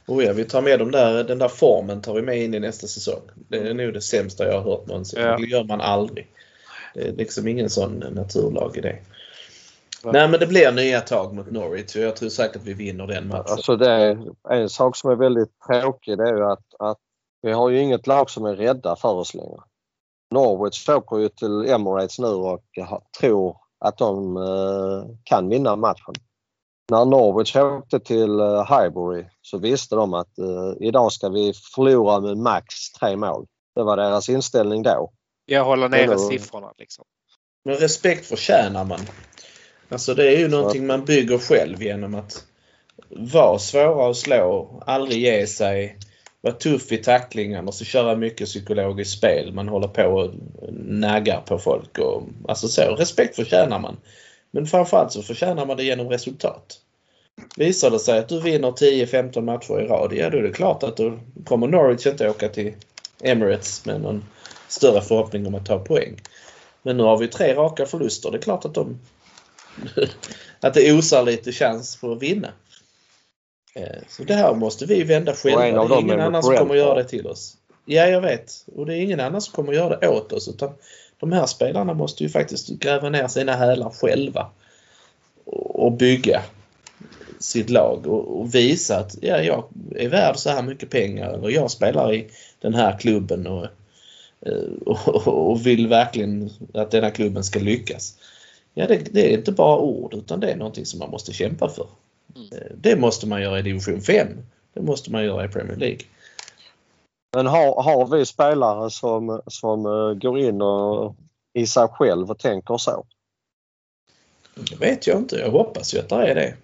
Oh 0.08 0.24
ja, 0.24 0.34
vi 0.34 0.46
tar 0.46 0.62
med 0.62 0.80
dem 0.80 0.92
där, 0.92 1.24
den 1.24 1.40
där 1.40 1.48
formen 1.48 2.02
tar 2.02 2.14
vi 2.14 2.22
med 2.22 2.44
in 2.44 2.54
i 2.54 2.60
nästa 2.60 2.88
säsong. 2.88 3.22
Det 3.36 3.58
är 3.58 3.74
nog 3.74 3.94
det 3.94 4.02
sämsta 4.02 4.46
jag 4.48 4.62
har 4.62 4.72
hört 4.72 4.88
någonsin. 4.88 5.22
Ja. 5.22 5.38
Det 5.38 5.48
gör 5.48 5.64
man 5.64 5.82
aldrig. 5.82 6.28
Det 6.94 7.08
är 7.08 7.14
liksom 7.14 7.48
ingen 7.48 7.70
sån 7.70 7.92
naturlag 8.12 8.78
i 8.78 8.82
det. 8.82 9.00
Ja. 10.04 10.12
Nej 10.12 10.28
men 10.28 10.40
det 10.40 10.48
blir 10.48 10.72
nya 10.72 11.02
tag 11.02 11.34
mot 11.34 11.52
Norwich 11.52 11.96
och 11.96 12.02
jag 12.02 12.16
tror 12.16 12.30
säkert 12.30 12.62
vi 12.66 12.74
vinner 12.74 13.08
den 13.08 13.28
matchen. 13.28 13.46
Alltså 13.48 13.76
det 13.76 13.92
är, 13.92 14.18
en 14.50 14.70
sak 14.70 14.96
som 14.96 15.12
är 15.12 15.16
väldigt 15.16 15.52
tråkig 15.68 16.18
det 16.18 16.30
är 16.30 16.36
ju 16.36 16.44
att, 16.44 16.66
att 16.80 16.98
vi 17.42 17.52
har 17.52 17.70
ju 17.70 17.80
inget 17.80 18.08
lag 18.08 18.30
som 18.30 18.46
är 18.46 18.56
rädda 18.56 18.96
för 18.96 19.14
oss 19.14 19.34
längre. 19.34 19.60
Norwich 20.32 20.90
åker 20.90 21.18
ju 21.18 21.30
till 21.30 21.70
Emirates 21.70 22.20
nu 22.20 22.28
och 22.28 22.64
tror 23.20 23.58
att 23.80 23.98
de 23.98 24.38
eh, 24.38 25.16
kan 25.24 25.50
vinna 25.50 25.76
matchen 25.76 26.14
när 26.92 27.06
Norwich 27.06 27.56
åkte 27.56 28.00
till 28.00 28.40
eh, 28.40 28.80
Highbury 28.80 29.26
så 29.42 29.58
visste 29.58 29.96
de 29.96 30.14
att 30.14 30.40
uh, 30.40 30.88
idag 30.88 31.12
ska 31.12 31.30
vi 31.30 31.54
förlora 31.76 32.20
med 32.20 32.38
max 32.38 32.92
tre 33.00 33.16
mål. 33.16 33.46
Det 33.76 33.84
var 33.84 33.98
deras 33.98 34.30
inställning 34.30 34.84
då. 34.84 35.12
Jag 35.46 35.66
håller 35.66 35.90
nere 35.90 36.08
nu... 36.08 36.18
siffrorna 36.18 36.72
liksom. 36.78 37.06
Men 37.66 37.76
respekt 37.76 38.26
förtjänar 38.26 38.84
man. 38.84 39.00
Alltså 39.90 40.14
det 40.14 40.36
är 40.36 40.40
ju 40.40 40.48
någonting 40.48 40.88
man 40.88 41.06
bygger 41.06 41.38
själv 41.38 41.84
genom 41.84 42.16
att 42.16 42.44
vara 43.10 43.60
svåra 43.60 44.10
att 44.10 44.18
slå, 44.18 44.82
aldrig 44.86 45.22
ge 45.22 45.48
sig, 45.48 45.98
vara 46.42 46.54
tuff 46.54 46.92
i 46.92 46.98
tacklingarna 46.98 47.68
och 47.68 47.74
så 47.74 47.86
köra 47.86 48.16
mycket 48.16 48.48
psykologiskt 48.48 49.18
spel. 49.18 49.54
Man 49.54 49.68
håller 49.68 49.88
på 49.88 50.04
och 50.04 50.34
naggar 50.74 51.42
på 51.42 51.58
folk. 51.58 51.98
Och, 51.98 52.24
alltså 52.48 52.68
så, 52.68 52.96
respekt 52.96 53.36
förtjänar 53.36 53.80
man. 53.80 53.98
Men 54.52 54.68
framförallt 54.68 55.12
så 55.12 55.22
förtjänar 55.22 55.66
man 55.66 55.78
det 55.78 55.84
genom 55.84 56.10
resultat. 56.10 56.80
Visar 57.56 57.92
det 57.92 58.00
sig 58.00 58.20
att 58.20 58.30
du 58.30 58.42
vinner 58.42 58.72
10-15 58.72 59.42
matcher 59.42 59.82
i 59.82 59.88
rad, 59.88 60.14
ja 60.14 60.30
då 60.30 60.38
är 60.38 60.42
det 60.42 60.52
klart 60.52 60.84
att 60.84 60.98
då 60.98 61.20
kommer 61.46 61.68
Norwich 61.68 62.08
inte 62.08 62.30
åka 62.30 62.50
till 62.50 62.74
Emirates 63.22 63.86
med 63.86 64.02
någon 64.02 64.24
större 64.68 65.02
förhoppning 65.02 65.48
om 65.48 65.56
att 65.56 65.66
ta 65.66 65.80
poäng. 65.80 66.22
Men 66.82 66.98
nu 66.98 67.04
har 67.04 67.18
vi 67.18 67.28
tre 67.28 67.56
raka 67.56 67.86
förluster. 67.86 68.32
Det 68.32 68.38
är 68.38 68.42
klart 68.42 68.66
att 68.66 68.74
de 68.74 69.00
att 70.60 70.74
det 70.74 70.94
osar 70.94 71.24
lite 71.24 71.52
chans 71.52 71.96
på 71.96 72.12
att 72.12 72.22
vinna. 72.22 72.52
Eh, 73.76 73.98
så 74.10 74.24
det 74.24 74.34
här 74.34 74.54
måste 74.54 74.86
vi 74.86 75.04
vända 75.04 75.34
själva. 75.34 75.62
Det 75.88 75.96
är 75.96 76.02
ingen 76.02 76.20
annan 76.20 76.44
som 76.44 76.58
kommer 76.58 76.76
att 76.76 76.82
göra 76.82 76.96
det 76.96 77.04
till 77.04 77.28
oss. 77.28 77.58
Ja, 77.86 78.06
jag 78.06 78.22
vet. 78.22 78.66
Och 78.76 78.86
det 78.86 78.96
är 78.96 79.02
ingen 79.02 79.20
annan 79.20 79.42
som 79.42 79.54
kommer 79.54 79.72
att 79.72 79.78
göra 79.78 79.98
det 80.00 80.08
åt 80.08 80.34
oss. 80.34 80.48
Utan 80.48 80.74
de 81.20 81.32
här 81.32 81.46
spelarna 81.46 81.94
måste 81.94 82.24
ju 82.24 82.30
faktiskt 82.30 82.70
gräva 82.70 83.10
ner 83.10 83.28
sina 83.28 83.56
hälar 83.56 83.90
själva 83.90 84.50
och 85.46 85.92
bygga 85.92 86.42
sitt 87.40 87.70
lag 87.70 88.08
och, 88.08 88.56
visa 88.56 88.98
att 88.98 89.16
ja, 89.22 89.42
jag 89.42 89.64
är 89.96 90.10
värd 90.10 90.38
så 90.38 90.50
här 90.50 90.62
mycket 90.64 90.90
pengar 90.90 91.34
eller 91.34 91.50
jag 91.50 91.72
spelar 91.72 92.14
i 92.14 92.28
den 92.60 92.74
här 92.74 93.00
klubben 93.00 93.48
och, 93.48 93.66
eh, 94.42 94.72
och, 94.86 95.28
och 95.28 95.68
vill 95.68 95.88
verkligen 95.88 96.50
att 96.74 96.92
den 96.92 97.04
här 97.04 97.12
klubben 97.12 97.44
ska 97.44 97.60
lyckas. 97.60 98.18
Ja, 98.74 98.88
det, 98.88 99.14
det, 99.14 99.34
är 99.34 99.38
inte 99.38 99.52
bara 99.52 99.78
ord 99.78 100.14
utan 100.14 100.40
det 100.40 100.52
är 100.52 100.56
någonting 100.56 100.86
som 100.86 101.00
man 101.00 101.10
måste 101.10 101.34
kämpa 101.34 101.70
för. 101.70 101.88
Mm. 102.36 102.48
Eh, 102.52 102.72
det 102.82 102.96
måste 102.96 103.28
man 103.28 103.42
göra 103.42 103.60
i 103.60 103.62
division 103.62 104.02
5. 104.02 104.28
Det 104.74 104.82
måste 104.82 105.12
man 105.12 105.26
göra 105.26 105.46
i 105.46 105.48
Premier 105.48 105.78
League. 105.78 106.00
Men 107.36 107.48
har, 107.48 107.84
har 107.84 108.18
vi 108.18 108.26
spelare 108.26 108.90
som, 108.90 109.42
som 109.48 109.86
eh, 109.86 110.14
går 110.14 110.40
in 110.40 110.62
och, 110.62 111.16
i 111.54 111.68
sig 111.68 111.88
själv 111.88 112.32
och 112.32 112.40
tänker 112.40 112.78
så? 112.78 113.06
Det 114.56 114.76
vet 114.76 115.08
jag 115.08 115.18
inte. 115.18 115.36
Jag 115.36 115.52
hoppas 115.52 115.94
ju 115.94 116.00
att 116.00 116.10
det 116.10 116.16
är 116.16 116.36
det. 116.36 116.56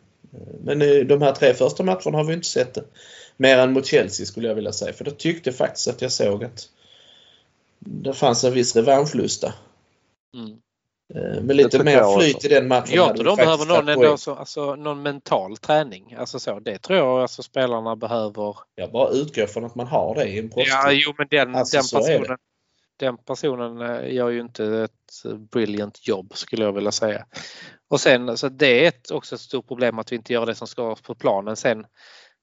Men 0.63 0.79
de 1.07 1.21
här 1.21 1.31
tre 1.31 1.53
första 1.53 1.83
matcherna 1.83 2.17
har 2.17 2.23
vi 2.23 2.33
inte 2.33 2.47
sett 2.47 2.73
det. 2.73 2.83
Mer 3.37 3.57
än 3.57 3.73
mot 3.73 3.85
Chelsea 3.85 4.25
skulle 4.25 4.47
jag 4.47 4.55
vilja 4.55 4.71
säga. 4.71 4.93
För 4.93 5.05
då 5.05 5.11
tyckte 5.11 5.49
jag 5.49 5.57
faktiskt 5.57 5.87
att 5.87 6.01
jag 6.01 6.11
såg 6.11 6.43
att 6.43 6.69
det 7.79 8.13
fanns 8.13 8.43
en 8.43 8.53
viss 8.53 8.75
revanschlusta. 8.75 9.53
Mm. 10.33 10.57
Eh, 11.15 11.41
Med 11.41 11.55
lite 11.55 11.83
mer 11.83 12.19
flyt 12.19 12.45
i 12.45 12.47
den 12.47 12.67
matchen. 12.67 12.95
Jag 12.95 13.15
tror 13.15 13.25
de 13.25 13.35
behöver 13.35 13.65
någon, 13.65 13.89
ändå, 13.89 14.17
så, 14.17 14.35
alltså, 14.35 14.75
någon 14.75 15.01
mental 15.01 15.57
träning. 15.57 16.15
Alltså 16.19 16.39
så, 16.39 16.59
det 16.59 16.77
tror 16.77 16.99
jag 16.99 17.21
alltså 17.21 17.43
spelarna 17.43 17.95
behöver. 17.95 18.55
Jag 18.75 18.91
bara 18.91 19.09
utgår 19.09 19.45
från 19.45 19.65
att 19.65 19.75
man 19.75 19.87
har 19.87 20.15
det 20.15 20.25
i 20.25 20.39
en 20.39 20.49
proffs. 20.49 20.69
Ja, 20.69 20.91
jo 20.91 21.13
men 21.17 21.27
den, 21.29 21.55
Alltså, 21.55 21.77
den 21.77 22.01
personen 22.01 22.37
den 22.99 23.17
personen 23.17 23.81
eh, 23.81 24.13
gör 24.13 24.29
ju 24.29 24.41
inte 24.41 24.65
ett 24.65 25.49
brilliant 25.51 26.07
jobb 26.07 26.31
skulle 26.35 26.65
jag 26.65 26.73
vilja 26.73 26.91
säga. 26.91 27.25
Och 27.89 27.99
sen 27.99 28.37
så 28.37 28.49
det 28.49 28.83
är 28.83 28.87
ett, 28.87 29.11
också 29.11 29.35
ett 29.35 29.41
stort 29.41 29.67
problem 29.67 29.99
att 29.99 30.11
vi 30.11 30.15
inte 30.15 30.33
gör 30.33 30.45
det 30.45 30.55
som 30.55 30.67
ska 30.67 30.95
på 30.95 31.15
planen. 31.15 31.55
Sen 31.55 31.85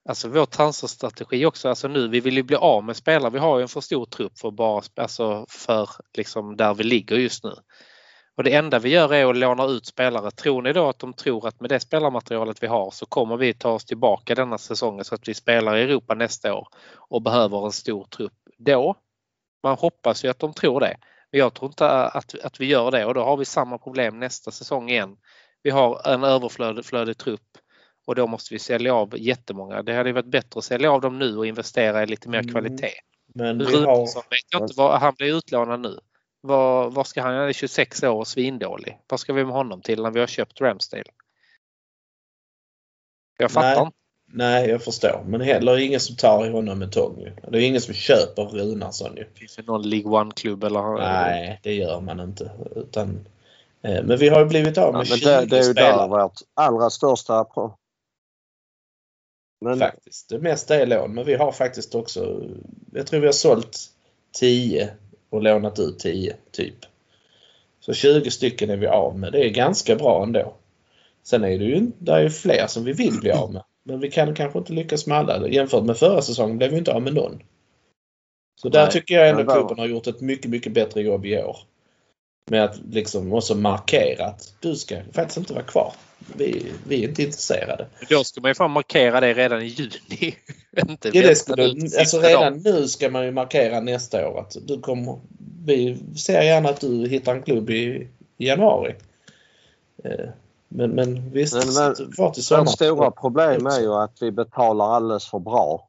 Alltså 0.09 0.27
vår 0.27 0.45
transferstrategi 0.45 1.45
också, 1.45 1.69
alltså 1.69 1.87
nu 1.87 2.07
vi 2.07 2.19
vill 2.19 2.37
ju 2.37 2.43
bli 2.43 2.55
av 2.55 2.83
med 2.83 2.95
spelare. 2.95 3.31
Vi 3.31 3.39
har 3.39 3.57
ju 3.57 3.61
en 3.61 3.67
för 3.67 3.81
stor 3.81 4.05
trupp 4.05 4.39
för 4.39 4.51
bara, 4.51 4.81
alltså 4.95 5.45
för 5.49 5.89
liksom 6.17 6.57
där 6.57 6.73
vi 6.73 6.83
ligger 6.83 7.15
just 7.15 7.43
nu. 7.43 7.53
Och 8.41 8.45
det 8.45 8.55
enda 8.55 8.79
vi 8.79 8.89
gör 8.89 9.13
är 9.13 9.29
att 9.29 9.37
låna 9.37 9.65
ut 9.65 9.85
spelare. 9.85 10.31
Tror 10.31 10.61
ni 10.61 10.73
då 10.73 10.89
att 10.89 10.99
de 10.99 11.13
tror 11.13 11.47
att 11.47 11.59
med 11.59 11.69
det 11.69 11.79
spelarmaterialet 11.79 12.63
vi 12.63 12.67
har 12.67 12.91
så 12.91 13.05
kommer 13.05 13.37
vi 13.37 13.53
ta 13.53 13.71
oss 13.71 13.85
tillbaka 13.85 14.35
denna 14.35 14.57
säsongen 14.57 15.05
så 15.05 15.15
att 15.15 15.27
vi 15.27 15.33
spelar 15.33 15.77
i 15.77 15.81
Europa 15.81 16.13
nästa 16.13 16.53
år 16.53 16.67
och 16.95 17.21
behöver 17.21 17.65
en 17.65 17.71
stor 17.71 18.03
trupp 18.03 18.33
då? 18.57 18.95
Man 19.63 19.77
hoppas 19.77 20.25
ju 20.25 20.29
att 20.29 20.39
de 20.39 20.53
tror 20.53 20.79
det. 20.79 20.97
Men 21.31 21.39
jag 21.39 21.53
tror 21.53 21.69
inte 21.69 21.89
att, 21.89 22.39
att 22.43 22.59
vi 22.59 22.65
gör 22.65 22.91
det 22.91 23.05
och 23.05 23.13
då 23.13 23.23
har 23.23 23.37
vi 23.37 23.45
samma 23.45 23.77
problem 23.77 24.19
nästa 24.19 24.51
säsong 24.51 24.89
igen. 24.89 25.17
Vi 25.63 25.69
har 25.69 26.07
en 26.13 26.23
överflödig 26.23 27.17
trupp 27.17 27.57
och 28.07 28.15
då 28.15 28.27
måste 28.27 28.53
vi 28.53 28.59
sälja 28.59 28.95
av 28.95 29.17
jättemånga. 29.17 29.83
Det 29.83 29.93
hade 29.93 30.13
varit 30.13 30.31
bättre 30.31 30.57
att 30.57 30.63
sälja 30.63 30.91
av 30.91 31.01
dem 31.01 31.19
nu 31.19 31.37
och 31.37 31.45
investera 31.45 32.03
i 32.03 32.05
lite 32.05 32.29
mer 32.29 32.39
Mm. 32.39 32.51
kvalitet. 32.51 32.93
Men 33.35 33.57
vi 33.57 33.85
har... 33.85 34.05
Vet 34.29 34.45
jag 34.51 34.61
inte 34.61 34.73
vad, 34.77 34.99
han 34.99 35.13
blir 35.17 35.37
utlånad 35.37 35.79
nu. 35.79 35.99
Vad, 36.41 36.93
vad 36.93 37.07
ska 37.07 37.21
han, 37.21 37.35
han 37.35 37.47
är 37.47 37.53
26 37.53 38.03
år 38.03 38.15
och 38.15 38.27
svindålig. 38.27 38.99
Vad 39.07 39.19
ska 39.19 39.33
vi 39.33 39.45
med 39.45 39.53
honom 39.53 39.81
till 39.81 40.01
när 40.01 40.11
vi 40.11 40.19
har 40.19 40.27
köpt 40.27 40.61
Ramsdale? 40.61 41.03
Jag 43.37 43.51
fattar 43.51 43.75
Nej. 43.75 43.85
inte. 43.85 43.97
Nej, 44.33 44.69
jag 44.69 44.83
förstår. 44.83 45.23
Men 45.27 45.41
heller 45.41 45.77
ingen 45.77 45.99
som 45.99 46.15
tar 46.15 46.45
i 46.45 46.49
honom 46.49 46.79
med 46.79 46.91
tång 46.91 47.19
ju. 47.19 47.31
Det 47.51 47.57
är 47.57 47.67
ingen 47.67 47.81
som 47.81 47.93
köper 47.93 48.43
Runarsson 48.43 49.17
ju. 49.17 49.25
Finns 49.33 49.55
det 49.55 49.65
någon 49.65 49.89
League 49.89 50.11
One-klubb 50.21 50.63
eller? 50.63 50.97
Nej, 50.97 51.59
det 51.63 51.73
gör 51.73 52.01
man 52.01 52.19
inte. 52.19 52.51
Utan, 52.75 53.27
eh, 53.81 54.03
men 54.03 54.17
vi 54.17 54.29
har 54.29 54.39
ju 54.39 54.45
blivit 54.45 54.77
av 54.77 54.83
Ja, 54.83 54.91
med 54.91 55.07
men 55.09 55.17
20 55.17 55.25
det, 55.25 55.45
det 55.45 55.57
är 55.57 55.63
ju 55.67 55.73
där 55.73 55.91
spelare 55.91 56.07
vårt 56.07 56.39
allra 56.53 56.89
största 56.89 57.45
men, 59.61 59.79
faktiskt. 59.79 60.29
Det 60.29 60.39
mesta 60.39 60.75
är 60.75 60.85
lån, 60.85 61.13
men 61.13 61.25
vi 61.25 61.33
har 61.33 61.51
faktiskt 61.51 61.95
också... 61.95 62.41
Jag 62.91 63.07
tror 63.07 63.19
vi 63.19 63.25
har 63.25 63.33
sålt 63.33 63.79
10 64.39 64.93
och 65.31 65.43
lånat 65.43 65.79
ut 65.79 65.99
10 65.99 66.35
typ. 66.51 66.75
Så 67.79 67.93
20 67.93 68.31
stycken 68.31 68.69
är 68.69 68.77
vi 68.77 68.87
av 68.87 69.19
med. 69.19 69.31
Det 69.31 69.45
är 69.45 69.49
ganska 69.49 69.95
bra 69.95 70.23
ändå. 70.23 70.53
Sen 71.23 71.43
är 71.43 71.59
det 71.59 71.65
ju, 71.65 71.91
det 71.99 72.11
är 72.11 72.29
fler 72.29 72.67
som 72.67 72.83
vi 72.83 72.93
vill 72.93 73.19
bli 73.21 73.31
av 73.31 73.53
med. 73.53 73.63
Men 73.83 73.99
vi 73.99 74.11
kan 74.11 74.35
kanske 74.35 74.59
inte 74.59 74.73
lyckas 74.73 75.07
med 75.07 75.17
alla. 75.17 75.47
Jämfört 75.47 75.83
med 75.83 75.97
förra 75.97 76.21
säsongen 76.21 76.57
blev 76.57 76.71
vi 76.71 76.77
inte 76.77 76.93
av 76.93 77.01
med 77.01 77.13
någon. 77.13 77.43
Så 78.61 78.69
där 78.69 78.83
Nej, 78.83 78.91
tycker 78.91 79.15
jag 79.15 79.29
ändå 79.29 79.53
klubben 79.53 79.79
har 79.79 79.85
gjort 79.85 80.07
ett 80.07 80.21
mycket, 80.21 80.51
mycket 80.51 80.73
bättre 80.73 81.01
jobb 81.01 81.25
i 81.25 81.43
år. 81.43 81.57
Med 82.45 82.63
att 82.63 82.77
liksom 82.89 83.33
också 83.33 83.55
markera 83.55 84.25
att 84.25 84.53
du 84.59 84.75
ska 84.75 84.95
faktiskt 85.13 85.37
inte 85.37 85.53
vara 85.53 85.63
kvar. 85.63 85.93
Vi, 86.35 86.71
vi 86.87 87.03
är 87.03 87.09
inte 87.09 87.23
intresserade. 87.23 87.87
Då 88.09 88.23
ska 88.23 88.41
man 88.41 88.49
ju 88.51 88.55
fan 88.55 88.71
markera 88.71 89.19
det 89.19 89.33
redan 89.33 89.61
i 89.61 89.65
juni. 89.65 90.35
inte 90.89 91.09
Ja, 91.13 91.21
det 91.21 91.29
ut 91.63 91.81
sista 91.81 91.99
alltså 91.99 92.19
redan 92.19 92.57
nu 92.57 92.87
ska 92.87 93.09
man 93.09 93.25
ju 93.25 93.31
markera 93.31 93.79
nästa 93.79 94.29
år 94.29 94.39
att 94.39 94.55
du 94.61 94.79
kommer, 94.81 95.19
vi 95.65 96.03
ser 96.17 96.41
gärna 96.41 96.69
att 96.69 96.81
du 96.81 97.07
hittar 97.07 97.35
en 97.35 97.41
klubb 97.43 97.69
i, 97.69 98.07
i 98.37 98.47
januari. 98.47 98.95
Eh, 100.03 100.29
Men, 100.67 100.91
men 100.91 101.31
visst, 101.31 101.53
Men- 101.53 101.73
men- 101.73 101.95
till 101.95 102.05
Vårt 102.17 102.35
sommaren. 102.35 102.67
stora 102.67 103.11
problem 103.11 103.65
är 103.67 103.79
ju 103.79 103.93
att 103.93 104.17
vi 104.21 104.31
betalar 104.31 104.85
alldeles 104.95 105.25
för 105.29 105.39
bra. 105.39 105.87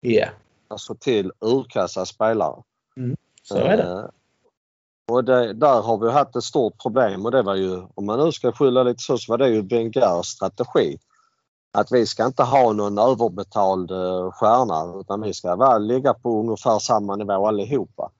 Ja, 0.00 0.26
Alltså 0.68 0.94
till 0.94 1.32
urkassa 1.40 2.06
spelare. 2.06 2.62
så 3.42 3.56
är 3.56 3.76
det. 3.76 4.10
Och 5.10 5.24
det, 5.24 5.52
där 5.52 5.82
har 5.82 5.98
vi 5.98 6.10
haft 6.10 6.36
ett 6.36 6.44
stort 6.44 6.82
problem 6.82 7.24
och 7.24 7.30
det 7.30 7.42
var 7.42 7.54
ju, 7.54 7.82
om 7.94 8.06
man 8.06 8.18
nu 8.18 8.32
ska 8.32 8.52
skylla 8.52 8.82
lite 8.82 9.02
så, 9.02 9.18
så 9.18 9.32
var 9.32 9.38
det 9.38 9.48
ju 9.48 9.62
Bengars 9.62 10.26
strategi. 10.26 10.98
Att 11.72 11.92
vi 11.92 12.06
ska 12.06 12.26
inte 12.26 12.42
ha 12.42 12.72
någon 12.72 12.98
överbetald 12.98 13.90
eh, 13.90 14.30
stjärna 14.32 15.00
utan 15.00 15.20
vi 15.20 15.34
ska 15.34 15.56
väl 15.56 15.86
ligga 15.86 16.14
på 16.14 16.40
ungefär 16.40 16.78
samma 16.78 17.16
nivå 17.16 17.46
allihopa. 17.46 18.10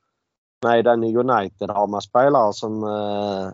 Medan 0.64 1.04
i 1.04 1.16
United 1.16 1.70
har 1.70 1.86
man 1.86 2.02
spelare 2.02 2.52
som, 2.52 2.84
eh, 2.84 3.52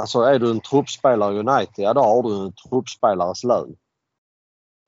alltså 0.00 0.20
är 0.20 0.38
du 0.38 0.50
en 0.50 0.60
truppspelare 0.60 1.34
i 1.34 1.38
United, 1.38 1.84
ja 1.84 1.94
då 1.94 2.00
har 2.00 2.22
du 2.22 2.44
en 2.44 2.52
truppspelares 2.52 3.44
lön. 3.44 3.76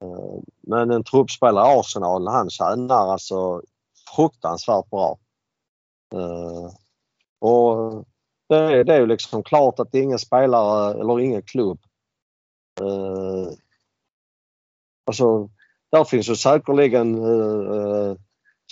Eh, 0.04 0.40
Men 0.62 0.90
en 0.90 1.04
truppspelare 1.04 1.74
i 1.74 1.78
Arsenal, 1.78 2.28
han 2.28 2.50
tjänar 2.50 3.12
alltså 3.12 3.62
fruktansvärt 4.16 4.90
bra. 4.90 5.18
Eh, 6.14 6.70
och 7.40 8.04
det, 8.48 8.56
är- 8.56 8.84
det 8.84 8.94
är 8.94 9.00
ju 9.00 9.06
liksom 9.06 9.42
klart 9.42 9.78
att 9.80 9.94
ingen 9.94 10.18
spelare 10.18 11.00
eller 11.00 11.20
ingen 11.20 11.42
klubb 11.42 11.78
eh, 12.80 13.52
Alltså, 15.06 15.50
där 15.92 16.04
finns 16.04 16.28
ju 16.28 16.36
säkerligen 16.36 17.24
eh, 17.24 17.76
eh, 17.76 18.16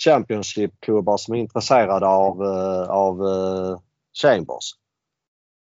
Championship-klubbar 0.05 1.17
som 1.17 1.33
är 1.35 1.39
intresserade 1.39 2.07
av, 2.07 2.43
eh, 2.43 2.89
av 2.89 3.27
eh, 3.27 3.79
Chambers. 4.21 4.71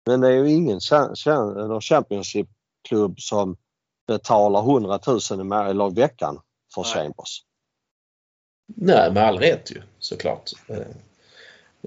Men 0.05 0.21
det 0.21 0.27
är 0.27 0.31
ju 0.31 0.51
ingen 0.51 0.79
Championship-klubb 1.81 3.19
som 3.19 3.57
betalar 4.07 4.61
100 4.61 4.99
000 5.07 5.19
i 5.41 5.43
må- 5.43 5.63
eller 5.63 5.91
i 5.91 5.93
veckan 5.93 6.39
för 6.75 6.81
Nej. 6.81 6.91
Chambers. 6.93 7.43
Nej, 8.75 9.11
med 9.13 9.23
all 9.23 9.37
rätt 9.39 9.71
ju 9.71 9.81
såklart. 9.99 10.51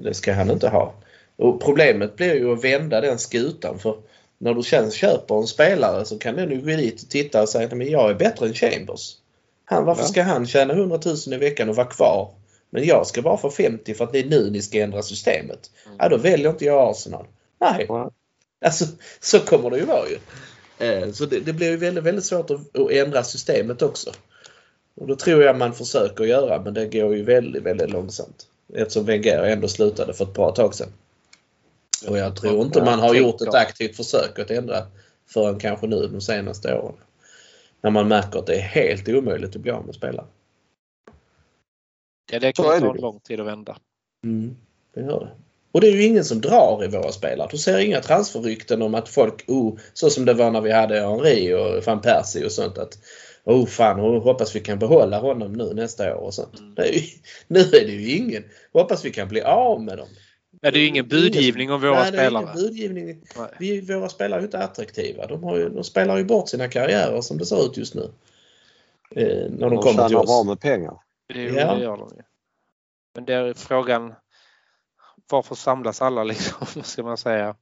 Det 0.00 0.14
ska 0.14 0.32
han 0.32 0.50
inte 0.50 0.68
ha. 0.68 0.94
Och 1.36 1.62
problemet 1.62 2.16
blir 2.16 2.34
ju 2.34 2.52
att 2.52 2.64
vända 2.64 3.00
den 3.00 3.18
skutan 3.18 3.78
för 3.78 3.96
när 4.38 4.54
du 4.54 4.62
sen 4.62 4.90
köper 4.90 5.34
en 5.34 5.46
spelare 5.46 6.04
så 6.04 6.18
kan 6.18 6.36
den 6.36 6.50
ju 6.50 6.60
gå 6.60 6.66
dit 6.66 7.02
och 7.02 7.08
titta 7.08 7.42
och 7.42 7.48
säga 7.48 7.66
att 7.66 7.88
jag 7.88 8.10
är 8.10 8.14
bättre 8.14 8.46
än 8.46 8.54
Chambers. 8.54 9.16
Han, 9.64 9.84
varför 9.84 10.02
Ja. 10.02 10.08
ska 10.08 10.22
han 10.22 10.46
tjäna 10.46 10.74
100 10.74 11.00
000 11.04 11.16
i 11.34 11.36
veckan 11.36 11.68
och 11.68 11.76
vara 11.76 11.86
kvar? 11.86 12.30
Men 12.70 12.84
jag 12.84 13.06
ska 13.06 13.22
bara 13.22 13.36
få 13.36 13.50
50 13.50 13.94
för 13.94 14.04
att 14.04 14.12
det 14.12 14.18
är 14.18 14.24
nu 14.26 14.50
ni 14.50 14.62
ska 14.62 14.78
ändra 14.78 15.02
systemet. 15.02 15.70
Mm. 15.86 15.96
Ja, 16.00 16.08
då 16.08 16.16
väljer 16.16 16.50
inte 16.50 16.64
jag 16.64 16.90
Arsenal. 16.90 17.26
Nej, 17.60 17.88
alltså 18.64 18.84
så 19.20 19.38
kommer 19.38 19.70
det 19.70 19.78
ju 19.78 19.84
vara 19.84 20.04
ju. 20.08 20.18
Eh, 20.86 21.12
Så 21.12 21.24
det, 21.24 21.40
det 21.40 21.52
blir 21.52 21.70
ju 21.70 21.76
väldigt, 21.76 22.04
väldigt 22.04 22.24
svårt 22.24 22.50
att, 22.50 22.78
att 22.78 22.90
ändra 22.90 23.24
systemet 23.24 23.82
också. 23.82 24.10
Och 24.96 25.06
då 25.06 25.16
tror 25.16 25.42
jag 25.42 25.58
man 25.58 25.74
försöker 25.74 26.24
göra 26.24 26.62
men 26.62 26.74
det 26.74 26.86
går 26.86 27.16
ju 27.16 27.22
väldigt, 27.22 27.62
väldigt 27.62 27.90
långsamt. 27.90 28.46
Eftersom 28.74 29.04
Wenger 29.04 29.42
ändå 29.42 29.68
slutade 29.68 30.14
för 30.14 30.24
ett 30.24 30.34
bra 30.34 30.50
tag 30.50 30.74
sedan. 30.74 30.92
Och 32.08 32.18
jag 32.18 32.36
tror 32.36 32.62
inte 32.62 32.84
man 32.84 32.98
har 33.00 33.14
gjort 33.14 33.40
ett 33.40 33.54
aktivt 33.54 33.96
försök 33.96 34.38
att 34.38 34.50
ändra 34.50 34.86
förrän 35.26 35.58
kanske 35.58 35.86
nu 35.86 36.06
de 36.06 36.20
senaste 36.20 36.78
åren. 36.78 36.96
När 37.80 37.90
man 37.90 38.08
märker 38.08 38.38
att 38.38 38.46
det 38.46 38.56
är 38.56 38.60
helt 38.60 39.08
omöjligt 39.08 39.56
att 39.56 39.62
bli 39.62 39.70
av 39.70 39.86
med 39.86 39.94
spelare. 39.94 40.26
Ja, 42.32 42.38
det 42.38 42.46
det 42.46 42.52
ta 42.52 42.76
ju. 42.76 43.00
lång 43.00 43.20
tid 43.20 43.40
att 43.40 43.46
vända. 43.46 43.76
Mm, 44.24 44.56
det 44.94 45.00
gör 45.00 45.20
det. 45.20 45.30
Och 45.72 45.80
det 45.80 45.88
är 45.88 45.92
ju 45.92 46.02
ingen 46.02 46.24
som 46.24 46.40
drar 46.40 46.84
i 46.84 46.88
våra 46.88 47.12
spelare. 47.12 47.48
Du 47.50 47.58
ser 47.58 47.78
inga 47.78 48.00
transferrykten 48.00 48.82
om 48.82 48.94
att 48.94 49.08
folk, 49.08 49.44
oh, 49.48 49.78
så 49.92 50.10
som 50.10 50.24
det 50.24 50.34
var 50.34 50.50
när 50.50 50.60
vi 50.60 50.72
hade 50.72 51.00
Henri 51.00 51.54
och 51.54 51.84
van 51.86 52.00
Persie 52.00 52.44
och 52.44 52.52
sånt 52.52 52.78
att 52.78 52.98
Oh 53.46 53.66
fan, 53.66 54.00
hoppas 54.00 54.56
vi 54.56 54.60
kan 54.60 54.78
behålla 54.78 55.18
honom 55.20 55.52
nu 55.52 55.74
nästa 55.74 56.16
år 56.16 56.20
och 56.20 56.34
sånt. 56.34 56.58
Mm. 56.58 56.74
Det 56.74 56.82
är 56.88 56.92
ju, 56.92 57.00
nu 57.46 57.60
är 57.60 57.70
det 57.86 57.92
ju 57.92 58.16
ingen. 58.16 58.44
Hoppas 58.72 59.04
vi 59.04 59.10
kan 59.10 59.28
bli 59.28 59.42
av 59.42 59.82
med 59.82 59.98
dem. 59.98 60.08
Ja, 60.60 60.70
det 60.70 60.78
är 60.78 60.80
ju 60.80 60.86
ingen 60.86 61.08
budgivning 61.08 61.72
om 61.72 61.80
våra 61.80 61.92
Nej, 62.02 62.12
det 62.12 62.18
är 62.18 62.30
ingen 62.30 62.42
spelare. 62.42 62.54
budgivning. 62.68 63.22
Nej. 63.36 63.48
Vi, 63.58 63.80
våra 63.80 64.08
spelare 64.08 64.38
är 64.38 64.40
ju 64.42 64.46
inte 64.46 64.58
attraktiva. 64.58 65.26
De, 65.26 65.42
har 65.44 65.56
ju, 65.56 65.68
de 65.68 65.84
spelar 65.84 66.16
ju 66.16 66.24
bort 66.24 66.48
sina 66.48 66.68
karriärer 66.68 67.20
som 67.20 67.38
det 67.38 67.46
ser 67.46 67.66
ut 67.66 67.76
just 67.76 67.94
nu. 67.94 68.10
Eh, 69.10 69.26
när 69.26 69.48
de, 69.48 69.58
De 69.58 69.82
kommer 69.82 69.82
till 69.82 69.94
tjänar 69.94 70.08
bra 70.08 70.20
oss. 70.40 70.46
med 70.46 70.60
pengar. 70.60 70.94
Det, 71.28 71.34
är 71.34 71.42
ju- 71.42 71.54
Ja. 71.54 71.74
det 71.74 71.82
gör 71.82 71.96
de 71.96 72.08
ju. 72.16 72.22
Men 73.14 73.24
det 73.24 73.34
är 73.34 73.54
frågan 73.54 74.14
varför 75.30 75.54
samlas 75.54 76.02
alla 76.02 76.24
liksom, 76.24 76.66
vad 76.74 76.86
ska 76.86 77.02
man 77.02 77.16
säga? 77.16 77.56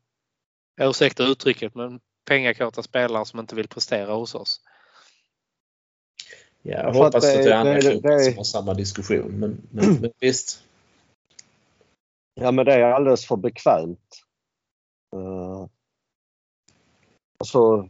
Jag 0.76 0.90
ursäktar 0.90 1.24
uttrycket 1.30 1.74
men 1.74 2.00
pengakåta 2.28 2.82
spelare 2.82 3.24
som 3.24 3.40
inte 3.40 3.54
vill 3.54 3.68
prestera 3.68 4.14
hos 4.14 4.34
oss. 4.34 4.60
Ja, 6.66 6.82
jag 6.82 6.92
hoppas 6.92 7.14
att 7.14 7.22
det- 7.22 7.50
är 7.50 7.54
andra 7.54 7.72
det- 7.74 7.80
klubbar 7.80 8.10
det- 8.10 8.24
som 8.24 8.36
har 8.36 8.44
samma 8.44 8.74
diskussion. 8.74 9.32
Men, 9.38 9.60
men, 9.70 9.94
men 10.00 10.10
visst. 10.20 10.62
Ja 12.34 12.50
men 12.50 12.64
det 12.66 12.72
är 12.74 12.82
alldeles 12.92 13.26
för 13.26 13.36
bekvämt. 13.36 14.20
Uh, 15.16 15.66
alltså, 17.38 17.88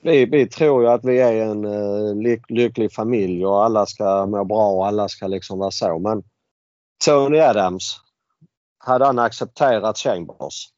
vi, 0.00 0.26
vi 0.26 0.48
tror 0.48 0.82
ju 0.82 0.88
att 0.88 1.04
vi 1.04 1.20
är 1.20 1.32
en 1.46 1.64
uh, 1.64 2.14
lyck, 2.16 2.50
lycklig 2.50 2.92
familj 2.92 3.46
och 3.46 3.64
alla 3.64 3.86
ska 3.86 4.26
må 4.26 4.44
bra 4.44 4.68
och 4.72 4.86
alla 4.86 5.08
ska 5.08 5.26
liksom 5.26 5.58
vara 5.58 5.70
så. 5.70 5.98
Men 5.98 6.22
Tony 7.04 7.38
Adams, 7.38 8.00
hade 8.78 9.06
han 9.06 9.18
accepterat 9.18 9.98
Chambers 9.98 10.68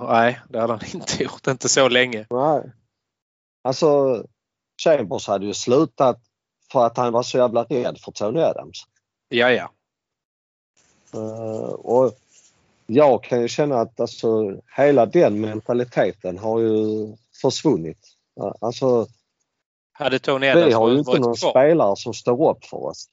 Nej, 0.00 0.40
det 0.48 0.60
hade 0.60 0.72
han 0.72 0.82
inte 0.94 1.22
gjort. 1.22 1.46
Inte 1.46 1.68
så 1.68 1.88
länge. 1.88 2.26
Nej. 2.30 2.72
Alltså, 3.64 4.22
Chambers 4.82 5.26
hade 5.26 5.46
ju 5.46 5.54
slutat 5.54 6.20
för 6.72 6.86
att 6.86 6.96
han 6.96 7.12
var 7.12 7.22
så 7.22 7.38
jävla 7.38 7.64
rädd 7.64 7.98
för 8.00 8.12
Tony 8.12 8.40
Adams. 8.40 8.84
Ja, 9.28 9.50
ja. 9.50 9.70
Uh, 11.14 11.70
och 11.70 12.18
jag 12.86 13.24
kan 13.24 13.40
ju 13.40 13.48
känna 13.48 13.80
att 13.80 14.00
alltså, 14.00 14.60
hela 14.76 15.06
den 15.06 15.40
mentaliteten 15.40 16.38
har 16.38 16.60
ju 16.60 17.16
försvunnit. 17.42 18.16
Uh, 18.40 18.52
alltså, 18.60 19.06
hade 19.92 20.18
Tony 20.18 20.48
Adams 20.48 20.66
vi 20.66 20.72
har 20.72 20.90
ju 20.90 20.98
inte 20.98 21.18
någon 21.18 21.36
kvar, 21.36 21.50
spelare 21.50 21.96
som 21.96 22.14
står 22.14 22.50
upp 22.50 22.64
för 22.64 22.76
oss. 22.76 23.08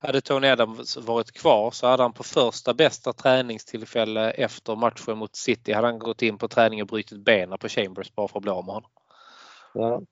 hade 0.00 0.20
Tony 0.20 0.48
Adams 0.48 0.96
varit 0.96 1.32
kvar 1.32 1.70
så 1.70 1.86
hade 1.86 2.02
han 2.02 2.12
på 2.12 2.22
första 2.22 2.74
bästa 2.74 3.12
träningstillfälle 3.12 4.30
efter 4.30 4.76
matchen 4.76 5.18
mot 5.18 5.36
City 5.36 5.72
hade 5.72 5.86
han 5.86 5.98
gått 5.98 6.22
in 6.22 6.38
på 6.38 6.48
träning 6.48 6.82
och 6.82 6.88
brutit 6.88 7.24
benen 7.24 7.58
på 7.58 7.68
Chambers 7.68 8.14
bara 8.14 8.28
för 8.28 8.38
att 8.38 8.42
bli 8.42 8.50
av 8.50 8.64
med 8.64 8.74
honom. 8.74 8.90
Ja. 9.74 10.02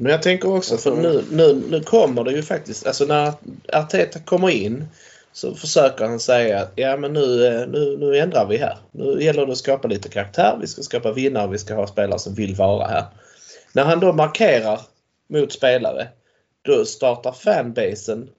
Men 0.00 0.12
jag 0.12 0.22
tänker 0.22 0.56
också, 0.56 0.76
för 0.76 0.96
nu, 0.96 1.24
nu, 1.30 1.62
nu 1.70 1.80
kommer 1.80 2.24
det 2.24 2.32
ju 2.32 2.42
faktiskt, 2.42 2.86
alltså 2.86 3.04
när 3.04 3.32
Arteta 3.72 4.20
kommer 4.20 4.50
in 4.50 4.88
så 5.32 5.54
försöker 5.54 6.04
han 6.04 6.20
säga 6.20 6.60
att 6.60 6.72
ja 6.76 6.96
men 6.96 7.12
nu, 7.12 7.46
eh, 7.46 7.68
nu, 7.68 7.96
nu 7.96 8.18
ändrar 8.18 8.46
vi 8.46 8.56
här. 8.56 8.78
Nu 8.90 9.22
gäller 9.22 9.46
det 9.46 9.52
att 9.52 9.58
skapa 9.58 9.88
lite 9.88 10.08
karaktär, 10.08 10.58
vi 10.60 10.66
ska 10.66 10.82
skapa 10.82 11.12
vinnare, 11.12 11.48
vi 11.48 11.58
ska 11.58 11.74
ha 11.74 11.86
spelare 11.86 12.18
som 12.18 12.34
vill 12.34 12.54
vara 12.54 12.86
här. 12.86 13.04
När 13.72 13.84
han 13.84 14.00
då 14.00 14.12
markerar 14.12 14.80
mot 15.28 15.52
spelare, 15.52 16.08
då 16.62 16.84
startar 16.84 17.32
fanbasen 17.32 18.30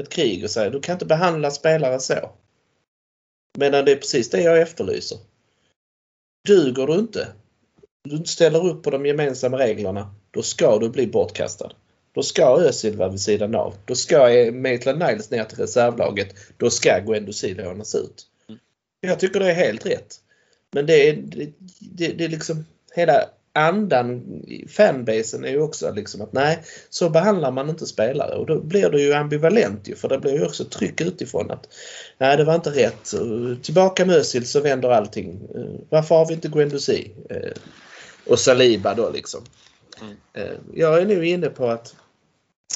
ett 0.00 0.08
krig 0.08 0.44
och 0.44 0.50
säger 0.50 0.70
du 0.70 0.80
kan 0.80 0.92
inte 0.92 1.06
behandla 1.06 1.50
spelare 1.50 2.00
så. 2.00 2.30
Medan 3.58 3.84
det 3.84 3.92
är 3.92 3.96
precis 3.96 4.30
det 4.30 4.42
jag 4.42 4.60
efterlyser. 4.60 5.18
Duger 6.46 6.86
du 6.86 6.94
inte, 6.94 7.28
du 8.04 8.16
inte 8.16 8.30
ställer 8.30 8.66
upp 8.66 8.82
på 8.82 8.90
de 8.90 9.06
gemensamma 9.06 9.58
reglerna, 9.58 10.14
då 10.30 10.42
ska 10.42 10.78
du 10.78 10.88
bli 10.88 11.06
bortkastad. 11.06 11.70
Då 12.14 12.22
ska 12.22 12.60
Özil 12.60 12.96
vara 12.96 13.08
vid 13.08 13.20
sidan 13.20 13.54
av. 13.54 13.74
Då 13.84 13.94
ska 13.94 14.18
Maitland 14.52 14.98
Niles 14.98 15.30
ner 15.30 15.44
till 15.44 15.58
reservlaget. 15.58 16.34
Då 16.56 16.70
ska 16.70 16.98
Guendouzi 16.98 17.54
lånas 17.54 17.94
ut. 17.94 18.26
Mm. 18.48 18.60
Jag 19.00 19.20
tycker 19.20 19.40
det 19.40 19.50
är 19.50 19.54
helt 19.54 19.86
rätt. 19.86 20.16
Men 20.72 20.86
det 20.86 21.08
är, 21.08 21.14
det, 21.16 21.50
det, 21.80 22.08
det 22.08 22.24
är 22.24 22.28
liksom 22.28 22.66
hela 22.94 23.24
andan 23.52 24.42
fanbasen 24.68 25.44
är 25.44 25.48
ju 25.48 25.60
också 25.60 25.92
liksom 25.92 26.22
att 26.22 26.32
nej, 26.32 26.62
så 26.90 27.10
behandlar 27.10 27.50
man 27.50 27.70
inte 27.70 27.86
spelare 27.86 28.34
och 28.34 28.46
då 28.46 28.60
blir 28.60 28.90
det 28.90 29.00
ju 29.00 29.12
ambivalent 29.12 29.88
ju 29.88 29.96
för 29.96 30.08
det 30.08 30.18
blir 30.18 30.32
ju 30.32 30.44
också 30.44 30.64
tryck 30.64 31.00
utifrån 31.00 31.50
att 31.50 31.68
nej, 32.18 32.36
det 32.36 32.44
var 32.44 32.54
inte 32.54 32.70
rätt. 32.70 33.14
Tillbaka 33.62 34.06
med 34.06 34.16
Özil 34.16 34.46
så 34.46 34.60
vänder 34.60 34.88
allting. 34.90 35.40
Varför 35.88 36.14
har 36.14 36.26
vi 36.26 36.34
inte 36.34 36.48
Guendouzi? 36.48 37.10
Och 38.28 38.38
Saliba 38.38 38.94
då 38.94 39.10
liksom. 39.10 39.40
Mm. 40.00 40.16
Jag 40.74 41.00
är 41.00 41.06
nu 41.06 41.28
inne 41.28 41.48
på 41.48 41.68
att 41.68 41.96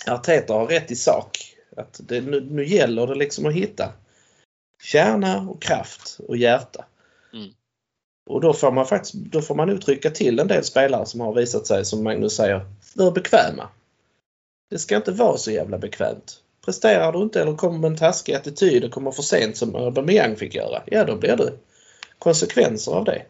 Arteta 0.06 0.54
har 0.54 0.66
rätt 0.66 0.90
i 0.90 0.96
sak. 0.96 1.56
Att 1.76 2.00
det, 2.02 2.20
nu, 2.20 2.40
nu 2.50 2.66
gäller 2.66 3.06
det 3.06 3.14
liksom 3.14 3.46
att 3.46 3.54
hitta 3.54 3.92
kärna 4.82 5.50
och 5.50 5.62
kraft 5.62 6.18
och 6.28 6.36
hjärta. 6.36 6.84
Mm. 7.32 7.50
Och 8.26 8.40
då 8.40 8.52
får 8.52 8.72
man 8.72 8.86
faktiskt 8.86 9.14
då 9.14 9.42
får 9.42 9.54
man 9.54 9.70
uttrycka 9.70 10.10
till 10.10 10.38
en 10.38 10.48
del 10.48 10.64
spelare 10.64 11.06
som 11.06 11.20
har 11.20 11.34
visat 11.34 11.66
sig, 11.66 11.84
som 11.84 12.04
Magnus 12.04 12.36
säger, 12.36 12.66
för 12.80 13.10
bekväma. 13.10 13.68
Det 14.70 14.78
ska 14.78 14.96
inte 14.96 15.12
vara 15.12 15.36
så 15.36 15.50
jävla 15.50 15.78
bekvämt. 15.78 16.42
Presterar 16.64 17.12
du 17.12 17.18
inte 17.22 17.42
eller 17.42 17.56
kommer 17.56 17.78
med 17.78 17.90
en 17.90 17.96
taskig 17.96 18.34
attityd 18.34 18.84
och 18.84 18.90
kommer 18.90 19.10
för 19.10 19.22
sent 19.22 19.56
som 19.56 19.74
Aubameyang 19.74 20.36
fick 20.36 20.54
göra, 20.54 20.82
ja 20.86 21.04
då 21.04 21.16
blir 21.16 21.36
det 21.36 21.52
konsekvenser 22.18 22.92
av 22.92 23.04
det. 23.04 23.22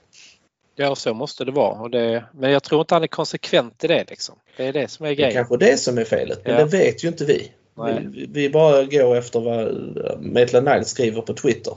Ja, 0.74 0.94
så 0.94 1.14
måste 1.14 1.44
det 1.44 1.52
vara. 1.52 1.80
Och 1.80 1.90
det, 1.90 2.24
men 2.34 2.50
jag 2.50 2.62
tror 2.62 2.80
inte 2.80 2.94
han 2.94 3.02
är 3.02 3.06
konsekvent 3.06 3.84
i 3.84 3.86
det. 3.86 4.04
Liksom. 4.10 4.38
Det 4.56 4.64
är 4.66 4.72
det 4.72 4.88
som 4.88 5.06
är 5.06 5.08
Det 5.10 5.14
är 5.14 5.16
grejen. 5.16 5.32
kanske 5.32 5.56
det 5.56 5.76
som 5.76 5.98
är 5.98 6.04
felet, 6.04 6.40
men 6.44 6.52
Ja. 6.54 6.64
det 6.64 6.78
vet 6.78 7.04
ju 7.04 7.08
inte 7.08 7.24
vi. 7.24 7.52
Nej. 7.74 8.06
Vi, 8.12 8.26
vi 8.30 8.50
bara 8.50 8.84
går 8.84 9.16
efter 9.16 9.40
vad 9.40 9.74
Maitland 10.22 10.68
Niles 10.68 10.88
skriver 10.90 11.22
på 11.22 11.34
Twitter. 11.34 11.74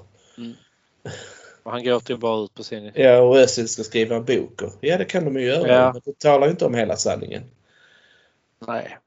Och 1.64 1.72
han 1.72 1.84
gråter 1.84 2.14
ju 2.14 2.18
bara 2.20 2.44
ut 2.46 2.54
på 2.54 2.64
sin... 2.64 2.92
Ja, 2.96 3.20
och 3.22 3.38
Özil 3.38 3.68
ska 3.68 3.84
skriva 3.84 4.16
en 4.16 4.26
bok. 4.26 4.62
Och, 4.62 4.74
ja, 4.82 4.98
det 4.98 5.06
kan 5.06 5.26
de 5.26 5.36
ju 5.40 5.46
göra, 5.48 5.68
Ja. 5.74 5.94
men 5.94 6.02
det 6.06 6.20
talar 6.20 6.48
ju 6.48 6.52
inte 6.52 6.66
om 6.66 6.74
hela 6.76 6.96
sanningen. 6.96 7.44
Nej. 8.68 8.98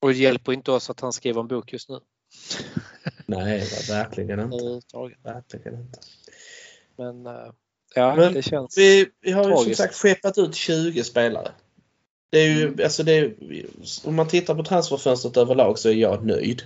Och 0.00 0.08
det 0.08 0.14
hjälper 0.14 0.52
inte 0.52 0.72
oss 0.72 0.90
att 0.90 1.00
han 1.00 1.12
skriver 1.12 1.40
en 1.40 1.46
bok 1.48 1.72
just 1.72 1.88
nu. 1.88 2.00
Nej, 3.26 3.62
verkligen 3.90 4.40
inte. 4.40 4.80
Verkligen 5.22 5.74
inte. 5.80 5.98
Men 6.96 7.26
eh, 7.26 7.52
ja, 7.94 8.16
Men 8.16 8.34
det 8.34 8.42
känns... 8.42 8.78
Vi, 8.78 9.06
vi 9.20 9.32
har 9.32 9.48
ju 9.48 9.56
som 9.56 9.74
sagt 9.74 9.94
skeppat 9.94 10.38
ut 10.38 10.54
20 10.54 11.04
spelare. 11.04 11.48
Det 12.30 12.38
är 12.38 12.48
ju, 12.48 12.84
alltså 12.84 13.02
det 13.02 13.12
är, 13.12 13.34
om 14.04 14.14
man 14.14 14.28
tittar 14.28 14.54
på 14.54 14.62
transferfönstret 14.62 15.36
överlag 15.36 15.78
så 15.78 15.88
är 15.88 15.92
jag 15.92 16.26
nöjd. 16.26 16.62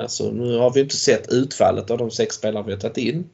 Alltså 0.00 0.30
nu 0.30 0.56
har 0.56 0.72
vi 0.72 0.80
inte 0.80 0.96
sett 0.96 1.32
utfallet 1.32 1.90
av 1.90 1.98
de 1.98 2.10
sex 2.10 2.34
spelare 2.34 2.64
vi 2.66 2.72
har 2.72 2.80
tagit 2.80 2.96
in. 2.96 3.24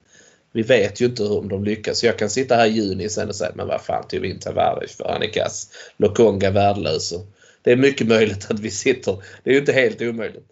Vi 0.52 0.62
vet 0.62 1.00
ju 1.00 1.06
inte 1.06 1.22
hur 1.22 1.42
de 1.42 1.64
lyckas. 1.64 2.04
Jag 2.04 2.18
kan 2.18 2.30
sitta 2.30 2.56
här 2.56 2.66
i 2.66 2.70
juni 2.70 3.08
sen 3.08 3.28
och 3.28 3.34
säga 3.34 3.52
men 3.54 3.66
vad 3.66 3.80
fan 3.80 4.08
tog 4.08 4.20
vi 4.20 4.30
in 4.30 4.38
Tavares 4.38 4.96
för? 4.96 5.08
Han 5.08 5.22
är 5.22 5.32
kass. 5.32 5.68
Lokonga 5.96 6.50
värdelös. 6.50 7.14
Det 7.62 7.72
är 7.72 7.76
mycket 7.76 8.06
möjligt 8.06 8.50
att 8.50 8.60
vi 8.60 8.70
sitter. 8.70 9.22
Det 9.42 9.50
är 9.50 9.54
ju 9.54 9.60
inte 9.60 9.72
helt 9.72 10.02
omöjligt. 10.02 10.46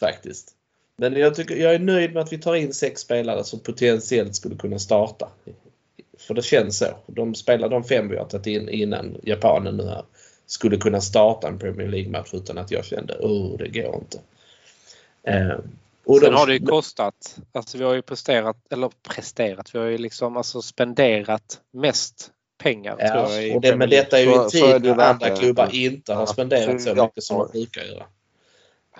Faktiskt. 0.00 0.54
Men 0.96 1.16
jag, 1.16 1.34
tycker, 1.34 1.56
jag 1.56 1.74
är 1.74 1.78
nöjd 1.78 2.12
med 2.14 2.22
att 2.22 2.32
vi 2.32 2.38
tar 2.38 2.54
in 2.54 2.74
sex 2.74 3.00
spelare 3.00 3.44
som 3.44 3.60
potentiellt 3.60 4.34
skulle 4.34 4.56
kunna 4.56 4.78
starta. 4.78 5.28
För 6.26 6.34
det 6.34 6.42
känns 6.42 6.78
så. 6.78 6.86
De 7.06 7.34
spelar 7.34 7.68
de 7.68 7.84
fem 7.84 8.08
vi 8.08 8.16
har 8.16 8.24
tagit 8.24 8.46
in 8.46 8.68
innan 8.68 9.16
japanen 9.22 9.76
nu 9.76 9.84
här 9.86 10.04
skulle 10.46 10.76
kunna 10.76 11.00
starta 11.00 11.48
en 11.48 11.58
Premier 11.58 11.88
League-match 11.88 12.28
utan 12.32 12.58
att 12.58 12.70
jag 12.70 12.84
kände 12.84 13.16
oh 13.20 13.58
det 13.58 13.68
går 13.68 13.94
inte. 13.94 14.18
Eh, 15.22 15.58
och 16.04 16.18
Sen 16.18 16.30
de- 16.32 16.36
har 16.36 16.46
det 16.46 16.52
ju 16.56 16.66
kostat. 16.66 17.38
Alltså 17.52 17.78
vi 17.78 17.84
har 17.84 17.94
ju 17.94 18.02
presterat, 18.02 18.56
eller 18.70 18.90
presterat, 19.14 19.74
vi 19.74 19.78
har 19.78 19.86
ju 19.86 19.98
liksom 19.98 20.36
alltså 20.36 20.62
spenderat 20.62 21.60
mest 21.72 22.30
pengar 22.62 22.96
tror 22.96 23.08
Ja, 23.08 23.32
jag. 23.34 23.48
i 23.48 23.56
och 23.56 23.60
det, 23.60 23.76
men 23.76 23.90
detta 23.90 24.18
är 24.20 24.24
ju 24.24 24.32
en 24.32 24.48
tid 24.50 24.82
när 24.82 24.98
andra 24.98 25.36
klubbar 25.36 25.74
inte 25.74 26.14
har 26.14 26.26
spenderat 26.26 26.82
så 26.82 26.94
så- 26.96 27.04
mycket 27.04 27.24
som 27.24 27.38
de 27.38 27.48
brukar 27.52 27.82
göra. 27.82 28.04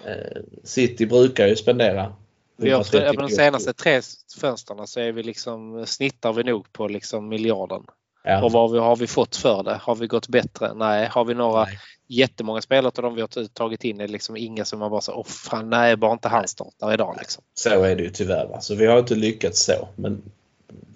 Eh, 0.05 0.43
City 0.65 1.07
brukar 1.07 1.47
ju 1.47 1.57
spendera 1.57 2.13
Vi 2.61 2.71
har, 2.71 2.81
130 2.81 3.17
på 3.17 3.23
de 3.23 3.29
senaste 3.29 3.73
tre 3.73 4.01
fönsterna 4.41 4.87
så 4.87 5.01
är 5.01 5.13
vi 5.13 5.23
liksom, 5.23 5.87
snittar 5.87 6.33
vi 6.33 6.45
nog 6.45 6.73
på 6.73 6.89
liksom 6.89 7.29
miljarden. 7.29 7.83
Ja. 8.25 8.45
Och 8.45 8.53
vad 8.53 8.73
vi, 8.73 8.79
har 8.79 8.97
vi 8.97 9.07
fått 9.07 9.37
för 9.37 9.63
det? 9.63 9.81
Har 9.83 9.95
vi 9.95 10.07
gått 10.07 10.29
bättre? 10.29 10.75
Nej. 10.75 11.09
Har 11.11 11.25
vi 11.25 11.35
några 11.35 11.65
Nej. 11.65 11.79
jättemånga 12.09 12.63
spelare 12.63 12.93
av 12.97 13.03
de 13.03 13.15
vi 13.15 13.21
har 13.21 13.49
tagit 13.49 13.85
in 13.85 14.01
är 14.01 14.09
liksom 14.09 14.37
inga 14.37 14.65
som 14.65 14.79
man 14.79 14.91
bara 14.91 15.01
så, 15.01 15.13
åh 15.13 15.27
fan 15.27 15.71
nej, 15.71 15.97
bara 15.97 16.13
inte 16.13 16.29
han 16.29 16.49
startar 16.49 16.95
idag 16.95 17.17
liksom. 17.19 17.45
Så 17.55 17.85
är 17.85 17.97
det 17.97 18.03
ju 18.03 18.11
tyvärr. 18.11 18.47
Va? 18.47 18.61
Så 18.61 18.75
vi 18.75 18.87
har 18.87 18.99
inte 18.99 19.15
lyckats 19.15 19.65
så. 19.65 19.89
Men 19.97 20.23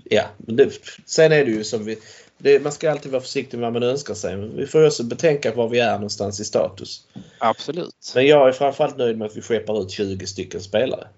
ja, 0.04 0.22
det, 0.36 0.70
sen 1.06 1.32
är 1.32 1.44
det 1.44 1.50
ju 1.50 1.64
som 1.64 1.84
vi... 1.84 1.98
Det, 2.38 2.62
man 2.62 2.72
ska 2.72 2.90
alltid 2.90 3.12
vara 3.12 3.22
försiktig 3.22 3.58
med 3.58 3.72
vad 3.72 3.82
man 3.82 3.90
önskar 3.90 4.14
sig. 4.14 4.36
Men 4.36 4.56
vi 4.56 4.66
får 4.66 4.86
också 4.86 5.02
betänka 5.02 5.54
var 5.54 5.68
vi 5.68 5.78
är 5.78 5.94
någonstans 5.94 6.40
i 6.40 6.44
status. 6.44 7.06
Absolut. 7.38 8.12
Men 8.14 8.26
jag 8.26 8.48
är 8.48 8.52
framförallt 8.52 8.96
nöjd 8.96 9.18
med 9.18 9.26
att 9.26 9.36
vi 9.36 9.42
skeppar 9.42 9.82
ut 9.82 9.90
20 9.90 10.26
stycken 10.26 10.60
spelare. 10.60 11.08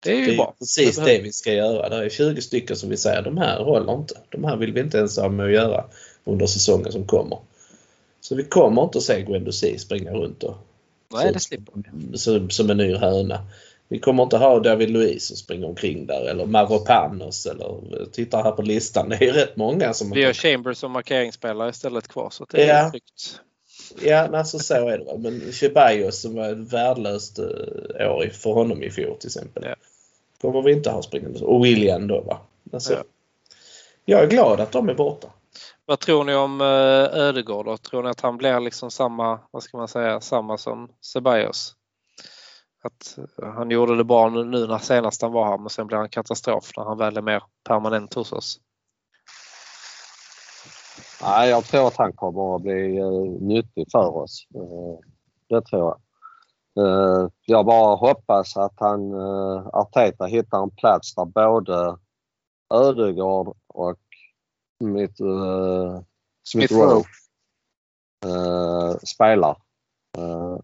Det 0.00 0.10
är 0.10 0.16
ju 0.16 0.26
Det 0.26 0.32
är 0.32 0.36
bra. 0.36 0.54
precis 0.58 0.96
Det 0.96 1.04
det, 1.04 1.20
vi 1.22 1.32
ska 1.32 1.52
göra. 1.52 1.88
Det 1.88 2.04
är 2.04 2.08
20 2.08 2.42
stycken 2.42 2.76
som 2.76 2.88
vi 2.90 2.96
säger 2.96 3.22
de 3.22 3.38
här 3.38 3.64
håller 3.64 3.92
inte. 3.94 4.14
De 4.28 4.44
här 4.44 4.56
vill 4.56 4.72
vi 4.72 4.80
inte 4.80 4.98
ens 4.98 5.16
ha 5.18 5.28
med 5.28 5.46
att 5.46 5.52
göra 5.52 5.84
under 6.24 6.46
säsongen 6.46 6.92
som 6.92 7.06
kommer. 7.06 7.38
Så 8.20 8.34
vi 8.34 8.44
kommer 8.44 8.82
inte 8.82 8.98
att 8.98 9.04
se 9.04 9.22
Guendouzi 9.22 9.78
springa 9.78 10.10
runt 10.12 10.42
och 10.42 10.56
Nej, 11.12 11.32
det 11.32 11.40
slipper 11.40 11.72
vi. 11.74 12.18
som, 12.18 12.50
som 12.50 12.70
en 12.70 12.76
ny 12.76 12.94
höna. 12.96 13.46
Vi 13.88 13.98
kommer 13.98 14.22
inte 14.22 14.36
ha 14.36 14.60
David 14.60 14.90
Luiz 14.90 15.26
som 15.26 15.36
springer 15.36 15.66
omkring 15.66 16.06
där 16.06 16.28
eller 16.30 16.46
Maropanos 16.46 17.46
eller 17.46 18.06
titta 18.12 18.42
här 18.42 18.50
på 18.52 18.62
listan. 18.62 19.08
Det 19.08 19.16
är 19.16 19.20
ju 19.24 19.32
rätt 19.32 19.56
många 19.56 19.94
som 19.94 20.10
Vi 20.10 20.24
har 20.24 20.32
Chambers 20.32 20.78
som 20.78 20.92
markeringsspelare 20.92 21.70
istället 21.70 22.08
kvar 22.08 22.30
så 22.30 22.46
det 22.50 22.62
är 22.62 22.82
Ja. 22.84 22.90
tryggt. 22.90 23.40
Ja, 24.02 24.36
alltså 24.38 24.58
så 24.58 24.74
är 24.88 24.98
det. 24.98 25.18
Men 25.18 25.52
Ceballos 25.52 26.20
som 26.20 26.34
var 26.34 26.48
ett 26.52 26.72
värdelöst 26.72 27.38
eh, 27.38 28.12
år 28.12 28.30
för 28.32 28.50
honom 28.50 28.82
i 28.82 28.90
fjol 28.90 29.16
till 29.18 29.28
exempel. 29.28 29.62
Ja. 29.66 29.74
Kommer 30.40 30.62
vi 30.62 30.72
inte 30.72 30.90
ha 30.90 31.02
springande. 31.02 31.40
Och 31.40 31.64
William 31.64 32.06
då 32.06 32.20
va. 32.20 32.38
Alltså, 32.72 32.92
Ja. 32.92 33.02
Jag 34.04 34.22
är 34.22 34.26
glad 34.26 34.60
att 34.60 34.72
de 34.72 34.88
är 34.88 34.94
borta. 34.94 35.28
Vad 35.86 36.00
tror 36.00 36.24
ni 36.24 36.34
om 36.34 36.60
eh, 36.60 37.20
Ödegård 37.20 37.66
då? 37.66 37.76
Tror 37.76 38.02
ni 38.02 38.08
att 38.08 38.20
han 38.20 38.36
blir 38.36 38.60
liksom 38.60 38.90
samma, 38.90 39.40
vad 39.50 39.62
ska 39.62 39.76
man 39.76 39.88
säga, 39.88 40.20
samma 40.20 40.58
som 40.58 40.88
Ceballos? 41.00 41.74
Att 42.82 43.18
eh, 43.42 43.48
han 43.48 43.70
gjorde 43.70 43.96
det 43.96 44.04
bra 44.04 44.28
nu, 44.28 44.66
när 44.66 44.78
senast 44.78 45.22
han 45.22 45.32
var 45.32 45.44
här 45.44 45.58
men 45.58 45.68
sen 45.68 45.86
blir 45.86 45.96
han 45.96 46.08
katastrof 46.08 46.70
när 46.76 46.84
han 46.84 46.98
väl 46.98 47.16
är 47.16 47.22
mer 47.22 47.42
permanent 47.68 48.14
hos 48.14 48.32
oss. 48.32 48.60
Nej, 51.22 51.50
jag 51.50 51.64
tror 51.64 51.86
att 51.86 51.96
han 51.96 52.12
kommer 52.12 52.56
att 52.56 52.62
bli 52.62 53.00
uh, 53.00 53.40
nyttig 53.40 53.86
för 53.92 54.16
oss. 54.16 54.46
Eh, 54.54 54.98
det 55.48 55.62
tror 55.62 55.80
jag. 55.80 56.00
Eh, 56.78 57.28
jag 57.44 57.66
bara 57.66 57.96
hoppas 57.96 58.56
att 58.56 58.74
han, 58.76 59.14
uh, 59.14 59.66
Arteta 59.72 60.24
hittar 60.24 60.62
en 60.62 60.70
plats 60.70 61.14
där 61.14 61.24
både 61.24 61.98
Ödegård 62.74 63.56
och 63.66 63.98
Smith, 64.82 65.22
uh, 65.22 66.00
Smith 66.42 66.74
Rowe 66.74 67.04
uh, 68.26 68.96
spelar. 69.02 69.56
Uh, 70.18 70.58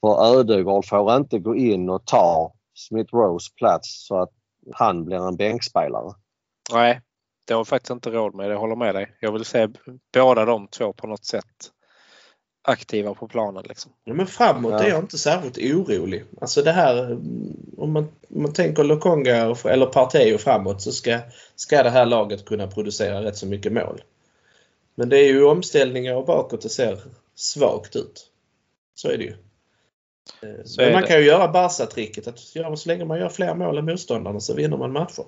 för 0.00 0.38
Ödegård 0.38 0.86
får 0.88 1.16
inte 1.16 1.38
gå 1.38 1.56
in 1.56 1.90
och 1.90 2.06
ta 2.06 2.52
Smith 2.74 3.14
Rowes 3.14 3.54
plats 3.54 4.06
så 4.06 4.16
att 4.16 4.30
han 4.72 5.04
blir 5.04 5.28
en 5.28 5.36
bänkspelare. 5.36 6.14
Nej, 6.72 7.00
det 7.46 7.54
har 7.54 7.64
vi 7.64 7.68
faktiskt 7.68 7.90
inte 7.90 8.10
råd 8.10 8.34
med. 8.34 8.50
Jag 8.50 8.58
håller 8.58 8.76
med 8.76 8.94
dig. 8.94 9.16
Jag 9.20 9.32
vill 9.32 9.44
se 9.44 9.68
båda 10.14 10.44
de 10.44 10.68
två 10.68 10.92
på 10.92 11.06
något 11.06 11.24
sätt 11.24 11.72
aktiva 12.62 13.14
på 13.14 13.28
planen. 13.28 13.64
Liksom. 13.68 13.92
Ja, 14.04 14.14
men 14.14 14.26
framåt 14.26 14.72
Ja. 14.72 14.78
är 14.82 14.88
jag 14.88 14.98
inte 14.98 15.18
särskilt 15.18 15.58
orolig. 15.58 16.24
Alltså 16.40 16.62
det 16.62 16.72
här 16.72 17.12
om 17.78 17.92
man, 17.92 18.08
om 18.34 18.42
man 18.42 18.52
tänker 18.52 18.84
Lokonga 18.84 19.36
eller 19.64 19.86
Partey 19.86 20.34
och 20.34 20.40
framåt 20.40 20.82
så 20.82 20.92
ska, 20.92 21.18
ska 21.56 21.82
det 21.82 21.90
här 21.90 22.06
laget 22.06 22.44
kunna 22.44 22.66
producera 22.66 23.22
rätt 23.24 23.36
så 23.36 23.46
mycket 23.46 23.72
mål. 23.72 24.02
Men 24.94 25.08
det 25.08 25.18
är 25.18 25.26
ju 25.26 25.44
omställningar 25.44 26.14
och 26.14 26.26
bakåt 26.26 26.62
det 26.62 26.68
ser 26.68 26.98
svagt 27.34 27.96
ut. 27.96 28.26
Så 28.94 29.08
är 29.08 29.18
det 29.18 29.24
ju. 29.24 29.34
Eh, 30.42 30.64
Så 30.64 30.80
Men 30.82 30.92
man 30.92 31.02
det. 31.02 31.08
kan 31.08 31.18
ju 31.18 31.24
göra 31.26 31.48
Barca-tricket 31.48 32.28
att 32.28 32.56
göra, 32.56 32.76
så 32.76 32.88
länge 32.88 33.04
man 33.04 33.18
gör 33.18 33.28
fler 33.28 33.54
mål 33.54 33.78
än 33.78 33.84
motståndarna 33.84 34.40
så 34.40 34.54
vinner 34.54 34.76
man 34.76 34.92
matcher. 34.92 35.24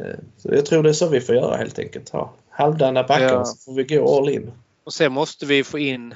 Eh, 0.00 0.14
Så 0.36 0.48
jag 0.54 0.66
tror 0.66 0.82
det 0.82 0.88
är 0.88 0.92
så 0.92 1.08
vi 1.08 1.20
får 1.20 1.34
göra 1.34 1.56
helt 1.56 1.78
enkelt. 1.78 2.08
Ha 2.10 2.32
halvdana 2.48 3.02
backar 3.02 3.24
Ja. 3.34 3.44
så 3.44 3.56
får 3.56 3.72
vi 3.74 3.84
gå 3.84 4.18
all 4.18 4.28
in. 4.28 4.52
Och 4.84 4.92
sen 4.94 5.12
måste 5.12 5.46
vi 5.46 5.64
få 5.64 5.78
in 5.78 6.14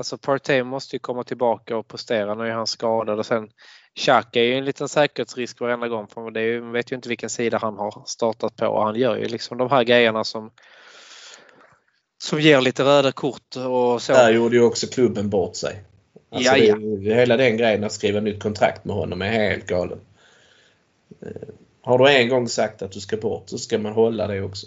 Alltså 0.00 0.18
Partey 0.18 0.62
måste 0.62 0.96
ju 0.96 1.00
komma 1.00 1.24
tillbaka 1.24 1.76
och 1.76 1.88
prestera. 1.88 2.34
Nu 2.34 2.46
är 2.46 2.52
han 2.52 2.66
skadad 2.66 3.18
och 3.18 3.26
sen 3.26 3.50
Xhaka 3.98 4.40
är 4.40 4.44
ju 4.44 4.54
en 4.54 4.64
liten 4.64 4.88
säkerhetsrisk 4.88 5.60
varenda 5.60 5.88
gång. 5.88 6.08
För 6.08 6.30
det 6.30 6.40
är 6.40 6.60
man 6.60 6.72
vet 6.72 6.92
ju 6.92 6.96
inte 6.96 7.08
vilken 7.08 7.30
sida 7.30 7.58
han 7.58 7.76
har 7.78 8.02
startat 8.06 8.56
på 8.56 8.66
och 8.66 8.84
han 8.84 8.96
gör 8.96 9.16
ju 9.16 9.24
liksom 9.24 9.58
de 9.58 9.70
här 9.70 9.84
grejerna 9.84 10.24
som 10.24 10.50
som 12.18 12.40
ger 12.40 12.60
lite 12.60 12.84
röda 12.84 13.12
kort 13.12 13.56
och 13.56 14.02
så. 14.02 14.12
Där 14.12 14.30
gjorde 14.30 14.56
ju 14.56 14.62
också 14.62 14.86
klubben 14.86 15.30
bort 15.30 15.56
sig. 15.56 15.84
Alltså 16.30 16.56
Ja, 16.56 16.76
det, 16.76 16.84
ja. 17.08 17.14
hela 17.14 17.36
den 17.36 17.56
grejen 17.56 17.84
att 17.84 17.92
skriva 17.92 18.20
nytt 18.20 18.42
kontrakt 18.42 18.84
med 18.84 18.96
honom 18.96 19.22
är 19.22 19.30
helt 19.30 19.66
galen. 19.66 20.00
Eh, 21.22 21.48
Har 21.82 21.98
du 21.98 22.10
en 22.10 22.28
gång 22.28 22.48
sagt 22.48 22.82
att 22.82 22.92
du 22.92 23.00
ska 23.00 23.16
bort 23.16 23.48
så 23.48 23.58
ska 23.58 23.78
man 23.78 23.92
hålla 23.92 24.26
det 24.26 24.42
också. 24.42 24.66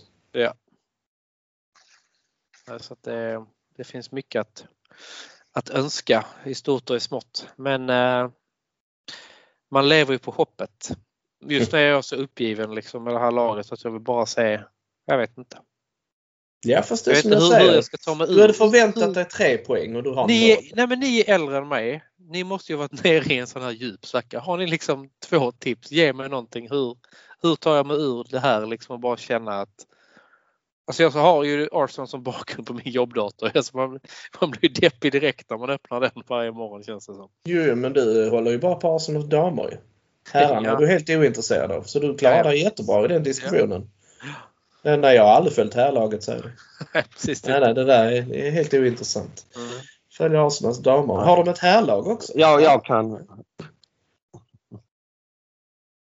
Så 2.79 2.93
att 2.93 3.03
det, 3.03 3.45
det 3.77 3.83
finns 3.83 4.11
mycket 4.11 4.41
att, 4.41 4.65
att 5.51 5.69
önska 5.69 6.25
i 6.45 6.55
stort 6.55 6.89
och 6.89 6.95
i 6.95 6.99
smått. 6.99 7.47
Men 7.55 7.89
eh, 7.89 8.29
man 9.71 9.89
lever 9.89 10.13
ju 10.13 10.19
på 10.19 10.31
hoppet. 10.31 10.91
Just 11.45 11.71
nu 11.71 11.79
är 11.79 11.87
jag 11.87 12.05
så 12.05 12.15
uppgiven 12.15 12.75
liksom 12.75 13.03
med 13.03 13.13
det 13.13 13.19
här 13.19 13.31
laget 13.31 13.71
att 13.71 13.83
jag 13.83 13.91
vill 13.91 14.01
bara 14.01 14.25
se, 14.25 14.63
jag 15.05 15.17
vet 15.17 15.37
inte. 15.37 15.57
Ja 16.65 16.81
fast 16.81 17.05
det 17.05 17.11
Jag 17.11 17.17
är 17.17 17.21
som 17.21 17.31
jag 17.31 17.39
hur, 17.39 17.45
hur 17.45 17.51
säger. 17.51 17.73
jag 17.73 17.83
ska 17.83 17.97
ta 17.97 18.15
mig 18.15 18.27
ur. 18.29 18.35
Du 18.35 18.41
hade 18.41 18.53
förväntat 18.53 19.13
dig 19.13 19.25
tre 19.25 19.57
poäng 19.57 19.95
och 19.95 20.03
du 20.03 20.09
har 20.09 20.27
Ni, 20.27 20.71
nej 20.75 20.87
men 20.87 20.99
ni 20.99 21.19
är 21.19 21.33
äldre 21.33 21.57
än 21.57 21.67
mig. 21.67 22.03
Ni 22.17 22.43
måste 22.43 22.71
ju 22.71 22.77
varit 22.77 22.91
nere 23.03 23.33
i 23.33 23.37
en 23.37 23.47
sån 23.47 23.61
här 23.61 23.71
djup 23.71 24.05
svacka. 24.05 24.39
Har 24.39 24.57
ni 24.57 24.67
liksom 24.67 25.09
två 25.29 25.51
tips? 25.51 25.91
Ge 25.91 26.13
mig 26.13 26.29
någonting. 26.29 26.69
Hur, 26.69 26.97
hur 27.41 27.55
tar 27.55 27.75
jag 27.75 27.85
mig 27.85 27.97
ur 27.97 28.27
det 28.29 28.39
här 28.39 28.65
liksom 28.65 28.93
och 28.93 28.99
bara 28.99 29.17
känna 29.17 29.61
att 29.61 29.85
Alltså 30.85 31.03
jag 31.03 31.13
så 31.13 31.19
har 31.19 31.43
ju 31.43 31.69
Arsenal 31.71 32.07
som 32.07 32.23
bakgrund 32.23 32.67
på 32.67 32.73
min 32.73 32.91
jobbdator. 32.91 33.51
Alltså 33.55 33.77
man, 33.77 33.99
man 34.41 34.51
blir 34.51 34.61
ju 34.63 34.69
deppig 34.69 35.11
direkt 35.11 35.49
när 35.49 35.57
man 35.57 35.69
öppnar 35.69 35.99
den 36.01 36.11
varje 36.27 36.51
morgon 36.51 36.83
känns 36.83 37.07
det 37.07 37.13
som. 37.13 37.29
Jo 37.45 37.75
men 37.75 37.93
du 37.93 38.29
håller 38.29 38.51
ju 38.51 38.57
bara 38.59 38.75
på 38.75 38.95
Arsenals 38.95 39.25
damer 39.29 39.63
ju. 39.71 39.77
Herrarna 40.31 40.67
Ja. 40.69 40.75
är 40.75 40.77
du 40.77 40.87
helt 40.87 41.09
ointresserad 41.09 41.71
av. 41.71 41.83
Så 41.83 41.99
du 41.99 42.17
klarar 42.17 42.35
Ja, 42.35 42.43
ja. 42.43 42.49
dig 42.49 42.61
jättebra 42.63 43.05
i 43.05 43.07
den 43.07 43.23
diskussionen. 43.23 43.89
Nej, 44.81 44.97
nej, 44.97 45.15
jag 45.15 45.23
har 45.23 45.31
aldrig 45.31 45.55
följt 45.55 45.73
herrlaget 45.73 46.23
säger 46.23 46.41
du. 46.43 46.51
Nej, 46.93 47.03
Precis 47.13 47.45
Nej, 47.45 47.59
det. 47.59 47.65
nej, 47.65 47.73
det 47.73 47.83
där 47.83 48.05
är, 48.11 48.33
är 48.33 48.51
helt 48.51 48.73
ointressant. 48.73 49.45
Mm. 49.55 49.67
Följer 50.17 50.47
Arsenals 50.47 50.79
damer. 50.79 51.13
Har 51.13 51.37
de 51.45 51.51
ett 51.51 51.59
herrlag 51.59 52.07
också? 52.07 52.33
Ja, 52.35 52.59
jag 52.61 52.85
kan. 52.85 53.27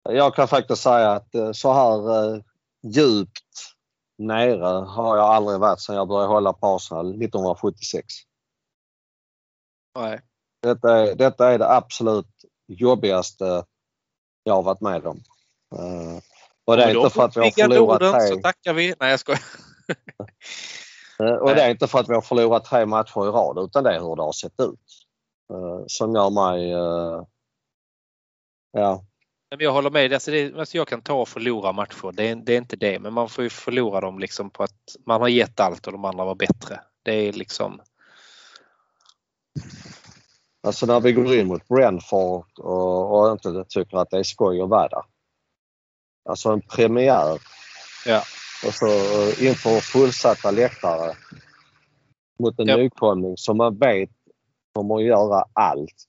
Jag 0.09 0.35
kan 0.35 0.47
faktiskt 0.47 0.81
säga 0.81 1.11
att 1.11 1.35
eh, 1.35 1.51
så 1.51 1.73
här 1.73 2.33
eh, 2.35 2.41
djupt 2.83 3.70
nere 4.21 4.85
har 4.85 5.17
jag 5.17 5.25
aldrig 5.25 5.59
varit 5.59 5.79
sedan 5.79 5.95
jag 5.95 6.07
började 6.07 6.27
hålla 6.27 6.53
på 6.53 6.67
Arsenal 6.67 7.09
1976. 7.09 8.05
Nej. 9.99 10.21
Detta 10.61 10.97
är, 10.97 11.15
detta 11.15 11.51
är 11.53 11.59
det 11.59 11.69
absolut 11.69 12.45
jobbigaste 12.67 13.65
jag 14.43 14.53
har 14.53 14.63
varit 14.63 14.81
med 14.81 15.07
om. 15.07 15.23
Eh, 15.75 16.19
och 16.65 16.77
det 16.77 16.83
är 16.83 16.95
inte 16.95 17.09
för 17.09 17.25
att 17.25 17.37
vi 17.37 17.41
har 17.41 17.51
förlorat 17.51 17.99
tre, 17.99 18.27
så 18.27 18.41
tackar 18.41 18.73
vi. 18.73 18.95
Nej 18.99 19.09
jag 19.09 19.19
skojar. 19.19 19.41
eh, 21.19 21.35
och 21.35 21.55
det 21.55 21.61
är 21.61 21.69
inte 21.69 21.87
för 21.87 21.99
att 21.99 22.09
vi 22.09 22.13
har 22.13 22.21
förlorat 22.21 22.65
tre 22.65 22.85
matcher 22.85 23.27
i 23.27 23.31
rad 23.31 23.65
utan 23.65 23.83
det 23.83 23.95
är 23.95 23.99
hur 23.99 24.15
det 24.15 24.21
har 24.21 24.31
sett 24.31 24.59
ut. 24.59 24.79
Eh, 25.53 25.83
Som 25.87 26.15
gör 26.15 26.29
mig... 26.29 26.69
Ja, 28.73 29.05
Jag 29.59 29.71
håller 29.73 29.89
med. 29.89 30.13
Alltså 30.13 30.31
det, 30.31 30.55
alltså 30.55 30.77
jag 30.77 30.87
kan 30.87 31.01
ta 31.01 31.13
och 31.13 31.27
förlora 31.27 31.71
matcher. 31.71 32.11
Det 32.13 32.29
är, 32.29 32.35
det 32.35 32.53
är 32.53 32.57
inte 32.57 32.75
det. 32.75 32.99
Men 32.99 33.13
man 33.13 33.29
får 33.29 33.43
ju 33.43 33.49
förlora 33.49 34.01
dem 34.01 34.19
liksom 34.19 34.49
på 34.49 34.63
att 34.63 34.95
man 35.05 35.21
har 35.21 35.27
gett 35.27 35.59
allt 35.59 35.87
och 35.87 35.93
de 35.93 36.05
andra 36.05 36.25
var 36.25 36.35
bättre. 36.35 36.79
Det 37.03 37.11
är 37.11 37.33
liksom... 37.33 37.81
Alltså 40.63 40.85
när 40.85 40.99
vi 40.99 41.11
går 41.13 41.35
in 41.35 41.47
mot 41.47 41.67
Brentford 41.67 42.45
och, 42.59 43.19
och 43.19 43.31
inte 43.31 43.65
tycker 43.69 43.97
att 43.97 44.09
det 44.09 44.17
är 44.17 44.23
skoj 44.23 44.61
att 44.61 44.69
vara 44.69 44.87
där. 44.87 45.03
Alltså 46.29 46.49
en 46.49 46.61
premiär. 46.61 47.39
Ja. 48.05 48.23
Och 48.67 48.73
så 48.73 48.85
inför 49.43 49.79
fullsatta 49.79 50.51
läktare 50.51 51.15
mot 52.39 52.59
en 52.59 52.67
Ja. 52.67 52.77
nykomling 52.77 53.37
som 53.37 53.57
man 53.57 53.77
vet 53.77 54.09
kommer 54.73 54.95
att 54.95 55.03
göra 55.03 55.43
allt. 55.53 56.05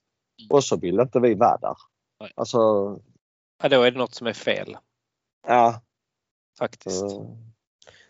Och 0.50 0.64
så 0.64 0.76
vill 0.76 1.00
inte 1.00 1.20
vi 1.20 1.34
vara 1.34 1.58
där. 1.58 1.76
Nej. 2.20 2.32
Alltså, 2.36 2.58
Ja, 3.62 3.68
då 3.68 3.82
är 3.82 3.90
det 3.90 3.98
något 3.98 4.14
som 4.14 4.26
är 4.26 4.32
fel 4.32 4.76
ja. 5.46 5.80
faktiskt. 6.58 7.02
eh, 7.02 7.26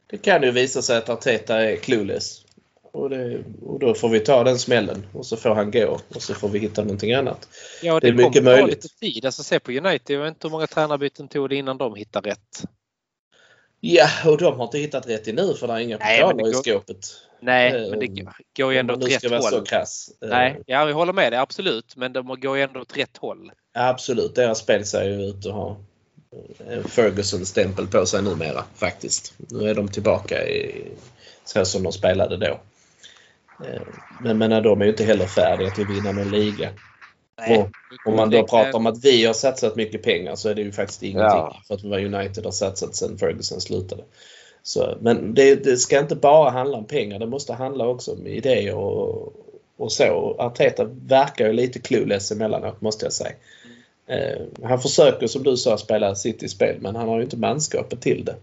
Det 0.07 0.19
kan 0.19 0.43
ju 0.43 0.51
visa 0.51 0.83
sig 0.83 0.97
att 0.99 1.09
Arteta 1.09 1.61
är 1.63 1.77
clueless. 1.77 2.45
Och, 2.93 3.11
det, 3.11 3.45
och 3.63 3.79
då 3.79 3.95
får 3.95 4.09
vi 4.09 4.21
ta 4.21 4.45
den 4.45 4.59
smällen 4.59 5.07
och 5.13 5.27
så 5.27 5.37
får 5.37 5.55
han 5.55 5.71
gå 5.71 6.01
och 6.15 6.23
så 6.23 6.35
får 6.35 6.49
vi 6.49 6.59
hitta 6.59 6.83
någonting 6.83 7.13
annat. 7.13 7.49
Ja, 7.83 8.01
det 8.01 8.09
är 8.09 8.13
kommer 8.13 8.25
mycket 8.25 8.45
ta 8.45 8.51
möjligt. 8.51 8.85
lite 8.85 8.89
tid. 8.89 9.25
Alltså 9.27 9.43
se 9.43 9.61
på 9.61 9.73
United. 9.73 10.17
Jag 10.17 10.21
vet 10.23 10.29
inte 10.29 10.47
hur 10.47 10.53
många 10.53 10.67
tränarbyten 10.67 11.29
tog 11.29 11.49
det 11.49 11.57
innan 11.57 11.79
de 11.79 11.95
hittade 11.95 12.31
rätt. 12.31 12.65
Ja, 13.85 14.09
och 14.25 14.39
de 14.39 14.57
har 14.59 14.65
inte 14.65 14.79
hittat 14.79 15.09
rätt 15.09 15.29
i 15.29 15.33
nu 15.33 15.55
för 15.55 15.67
det 15.67 15.73
är 15.73 15.79
inga 15.79 15.99
pokaler 15.99 16.51
i 16.51 16.55
skåpet. 16.55 17.07
Nej, 17.41 17.85
Eh, 17.85 17.91
men 17.91 17.99
det 17.99 18.07
går 18.57 18.73
ju 18.73 18.79
ändå 18.79 18.95
åt 18.95 19.11
rätt 19.11 19.31
håll. 19.31 19.67
Eh, 19.73 20.29
Nej, 20.29 20.61
ja, 20.67 20.85
vi 20.85 20.93
håller 20.93 21.13
med 21.13 21.33
dig 21.33 21.39
absolut. 21.39 21.97
Men 21.97 22.13
de 22.13 22.41
går 22.41 22.57
ju 22.57 22.63
ändå 22.63 22.81
åt 22.81 22.97
rätt 22.97 23.17
håll. 23.17 23.53
Absolut, 23.75 24.35
deras 24.35 24.59
spel 24.59 24.85
ser 24.85 25.05
ju 25.05 25.23
ut 25.23 25.47
att 25.47 25.53
ha 25.53 25.77
Ferguson-stämpel 26.89 27.87
på 27.87 28.07
sig 28.07 28.23
numera 28.23 28.65
faktiskt. 28.75 29.35
Nu 29.37 29.69
är 29.69 29.75
de 29.75 29.89
tillbaka 29.89 30.49
i 30.49 30.85
så 31.45 31.65
som 31.65 31.83
de 31.83 31.93
spelade 31.93 32.37
då. 32.37 32.61
Eh, 33.67 33.83
Men, 34.21 34.39
men 34.39 34.63
de 34.63 34.81
är 34.81 34.85
ju 34.85 34.91
inte 34.91 35.05
heller 35.05 35.27
färdiga 35.27 35.71
till 35.71 35.85
att 35.85 35.91
vinna 35.91 36.13
någon 36.13 36.31
liga. 36.31 36.71
Och 37.37 37.69
Om 38.07 38.17
man 38.17 38.31
då 38.31 38.47
pratar 38.47 38.75
om 38.75 38.87
att 38.87 39.05
vi 39.05 39.25
har 39.25 39.35
satsat 39.35 39.77
mycket 39.77 40.03
pengar 40.03 40.35
så 40.35 40.49
är 40.49 40.55
det 40.55 40.63
ju 40.63 40.73
faktiskt 40.73 41.03
ingenting. 41.03 41.39
Ja. 41.39 41.57
För 41.69 41.75
att 41.75 41.85
vad 41.85 42.05
United 42.15 42.45
har 42.45 42.53
satsat 42.53 42.97
sedan 42.97 43.19
Ferguson 43.19 43.61
slutade. 43.61 44.05
Så, 44.63 44.97
men 45.01 45.35
det, 45.35 45.65
det 45.65 45.77
ska 45.77 45.99
inte 45.99 46.17
bara 46.17 46.51
handla 46.51 46.79
om 46.79 46.87
pengar. 46.87 47.19
Det 47.19 47.27
måste 47.27 47.53
handla 47.53 47.87
också 47.87 48.13
om 48.13 48.27
idéer 48.27 48.75
och, 48.75 49.33
och 49.77 49.93
så. 49.93 50.37
Arteta 50.39 50.85
verkar 51.07 51.47
ju 51.47 51.53
lite 51.53 51.79
clueless 51.79 52.33
emellanåt 52.33 52.81
måste 52.81 53.07
jag 53.07 53.13
säga. 53.13 53.33
Eh, 54.07 54.43
han 54.63 54.81
försöker 54.81 55.27
som 55.27 55.43
du 55.43 55.57
sa 55.57 55.79
spela 55.79 56.15
City-spel 56.15 56.77
men 56.81 56.97
han 56.97 57.09
har 57.09 57.17
ju 57.17 57.23
inte 57.25 57.37
manskapet 57.37 58.01
till 58.01 58.25
det. 58.25 58.37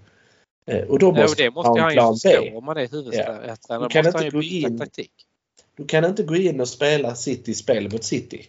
Eh, 0.66 0.88
och 0.88 1.00
då 1.00 1.12
Nej, 1.12 1.24
och 1.24 1.30
måste, 1.30 1.44
det 1.44 1.46
han 1.46 1.54
måste 1.54 1.82
han 1.82 1.94
ju 1.94 2.02
förstå 2.02 2.58
om 2.58 2.66
man 2.66 2.78
är 2.78 2.88
huvudtränare. 2.88 3.56
Du 3.70 3.76
Då 3.76 3.90
kan 3.90 4.06
måste 4.06 4.26
inte 4.26 4.36
gå 4.38 4.44
in- 4.44 4.80
taktik. 4.80 5.12
Du 5.78 5.86
kan 5.86 6.06
inte 6.06 6.24
gå 6.24 6.36
in 6.36 6.62
och 6.62 6.68
spela 6.68 7.16
City-spel 7.16 7.92
mot 7.92 8.04
City. 8.04 8.48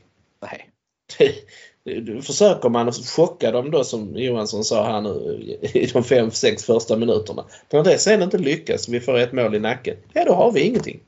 Försöker 2.22 2.68
man 2.68 2.92
chocka 2.92 3.50
dem 3.50 3.70
då 3.70 3.84
som 3.84 4.16
Johansson 4.16 4.64
sa 4.64 4.84
här 4.84 5.00
nu 5.00 5.42
i 5.72 5.86
de 5.86 6.04
fem, 6.04 6.30
sex 6.30 6.64
första 6.64 6.96
minuterna. 6.96 7.44
När 7.72 7.84
det 7.84 7.98
sen 7.98 8.22
inte 8.22 8.38
lyckas, 8.38 8.88
vi 8.88 9.00
får 9.00 9.18
ett 9.18 9.32
mål 9.32 9.54
i 9.54 9.60
nacken. 9.60 9.96
Ja, 10.12 10.24
då 10.24 10.32
har 10.32 10.52
vi 10.52 10.60
ingenting. 10.60 11.00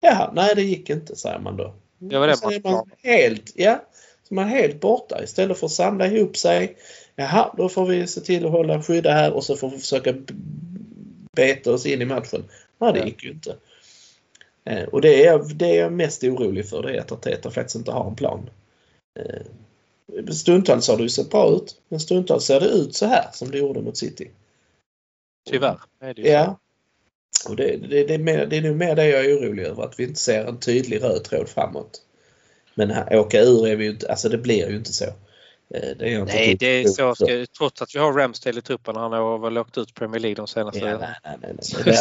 Jaha, 0.00 0.30
nej 0.34 0.52
det 0.54 0.62
gick 0.62 0.90
inte, 0.90 1.16
säger 1.16 1.38
man 1.38 1.56
då. 1.56 1.74
Det 1.98 2.18
var 2.18 2.26
det 2.26 2.36
Så 2.36 2.50
är 2.50 2.60
man 2.60 2.90
helt, 3.02 3.52
ja, 3.54 3.84
så 4.28 4.34
man 4.34 4.44
är 4.44 4.48
helt 4.48 4.80
borta 4.80 5.22
istället 5.24 5.58
för 5.58 5.66
att 5.66 5.72
samla 5.72 6.06
ihop 6.06 6.36
sig. 6.36 6.76
Jaha, 7.16 7.54
då 7.56 7.68
får 7.68 7.86
vi 7.86 8.06
se 8.06 8.20
till 8.20 8.46
att 8.46 8.52
hålla 8.52 8.82
skydda 8.82 9.12
här 9.12 9.32
och 9.32 9.44
så 9.44 9.56
får 9.56 9.70
vi 9.70 9.78
försöka 9.78 10.14
beta 11.36 11.72
oss 11.72 11.86
in 11.86 12.02
i 12.02 12.04
matchen. 12.04 12.44
Nej, 12.78 12.92
det 12.92 12.98
Ja. 12.98 13.04
gick 13.06 13.24
ju 13.24 13.30
inte. 13.30 13.56
Eh, 14.64 14.82
Och 14.82 15.00
det 15.00 15.26
är, 15.26 15.54
det 15.54 15.66
är 15.76 15.80
jag 15.80 15.92
mest 15.92 16.24
orolig 16.24 16.68
för, 16.68 16.82
det 16.82 16.96
är 16.96 17.00
att 17.00 17.12
Arteta 17.12 17.50
faktiskt 17.50 17.76
inte 17.76 17.92
har 17.92 18.08
en 18.08 18.16
plan. 18.16 18.50
Eh, 19.20 20.32
Stundtals 20.32 20.88
har 20.88 20.96
det 20.96 21.02
ju 21.02 21.08
sett 21.08 21.30
bra 21.30 21.50
ut. 21.50 21.76
Men 21.88 22.00
stundtals 22.00 22.44
ser 22.44 22.60
det 22.60 22.66
ut 22.66 22.94
så 22.94 23.06
här 23.06 23.26
som 23.32 23.50
det 23.50 23.58
gjorde 23.58 23.80
mot 23.80 23.96
City. 23.96 24.30
Tyvärr 25.50 25.80
är 26.00 26.14
det 26.14 26.22
ju 26.22 26.26
så. 26.26 26.32
Ja. 26.32 26.58
Och 27.48 27.56
det, 27.56 27.76
det, 27.76 28.04
det, 28.04 28.14
är 28.14 28.18
mer, 28.18 28.46
det 28.46 28.56
är 28.56 28.62
nog 28.62 28.76
mer 28.76 28.96
det 28.96 29.06
jag 29.06 29.24
är 29.24 29.38
orolig 29.38 29.62
över. 29.62 29.82
Att 29.82 30.00
vi 30.00 30.04
inte 30.04 30.20
ser 30.20 30.44
en 30.44 30.58
tydlig 30.58 31.02
röd 31.02 31.24
tråd 31.24 31.48
framåt. 31.48 32.02
Men 32.74 32.90
här, 32.90 33.18
åka 33.18 33.40
ur 33.40 33.66
är 33.66 33.76
vi 33.76 33.84
ju 33.84 33.90
inte, 33.90 34.10
alltså 34.10 34.28
det 34.28 34.38
blir 34.38 34.68
ju 34.70 34.76
inte 34.76 34.92
så. 34.92 35.04
Eh, 35.04 35.12
Det 35.98 36.14
är 36.14 36.24
Nej, 36.24 36.56
det 36.60 36.66
är 36.66 36.84
så. 36.88 37.14
Ska, 37.14 37.46
trots 37.58 37.82
att 37.82 37.94
vi 37.94 37.98
har 37.98 38.12
Ramsdale 38.12 38.58
i 38.58 38.62
truppen 38.62 38.96
han 38.96 39.12
har 39.12 39.38
väl 39.38 39.58
åkt 39.58 39.78
ut 39.78 39.94
Premier 39.94 40.20
League 40.20 40.34
de 40.34 40.46
senaste 40.46 40.78
Ja, 40.78 40.98
nej, 40.98 40.98
nej, 41.24 41.36
nej, 41.42 41.54
nej. 41.54 41.84
Det, 41.84 41.96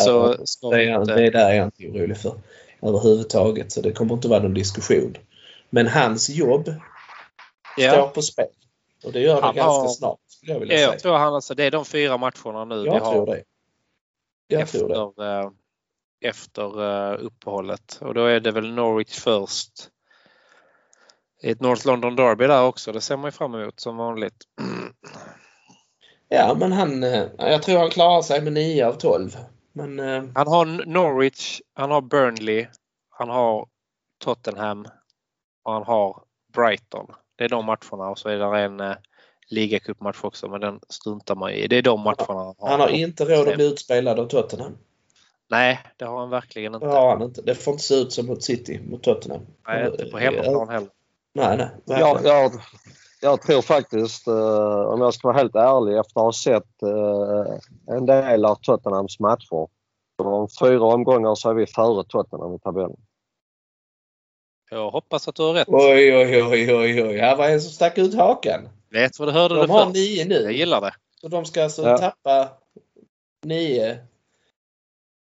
så 0.46 0.74
är, 0.74 1.00
inte... 1.00 1.16
det 1.16 1.30
där 1.30 1.50
är 1.50 1.56
jag 1.56 1.66
inte 1.66 1.88
orolig 1.88 2.18
för 2.18 2.34
överhuvudtaget. 2.82 3.72
Så 3.72 3.82
det 3.82 3.92
kommer 3.92 4.14
inte 4.14 4.28
vara 4.28 4.44
någon 4.44 4.54
diskussion. 4.54 5.18
Men 5.70 5.88
hans 5.88 6.30
jobb 6.30 6.74
står 7.82 8.00
Ja, 8.00 8.12
på 8.16 8.22
spel. 8.22 8.48
Och 9.04 9.12
det 9.12 9.20
gör 9.20 9.36
det 9.36 9.42
Han 9.42 9.56
ganska 9.56 9.72
har- 9.72 9.88
snart 9.88 10.20
skulle 10.28 10.54
jag 10.54 10.60
vilja 10.60 10.76
ja, 10.76 10.80
säga. 10.80 10.90
jag 10.92 11.00
tror 11.00 11.14
han 11.18 11.34
alltså, 11.34 11.54
det 11.56 11.64
är 11.64 11.72
de 11.72 11.86
fyra 11.86 12.18
matcherna 12.18 12.66
nu 12.66 12.80
vi 12.82 12.86
Jag 12.86 13.00
har 13.00 13.12
tror 13.14 13.26
det. 13.26 13.44
Jag 14.48 14.68
tror 14.68 14.88
det. 14.90 14.94
efter, 14.96 15.42
eh, 15.42 15.50
efter 16.22 16.82
eh, 17.14 17.18
uppehållet. 17.26 17.98
Och 18.02 18.14
då 18.14 18.26
är 18.26 18.40
det 18.40 18.52
väl 18.52 18.72
Norwich 18.74 19.20
först. 19.20 19.72
Ett 21.44 21.62
North 21.62 21.88
London 21.88 22.16
Derby 22.16 22.48
där 22.48 22.64
också. 22.64 22.92
Det 22.92 23.02
ser 23.02 23.18
man 23.18 23.26
ju 23.28 23.32
fram 23.32 23.56
emot 23.56 23.80
som 23.80 23.98
vanligt. 23.98 24.44
Ja, 26.32 26.56
men 26.60 26.72
han, 26.72 27.04
eh, 27.04 27.24
jag 27.38 27.64
tror 27.64 27.78
han 27.80 27.90
klarar 27.90 28.22
sig 28.22 28.42
med 28.42 28.54
9 28.54 28.86
av 28.88 28.94
12. 28.94 29.38
Men 29.74 30.00
Han 30.36 30.48
har 30.48 30.86
Norwich, 30.86 31.62
han 31.74 31.92
har 31.92 32.02
Burnley, 32.02 32.68
han 33.10 33.30
har 33.30 33.68
Tottenham 34.24 34.88
och 35.64 35.74
han 35.74 35.84
har 35.84 36.24
Brighton. 36.54 37.08
Det 37.40 37.46
är 37.46 37.50
de 37.50 37.66
matcherna 37.66 38.10
och 38.10 38.20
så 38.20 38.30
är 38.30 38.38
det 38.38 38.60
en 38.60 38.80
eh, 38.80 38.96
ligacupmatch 39.50 40.24
också 40.24 40.48
men 40.48 40.62
den 40.62 40.80
struntar 40.90 41.36
man 41.36 41.52
i. 41.52 41.68
Det 41.68 41.78
är 41.78 41.82
de 41.82 42.02
matcherna 42.02 42.26
han 42.28 42.56
har. 42.58 42.70
han 42.70 42.80
har 42.80 42.90
inte 42.90 43.26
råd 43.26 43.48
att 43.48 43.56
bli 43.56 43.68
utspelad 43.68 44.20
av 44.20 44.26
Tottenham. 44.28 44.78
Nej, 45.50 45.80
det 45.98 46.06
har 46.06 46.20
han 46.20 46.30
verkligen 46.30 46.74
inte. 46.74 46.86
Det 46.86 46.92
har 46.92 47.10
han 47.10 47.22
inte. 47.22 47.42
Det 47.42 47.56
får 47.56 47.72
inte 47.72 47.84
se 47.84 47.96
ut 47.96 48.14
som 48.14 48.26
mot 48.26 48.44
City, 48.44 48.80
mot 48.90 49.04
Tottenham. 49.04 49.42
Nej, 49.68 49.88
inte 49.88 50.06
på 50.06 50.18
hemmaplan 50.18 50.70
heller. 50.70 50.90
Nej, 51.34 51.58
nej. 51.58 52.00
Jag, 52.00 52.20
jag, 52.24 52.52
jag 53.22 53.42
tror 53.42 53.62
faktiskt, 53.62 54.28
eh, 54.28 54.82
om 54.82 55.02
jag 55.02 55.14
ska 55.14 55.28
vara 55.28 55.38
helt 55.38 55.56
ärlig, 55.56 55.98
efter 55.98 56.20
att 56.20 56.26
ha 56.26 56.34
sett 56.34 56.84
eh, 56.84 57.96
en 57.96 58.06
del 58.06 58.46
av 58.46 58.56
Tottenhams 58.56 59.20
matcher. 59.20 59.68
Så 60.18 60.24
om 60.24 60.48
fyra 60.62 60.84
omgångar 60.84 61.36
så 61.36 61.50
är 61.50 61.54
vi 61.54 61.66
före 61.66 62.04
Tottenham 62.04 62.56
i 62.56 62.60
tabellen. 62.60 62.98
Jag 64.72 64.92
hoppas 64.92 65.28
att 65.28 65.36
du 65.36 65.44
har 65.44 65.54
rätt. 65.54 65.68
Oj, 65.68 66.16
oj, 66.16 66.44
oj, 66.44 66.74
oj, 66.76 67.04
oj. 67.04 67.18
Här 67.18 67.36
var 67.36 67.50
en 67.50 67.62
som 67.62 67.72
stack 67.72 67.98
ut 67.98 68.14
hakan. 68.16 68.70
Vet 68.90 69.20
vad 69.20 69.28
du 69.28 69.32
hörde 69.32 69.56
De 69.56 69.68
det 69.68 69.74
har 69.74 69.86
först. 69.86 69.96
nio 69.96 70.20
Jag 70.24 70.28
nu. 70.30 70.52
gillar 70.52 70.82
det. 70.82 70.94
Så 71.22 71.28
de 71.28 71.46
ska 71.46 71.64
alltså 71.64 71.84
Ja. 71.84 71.98
tappa 71.98 72.50
nio. 73.46 73.98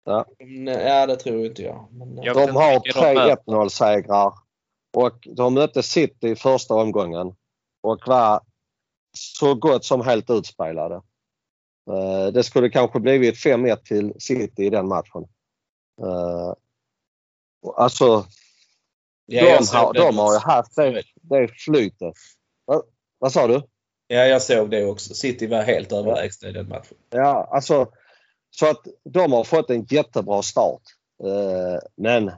Ja. 0.04 0.26
Nej, 0.38 0.86
Ja, 0.86 1.06
det 1.06 1.16
tror 1.16 1.46
inte 1.46 1.62
jag. 1.62 1.88
Men, 1.90 2.18
eh, 2.18 2.24
Jag 2.24 2.36
De 2.36 2.56
har 2.56 2.72
de 2.72 2.92
tre 2.92 3.14
möter. 3.14 3.36
1-0 3.46 3.68
segrar 3.70 4.32
och 4.96 5.28
de 5.30 5.54
mötte 5.54 5.82
City 5.82 6.28
i 6.28 6.36
första 6.36 6.74
omgången 6.74 7.34
och 7.82 8.00
var 8.06 8.40
så 9.16 9.54
gott 9.54 9.84
som 9.84 10.00
helt 10.00 10.30
utspelade. 10.30 10.94
Eh, 11.90 12.26
Det 12.32 12.42
skulle 12.42 12.70
kanske 12.70 13.00
blivit 13.00 13.36
5-1 13.36 13.84
till 13.84 14.12
City 14.18 14.64
i 14.64 14.70
den 14.70 14.88
matchen. 14.88 15.22
Eh, 16.02 16.54
Alltså, 17.76 18.24
ja, 19.26 19.42
jag 19.42 19.60
de, 19.60 19.76
har, 19.76 19.94
de 19.94 20.18
har 20.18 20.32
ju 20.32 20.38
haft 20.38 20.76
det, 20.76 21.02
det 21.14 21.48
flytet. 21.48 22.14
Va, 22.66 22.82
vad 23.18 23.32
sa 23.32 23.46
du? 23.46 23.62
Ja, 24.06 24.24
jag 24.24 24.42
såg 24.42 24.70
det 24.70 24.84
också. 24.84 25.14
City 25.14 25.46
var 25.46 25.62
helt 25.62 25.92
överlägsna 25.92 26.48
i 26.48 26.52
den 26.52 26.68
matchen. 26.68 26.96
Ja, 27.10 27.48
alltså 27.50 27.92
så 28.50 28.70
att 28.70 28.86
de 29.04 29.32
har 29.32 29.44
fått 29.44 29.70
en 29.70 29.84
jättebra 29.84 30.42
start. 30.42 30.82
Eh, 31.24 31.78
men 31.96 32.30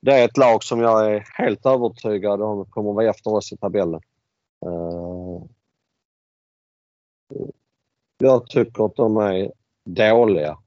det 0.00 0.12
är 0.12 0.24
ett 0.24 0.36
lag 0.36 0.64
som 0.64 0.80
jag 0.80 1.14
är 1.14 1.24
helt 1.34 1.66
övertygad 1.66 2.42
om 2.42 2.66
kommer 2.66 2.92
vara 2.92 3.10
efter 3.10 3.34
oss 3.34 3.52
i 3.52 3.56
tabellen. 3.56 4.00
Eh, 4.66 5.42
jag 8.18 8.50
tycker 8.50 8.86
att 8.86 8.96
de 8.96 9.16
är 9.16 9.52
dåliga 9.84 10.58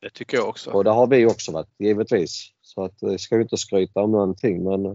Det 0.00 0.10
tycker 0.10 0.36
jag 0.36 0.48
också. 0.48 0.70
och 0.70 0.84
det 0.84 0.90
har 0.90 1.06
vi 1.06 1.26
också 1.26 1.52
varit 1.52 1.70
givetvis. 1.78 2.52
Så 2.76 2.84
att 2.84 2.98
vi 3.00 3.18
ska 3.18 3.34
ju 3.34 3.42
inte 3.42 3.56
skryta 3.56 4.00
om 4.00 4.12
någonting 4.12 4.64
men 4.64 4.86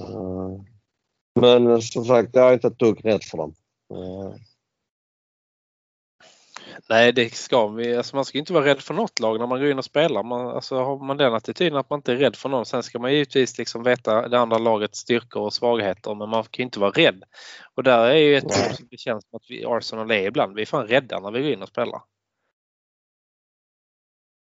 eh, 0.00 0.60
men 1.40 1.82
som 1.82 2.04
sagt, 2.04 2.30
jag 2.32 2.48
är 2.48 2.52
inte 2.54 2.66
ett 2.66 2.78
dugg 2.78 3.04
rädd 3.04 3.24
för 3.24 3.38
dem. 3.38 3.54
Eh, 3.94 4.34
Nej, 6.88 7.12
det 7.12 7.34
ska 7.34 7.66
vi. 7.66 7.96
Alltså 7.96 8.16
man 8.16 8.24
ska 8.24 8.38
inte 8.38 8.52
vara 8.52 8.64
rädd 8.64 8.80
för 8.80 8.94
något 8.94 9.20
lag 9.20 9.38
när 9.38 9.46
man 9.46 9.60
går 9.60 9.70
in 9.70 9.78
och 9.78 9.84
spelar. 9.84 10.22
Man, 10.22 10.48
alltså 10.48 10.76
har 10.76 10.98
man 10.98 11.16
den 11.16 11.34
attityden 11.34 11.78
att 11.78 11.90
man 11.90 11.98
inte 11.98 12.12
är 12.12 12.16
rädd 12.16 12.36
för 12.36 12.48
någon. 12.48 12.66
Sen 12.66 12.82
ska 12.82 12.98
man 12.98 13.12
givetvis 13.12 13.58
liksom 13.58 13.82
veta 13.82 14.28
det 14.28 14.38
andra 14.38 14.58
lagets 14.58 14.98
styrkor 14.98 15.42
och 15.42 15.52
svagheter 15.52 16.14
men 16.14 16.28
man 16.28 16.42
kan 16.42 16.62
ju 16.62 16.64
inte 16.64 16.80
vara 16.80 16.90
rädd. 16.90 17.24
Och 17.74 17.82
där 17.82 18.04
är 18.04 18.14
ju 18.14 18.36
ett 18.36 18.52
som 18.52 18.86
det 18.90 18.96
känns 18.96 19.24
som 19.30 19.36
att 19.36 19.50
vi 19.50 19.64
Arsenal 19.64 20.10
är 20.10 20.26
ibland. 20.26 20.54
Vi 20.54 20.62
är 20.62 20.66
fan 20.66 20.86
rädda 20.86 21.20
när 21.20 21.30
vi 21.30 21.42
går 21.42 21.52
in 21.52 21.62
och 21.62 21.68
spelar. 21.68 22.02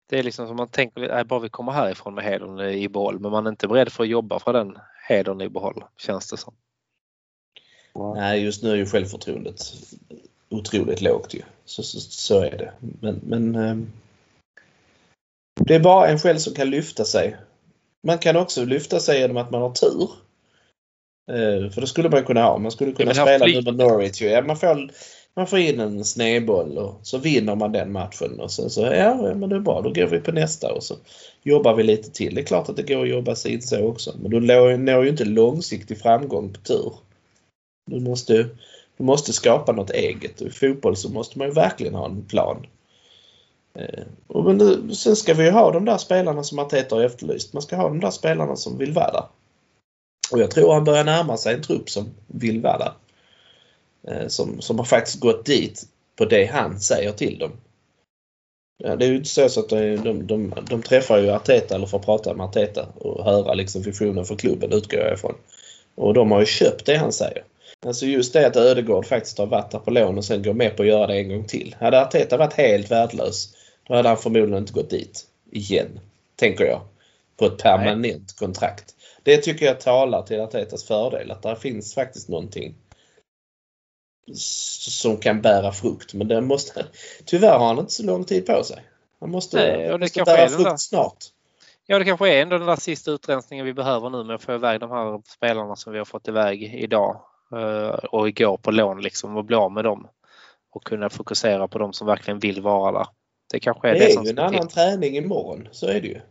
Det 0.09 0.19
är 0.19 0.23
liksom 0.23 0.47
som 0.47 0.57
man 0.57 0.67
tänker, 0.67 1.07
nej, 1.07 1.23
bara 1.23 1.39
vi 1.39 1.49
kommer 1.49 1.71
härifrån 1.71 2.15
med 2.15 2.23
hedern 2.23 2.59
i 2.59 2.89
behåll 2.89 3.19
men 3.19 3.31
man 3.31 3.45
är 3.45 3.49
inte 3.49 3.67
beredd 3.67 3.91
för 3.91 4.03
att 4.03 4.09
jobba 4.09 4.39
för 4.39 4.53
den 4.53 4.77
hedern 5.07 5.41
i 5.41 5.49
behåll 5.49 5.83
känns 5.97 6.29
det 6.31 6.37
som. 6.37 6.53
Nej, 8.15 8.43
just 8.43 8.63
nu 8.63 8.71
är 8.71 8.75
ju 8.75 8.85
självförtroendet 8.85 9.73
otroligt 10.49 11.01
lågt 11.01 11.33
ju. 11.33 11.41
Så, 11.65 11.83
så, 11.83 11.99
så 11.99 12.43
är 12.43 12.57
det. 12.57 12.73
Men, 12.79 13.19
men 13.23 13.55
ehm, 13.55 13.91
det 15.59 15.75
är 15.75 15.79
bara 15.79 16.07
en 16.07 16.19
själv 16.19 16.37
som 16.37 16.53
kan 16.53 16.69
lyfta 16.69 17.05
sig. 17.05 17.37
Man 18.07 18.17
kan 18.17 18.35
också 18.35 18.65
lyfta 18.65 18.99
sig 18.99 19.19
genom 19.19 19.37
att 19.37 19.51
man 19.51 19.61
har 19.61 19.71
tur. 19.71 20.09
Eh, 21.31 21.71
för 21.71 21.81
det 21.81 21.87
skulle 21.87 22.09
man 22.09 22.23
kunna 22.23 22.43
ha. 22.43 22.57
Man 22.57 22.71
skulle 22.71 22.91
kunna 22.91 23.13
spela 23.13 23.45
nu 23.45 23.61
med 23.61 23.75
Norwich. 23.75 24.21
Ja, 24.21 24.41
man, 24.41 24.57
får, 24.57 24.91
man 25.37 25.47
får 25.47 25.59
in 25.59 25.79
en 25.79 26.05
snedboll 26.05 26.77
och 26.77 26.99
så 27.01 27.17
vinner 27.17 27.55
man 27.55 27.71
den 27.71 27.91
matchen. 27.91 28.39
Och 28.39 28.51
sen 28.51 28.69
så, 28.69 28.81
ja 28.81 29.15
men 29.35 29.49
det 29.49 29.55
är 29.55 29.59
bra, 29.59 29.81
då 29.81 29.89
går 29.89 30.07
vi 30.07 30.19
på 30.19 30.31
nästa 30.31 30.73
och 30.73 30.83
så 30.83 30.95
jobbar 31.43 31.75
vi 31.75 31.83
lite 31.83 32.11
till. 32.11 32.35
Det 32.35 32.41
är 32.41 32.45
klart 32.45 32.69
att 32.69 32.75
det 32.75 32.83
går 32.83 33.01
att 33.01 33.09
jobba 33.09 33.35
sig 33.35 33.61
så 33.61 33.87
också. 33.87 34.15
Men 34.21 34.31
du 34.31 34.39
når 34.77 35.03
ju 35.03 35.09
inte 35.09 35.25
långsiktig 35.25 35.99
framgång 35.99 36.53
på 36.53 36.59
tur. 36.59 36.93
Du 37.91 37.99
måste, 37.99 38.33
du 38.97 39.03
måste 39.03 39.33
skapa 39.33 39.71
något 39.71 39.89
eget 39.89 40.41
och 40.41 40.47
i 40.47 40.51
fotboll 40.51 40.97
så 40.97 41.09
måste 41.09 41.37
man 41.37 41.47
ju 41.47 41.53
verkligen 41.53 41.95
ha 41.95 42.05
en 42.05 42.25
plan. 42.25 42.65
Eh, 43.73 44.03
och 44.27 44.43
men 44.43 44.57
nu, 44.57 44.95
sen 44.95 45.15
ska 45.15 45.33
vi 45.33 45.43
ju 45.43 45.51
ha 45.51 45.71
de 45.71 45.85
där 45.85 45.97
spelarna 45.97 46.43
som 46.43 46.59
Arteta 46.59 46.95
har 46.95 47.03
efterlyst. 47.03 47.53
Man 47.53 47.61
ska 47.61 47.75
ha 47.75 47.87
de 47.87 47.99
där 47.99 48.11
spelarna 48.11 48.55
som 48.55 48.77
vill 48.77 48.91
vara 48.91 49.11
där. 49.11 49.25
Och 50.31 50.39
jag 50.39 50.51
tror 50.51 50.73
han 50.73 50.83
börjar 50.83 51.03
närma 51.03 51.37
sig 51.37 51.53
en 51.53 51.61
trupp 51.61 51.89
som 51.89 52.09
vill 52.27 52.61
vara 52.61 52.77
där. 52.77 52.91
Eh, 54.07 54.27
som, 54.27 54.61
som 54.61 54.77
har 54.77 54.85
faktiskt 54.85 55.19
gått 55.19 55.45
dit 55.45 55.83
på 56.15 56.25
det 56.25 56.45
han 56.45 56.79
säger 56.79 57.11
till 57.11 57.37
dem. 57.39 57.51
Ja, 58.83 58.95
det 58.95 59.05
är 59.05 59.09
ju 59.09 59.15
inte 59.15 59.29
så, 59.29 59.49
så 59.49 59.59
att 59.59 59.69
de, 59.69 59.95
de, 59.95 60.27
de, 60.27 60.53
de 60.69 60.81
träffar 60.81 61.17
ju 61.17 61.31
Arteta 61.31 61.75
eller 61.75 61.87
får 61.87 61.99
prata 61.99 62.33
med 62.33 62.45
Arteta 62.45 62.87
och 62.95 63.25
höra 63.25 63.53
liksom 63.53 63.81
visionen 63.81 64.25
för 64.25 64.35
klubben 64.35 64.73
utgår 64.73 64.99
jag 64.99 65.13
ifrån. 65.13 65.35
Och 65.95 66.13
de 66.13 66.31
har 66.31 66.39
ju 66.39 66.45
köpt 66.45 66.85
det 66.85 66.95
han 66.95 67.11
säger. 67.11 67.43
Alltså 67.85 68.05
just 68.05 68.33
det 68.33 68.47
att 68.47 68.55
Ödegård 68.55 69.05
faktiskt 69.05 69.37
har 69.37 69.45
varit 69.45 69.71
där 69.71 69.79
på 69.79 69.91
lån 69.91 70.17
och 70.17 70.25
sen 70.25 70.43
går 70.43 70.53
med 70.53 70.75
på 70.75 70.83
att 70.83 70.89
göra 70.89 71.07
det 71.07 71.17
en 71.17 71.29
gång 71.29 71.43
till. 71.43 71.75
Hade 71.79 72.01
Arteta 72.01 72.37
varit 72.37 72.53
helt 72.53 72.91
värdelös 72.91 73.49
då 73.87 73.95
hade 73.95 74.09
han 74.09 74.17
förmodligen 74.17 74.57
inte 74.57 74.73
gått 74.73 74.89
dit 74.89 75.25
igen. 75.51 75.99
Tänker 76.35 76.65
jag. 76.65 76.81
På 77.37 77.45
ett 77.45 77.57
permanent 77.57 78.35
kontrakt. 78.39 78.95
Det 79.23 79.37
tycker 79.37 79.65
jag 79.65 79.79
talar 79.79 80.21
till 80.21 80.39
Artetas 80.39 80.83
fördel 80.83 81.31
att 81.31 81.43
där 81.43 81.55
finns 81.55 81.93
faktiskt 81.93 82.29
någonting 82.29 82.75
som 84.33 85.17
kan 85.17 85.41
bära 85.41 85.71
frukt. 85.71 86.13
Men 86.13 86.27
det 86.27 86.41
måste, 86.41 86.85
tyvärr 87.25 87.57
har 87.59 87.67
han 87.67 87.79
inte 87.79 87.93
så 87.93 88.03
lång 88.03 88.23
tid 88.23 88.45
på 88.45 88.63
sig. 88.63 88.83
Han 89.19 89.31
måste, 89.31 89.57
Nej, 89.57 89.91
och 89.93 89.99
det 89.99 90.03
måste 90.05 90.23
bära 90.23 90.45
den 90.49 90.57
där- 90.57 90.63
frukt 90.69 90.81
snart. 90.81 91.17
Ja, 91.85 91.99
det 91.99 92.05
kanske 92.05 92.29
är 92.33 92.41
ändå 92.41 92.57
den 92.57 92.67
där 92.67 92.75
sista 92.75 93.11
utrensningen 93.11 93.65
vi 93.65 93.73
behöver 93.73 94.09
nu 94.09 94.23
med 94.23 94.35
att 94.35 94.41
få 94.43 94.53
iväg 94.53 94.79
de 94.79 94.91
här 94.91 95.21
spelarna 95.35 95.75
som 95.75 95.93
vi 95.93 95.97
har 95.99 96.05
fått 96.05 96.27
iväg 96.27 96.63
idag 96.63 97.21
eh, 97.55 97.87
och 97.89 98.27
igår 98.29 98.57
på 98.57 98.71
lån 98.71 99.01
liksom 99.01 99.37
och 99.37 99.45
bli 99.45 99.55
av 99.55 99.71
med 99.71 99.83
dem. 99.83 100.07
Och 100.71 100.83
kunna 100.83 101.09
fokusera 101.09 101.67
på 101.67 101.77
de 101.79 101.93
som 101.93 102.07
verkligen 102.07 102.39
vill 102.39 102.61
vara 102.61 102.91
där. 102.97 103.07
Det 103.51 103.59
kanske 103.59 103.87
är 103.89 103.93
Det 103.93 103.99
det, 103.99 104.05
är 104.05 104.13
som 104.13 104.23
ju 104.23 104.29
en 104.29 104.35
till. 104.35 104.43
annan 104.45 104.67
träning 104.67 105.17
imorgon. 105.17 105.67
Så 105.71 105.87
är 105.87 106.01
det 106.01 106.07
ju. 106.07 106.21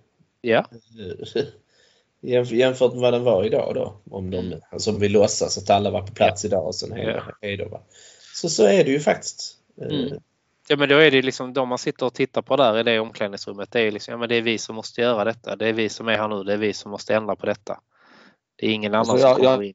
Ja, 0.40 0.64
Jämfört 2.26 2.92
med 2.92 3.00
vad 3.02 3.12
den 3.12 3.24
var 3.24 3.44
idag 3.44 3.74
då. 3.74 4.00
Om 4.10 4.30
de, 4.30 4.60
alltså 4.70 4.90
om 4.90 4.98
vi 5.00 5.08
låtsas 5.08 5.58
att 5.58 5.70
alla 5.70 5.90
var 5.90 6.02
på 6.02 6.12
plats 6.14 6.44
idag 6.44 6.66
och 6.66 6.74
sen 6.74 6.92
hej, 6.92 7.04
Ja. 7.04 7.22
hej 7.42 7.56
då. 7.56 7.68
Va? 7.68 7.80
Så, 8.34 8.48
så 8.48 8.64
är 8.66 8.84
det 8.84 8.90
ju 8.90 9.00
faktiskt. 9.00 9.56
Eh, 9.82 9.86
Mm. 9.98 10.18
ja, 10.68 10.76
men 10.76 10.88
då 10.88 10.94
är 10.96 11.10
det 11.10 11.22
liksom 11.22 11.52
de 11.52 11.68
man 11.68 11.78
sitter 11.78 12.06
och 12.06 12.14
tittar 12.14 12.42
på 12.42 12.56
där 12.56 12.78
i 12.78 12.82
det 12.82 12.98
omklädningsrummet. 13.00 13.72
Det 13.72 13.80
är 13.80 13.90
liksom, 13.90 14.12
ja 14.12 14.18
men 14.18 14.28
det 14.28 14.34
är 14.34 14.42
vi 14.42 14.58
som 14.58 14.76
måste 14.76 15.00
göra 15.00 15.24
detta. 15.24 15.56
Det 15.56 15.68
är 15.68 15.72
vi 15.72 15.88
som 15.88 16.08
är 16.08 16.16
här 16.16 16.28
nu. 16.28 16.42
Det 16.44 16.52
är 16.52 16.56
vi 16.56 16.72
som 16.72 16.90
måste 16.90 17.14
ändra 17.14 17.36
på 17.36 17.46
detta. 17.46 17.80
Det 18.56 18.66
är 18.66 18.70
ingen 18.70 18.94
annan 18.94 19.00
Alltså, 19.10 19.26
jag- 19.26 19.36
som 19.36 19.44
kommer 19.44 19.62
in. 19.62 19.74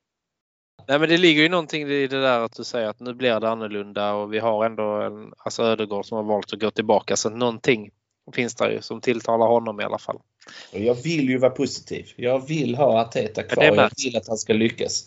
Nej 0.87 0.99
men 0.99 1.09
det 1.09 1.17
ligger 1.17 1.41
ju 1.43 1.49
någonting 1.49 1.81
i 1.91 2.07
det 2.07 2.21
där 2.21 2.39
att 2.39 2.55
du 2.55 2.63
säger 2.63 2.87
att 2.87 2.99
nu 2.99 3.13
blir 3.13 3.39
det 3.39 3.49
annorlunda 3.49 4.13
och 4.13 4.33
vi 4.33 4.39
har 4.39 4.65
ändå 4.65 4.83
en, 4.83 5.33
alltså 5.37 5.63
Ödegård 5.63 6.05
som 6.05 6.15
har 6.15 6.23
valt 6.23 6.53
att 6.53 6.59
gå 6.59 6.71
tillbaka 6.71 7.15
så 7.15 7.29
någonting 7.29 7.89
finns 8.33 8.55
där 8.55 8.69
ju 8.71 8.81
som 8.81 9.01
tilltalar 9.01 9.47
honom 9.47 9.81
i 9.81 9.83
alla 9.83 9.97
fall. 9.97 10.19
Jag 10.71 10.95
vill 10.95 11.29
ju 11.29 11.37
vara 11.37 11.51
positiv. 11.51 12.11
Jag 12.15 12.47
vill 12.47 12.75
ha 12.75 13.01
Arteta 13.01 13.43
kvar. 13.43 13.63
Jag 13.63 13.91
vill 14.03 14.17
att 14.17 14.27
han 14.27 14.37
ska 14.37 14.53
lyckas. 14.53 15.05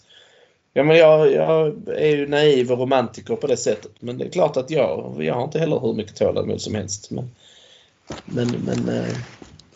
Ja, 0.72 0.82
men 0.84 0.96
jag, 0.96 1.32
jag 1.32 1.88
är 1.88 2.16
ju 2.16 2.26
naiv 2.26 2.72
och 2.72 2.78
romantiker 2.78 3.36
på 3.36 3.46
det 3.46 3.56
sättet. 3.56 3.92
Men 4.00 4.18
det 4.18 4.24
är 4.24 4.30
klart 4.30 4.56
att 4.56 4.70
jag, 4.70 5.16
jag 5.20 5.34
har 5.34 5.44
inte 5.44 5.58
heller 5.58 5.78
hur 5.78 5.94
mycket 5.94 6.16
tålamod 6.16 6.60
som 6.60 6.74
helst. 6.74 7.10
Men, 7.10 7.30
men, 8.24 8.48
men 8.48 8.88
eh, 8.88 9.16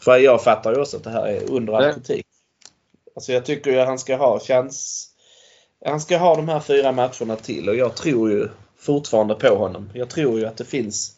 för 0.01 0.17
jag 0.19 0.45
fattar 0.45 0.75
ju 0.75 0.81
också 0.81 0.97
att 0.97 1.05
det 1.05 1.11
här 1.11 1.27
är 1.27 1.51
under 1.51 1.73
all 1.73 1.93
kritik. 1.93 2.27
Alltså 3.15 3.33
jag 3.33 3.45
tycker 3.45 3.71
ju 3.71 3.81
att 3.81 3.87
han 3.87 3.99
ska 3.99 4.17
ha 4.17 4.41
chans. 4.41 5.09
Han 5.85 6.01
ska 6.01 6.19
ha 6.19 6.37
de 6.37 6.49
här 6.49 6.61
fyra 6.61 6.93
matcherna 6.93 7.37
till 7.37 7.69
och 7.69 7.77
jag 7.77 7.97
tror 7.97 8.31
ju 8.31 8.49
fortfarande 8.77 9.35
på 9.35 9.57
honom. 9.57 9.91
Jag 9.95 10.11
tror 10.11 10.39
ju 10.39 10.47
att 10.47 10.57
det 10.57 10.65
finns 10.65 11.17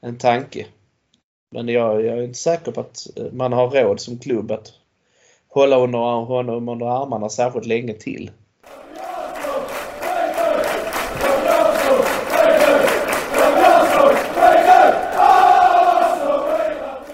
en 0.00 0.18
tanke. 0.18 0.66
Men 1.52 1.68
jag, 1.68 2.04
jag 2.04 2.18
är 2.18 2.22
inte 2.22 2.38
säker 2.38 2.72
på 2.72 2.80
att 2.80 3.06
eh, 3.16 3.32
man 3.32 3.52
har 3.52 3.70
råd 3.70 4.00
som 4.00 4.18
klubb 4.18 4.50
att 4.50 4.72
hålla 5.48 5.76
under 5.76 5.98
honom 6.24 6.68
under 6.68 6.86
armarna 6.86 7.28
särskilt 7.28 7.66
länge 7.66 7.94
till. 7.94 8.30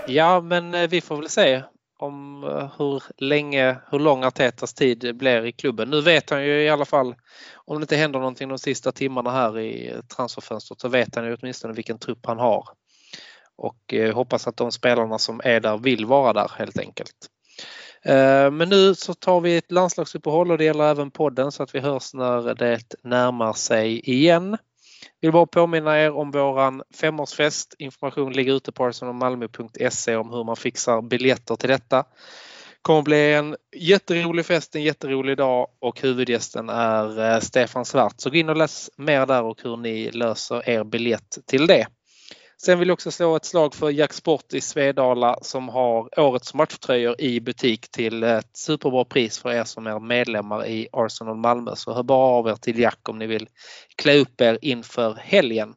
Ja 0.07 0.41
men 0.41 0.75
eh, 0.75 0.89
vi 0.89 1.01
får 1.01 1.17
väl 1.17 1.29
se 1.29 1.63
om 1.99 2.45
eh, 2.45 2.71
hur 2.79 3.03
länge, 3.17 3.77
hur 3.91 3.99
lång 3.99 4.25
Artetas 4.25 4.75
tid 4.75 5.17
blir 5.17 5.47
i 5.47 5.53
klubben. 5.53 5.91
Nu 5.91 6.01
vet 6.01 6.31
han 6.31 6.45
ju 6.45 6.63
i 6.63 6.69
alla 6.69 6.85
fall 6.85 7.15
om 7.55 7.77
det 7.77 7.83
inte 7.83 7.97
händer 7.97 8.19
någonting 8.19 8.49
de 8.49 8.59
sista 8.59 8.93
timmarna 8.93 9.31
här 9.31 9.59
i 9.59 9.95
transferfönstret 10.17 10.81
så 10.81 10.89
vet 10.89 11.15
han 11.15 11.25
ju 11.25 11.37
åtminstone 11.41 11.75
vilken 11.75 11.99
trupp 11.99 12.27
han 12.27 12.39
har. 12.39 12.65
Och 13.59 13.95
eh, 13.95 14.15
hoppas 14.15 14.49
att 14.49 14.57
de 14.57 14.73
spelarna 14.73 15.19
som 15.19 15.41
är 15.45 15.61
där 15.61 15.79
vill 15.79 16.07
vara 16.07 16.33
där 16.33 16.51
helt 16.59 16.79
enkelt. 16.79 17.15
Eh, 18.03 18.51
men 18.51 18.69
nu 18.69 18.95
så 18.95 19.15
tar 19.15 19.41
vi 19.41 19.57
ett 19.57 19.73
landslagsuppehåll 19.73 20.51
och 20.51 20.59
det 20.59 20.65
gäller 20.65 20.85
även 20.85 21.11
podden 21.11 21.53
så 21.53 21.63
att 21.63 21.75
vi 21.75 21.79
hörs 21.79 22.15
när 22.15 22.55
det 22.55 22.95
närmar 23.03 23.53
sig 23.53 24.01
igen. 24.01 24.57
Vill 25.21 25.33
bara 25.33 25.47
påminna 25.47 26.01
er 26.01 26.11
om 26.17 26.31
våran 26.31 26.83
femårsfest. 26.95 27.75
Information 27.79 28.33
ligger 28.33 28.55
ute 28.55 28.73
på 28.73 28.85
arsenalmalmo.se 28.85 30.17
om 30.17 30.31
hur 30.31 30.45
man 30.45 30.57
fixar 30.57 31.03
biljetter 31.03 31.57
till 31.57 31.69
detta. 31.69 31.97
Det 31.97 32.83
kommer 32.83 33.03
bli 33.03 33.35
en 33.35 33.57
jätterolig 33.77 34.47
fest, 34.47 34.77
en 34.77 34.83
jätterolig 34.83 35.37
dag 35.37 35.67
och 35.81 36.01
huvudgästen 36.01 36.69
är 36.69 37.35
eh, 37.35 37.41
Stefan 37.41 37.85
Svart. 37.85 38.15
Så 38.17 38.31
gå 38.31 38.37
in 38.37 38.49
och 38.49 38.57
läs 38.57 38.91
mer 38.97 39.27
där 39.27 39.43
och 39.43 39.63
hur 39.63 39.77
ni 39.77 40.11
löser 40.11 40.69
er 40.69 40.85
biljett 40.85 41.39
till 41.47 41.67
det. 41.67 41.87
Sen 42.63 42.79
vill 42.79 42.89
jag 42.89 42.95
också 42.95 43.11
slå 43.11 43.37
ett 43.37 43.45
slag 43.45 43.75
för 43.75 43.91
Jack 43.91 44.13
Sport 44.13 44.55
i 44.55 44.61
Svedala 44.61 45.39
som 45.43 45.69
har 45.69 46.21
årets 46.21 46.55
matchtröjor 46.55 47.21
i 47.21 47.41
butik 47.41 47.91
till 47.91 48.23
ett 48.23 48.57
superbra 48.57 49.05
pris 49.05 49.39
för 49.39 49.53
er 49.53 49.65
som 49.65 49.87
är 49.87 50.01
medlemmar 50.01 50.67
i 50.67 50.89
Arsenal 50.93 51.37
Malmö. 51.37 51.77
Så 51.77 51.95
hör 51.95 52.03
bara 52.03 52.27
av 52.27 52.49
er 52.49 52.55
till 52.55 52.79
Jack 52.79 53.09
om 53.09 53.19
ni 53.19 53.27
vill 53.27 53.49
klä 53.97 54.19
upp 54.19 54.41
er 54.41 54.59
inför 54.63 55.15
helgen. 55.15 55.75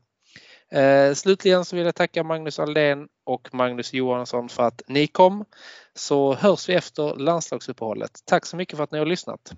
Eh, 0.71 1.13
slutligen 1.13 1.65
så 1.65 1.75
vill 1.75 1.85
jag 1.85 1.95
tacka 1.95 2.23
Magnus 2.23 2.59
Aldén 2.59 3.07
och 3.25 3.53
Magnus 3.53 3.93
Johansson 3.93 4.49
för 4.49 4.63
att 4.63 4.81
ni 4.87 5.07
kom. 5.07 5.45
Så 5.93 6.33
hörs 6.33 6.69
vi 6.69 6.73
efter 6.73 7.15
landslagsuppehållet. 7.15 8.11
Tack 8.25 8.45
så 8.45 8.57
mycket 8.57 8.77
för 8.77 8.83
att 8.83 8.91
ni 8.91 8.99
har 8.99 9.05
lyssnat. 9.05 9.53